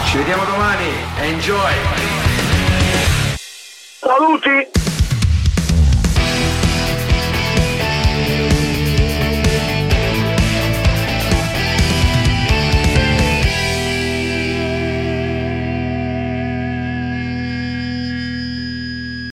Ci 0.07 0.17
vediamo 0.17 0.45
domani. 0.45 0.87
Enjoy! 1.21 1.73
Saluti! 3.99 4.92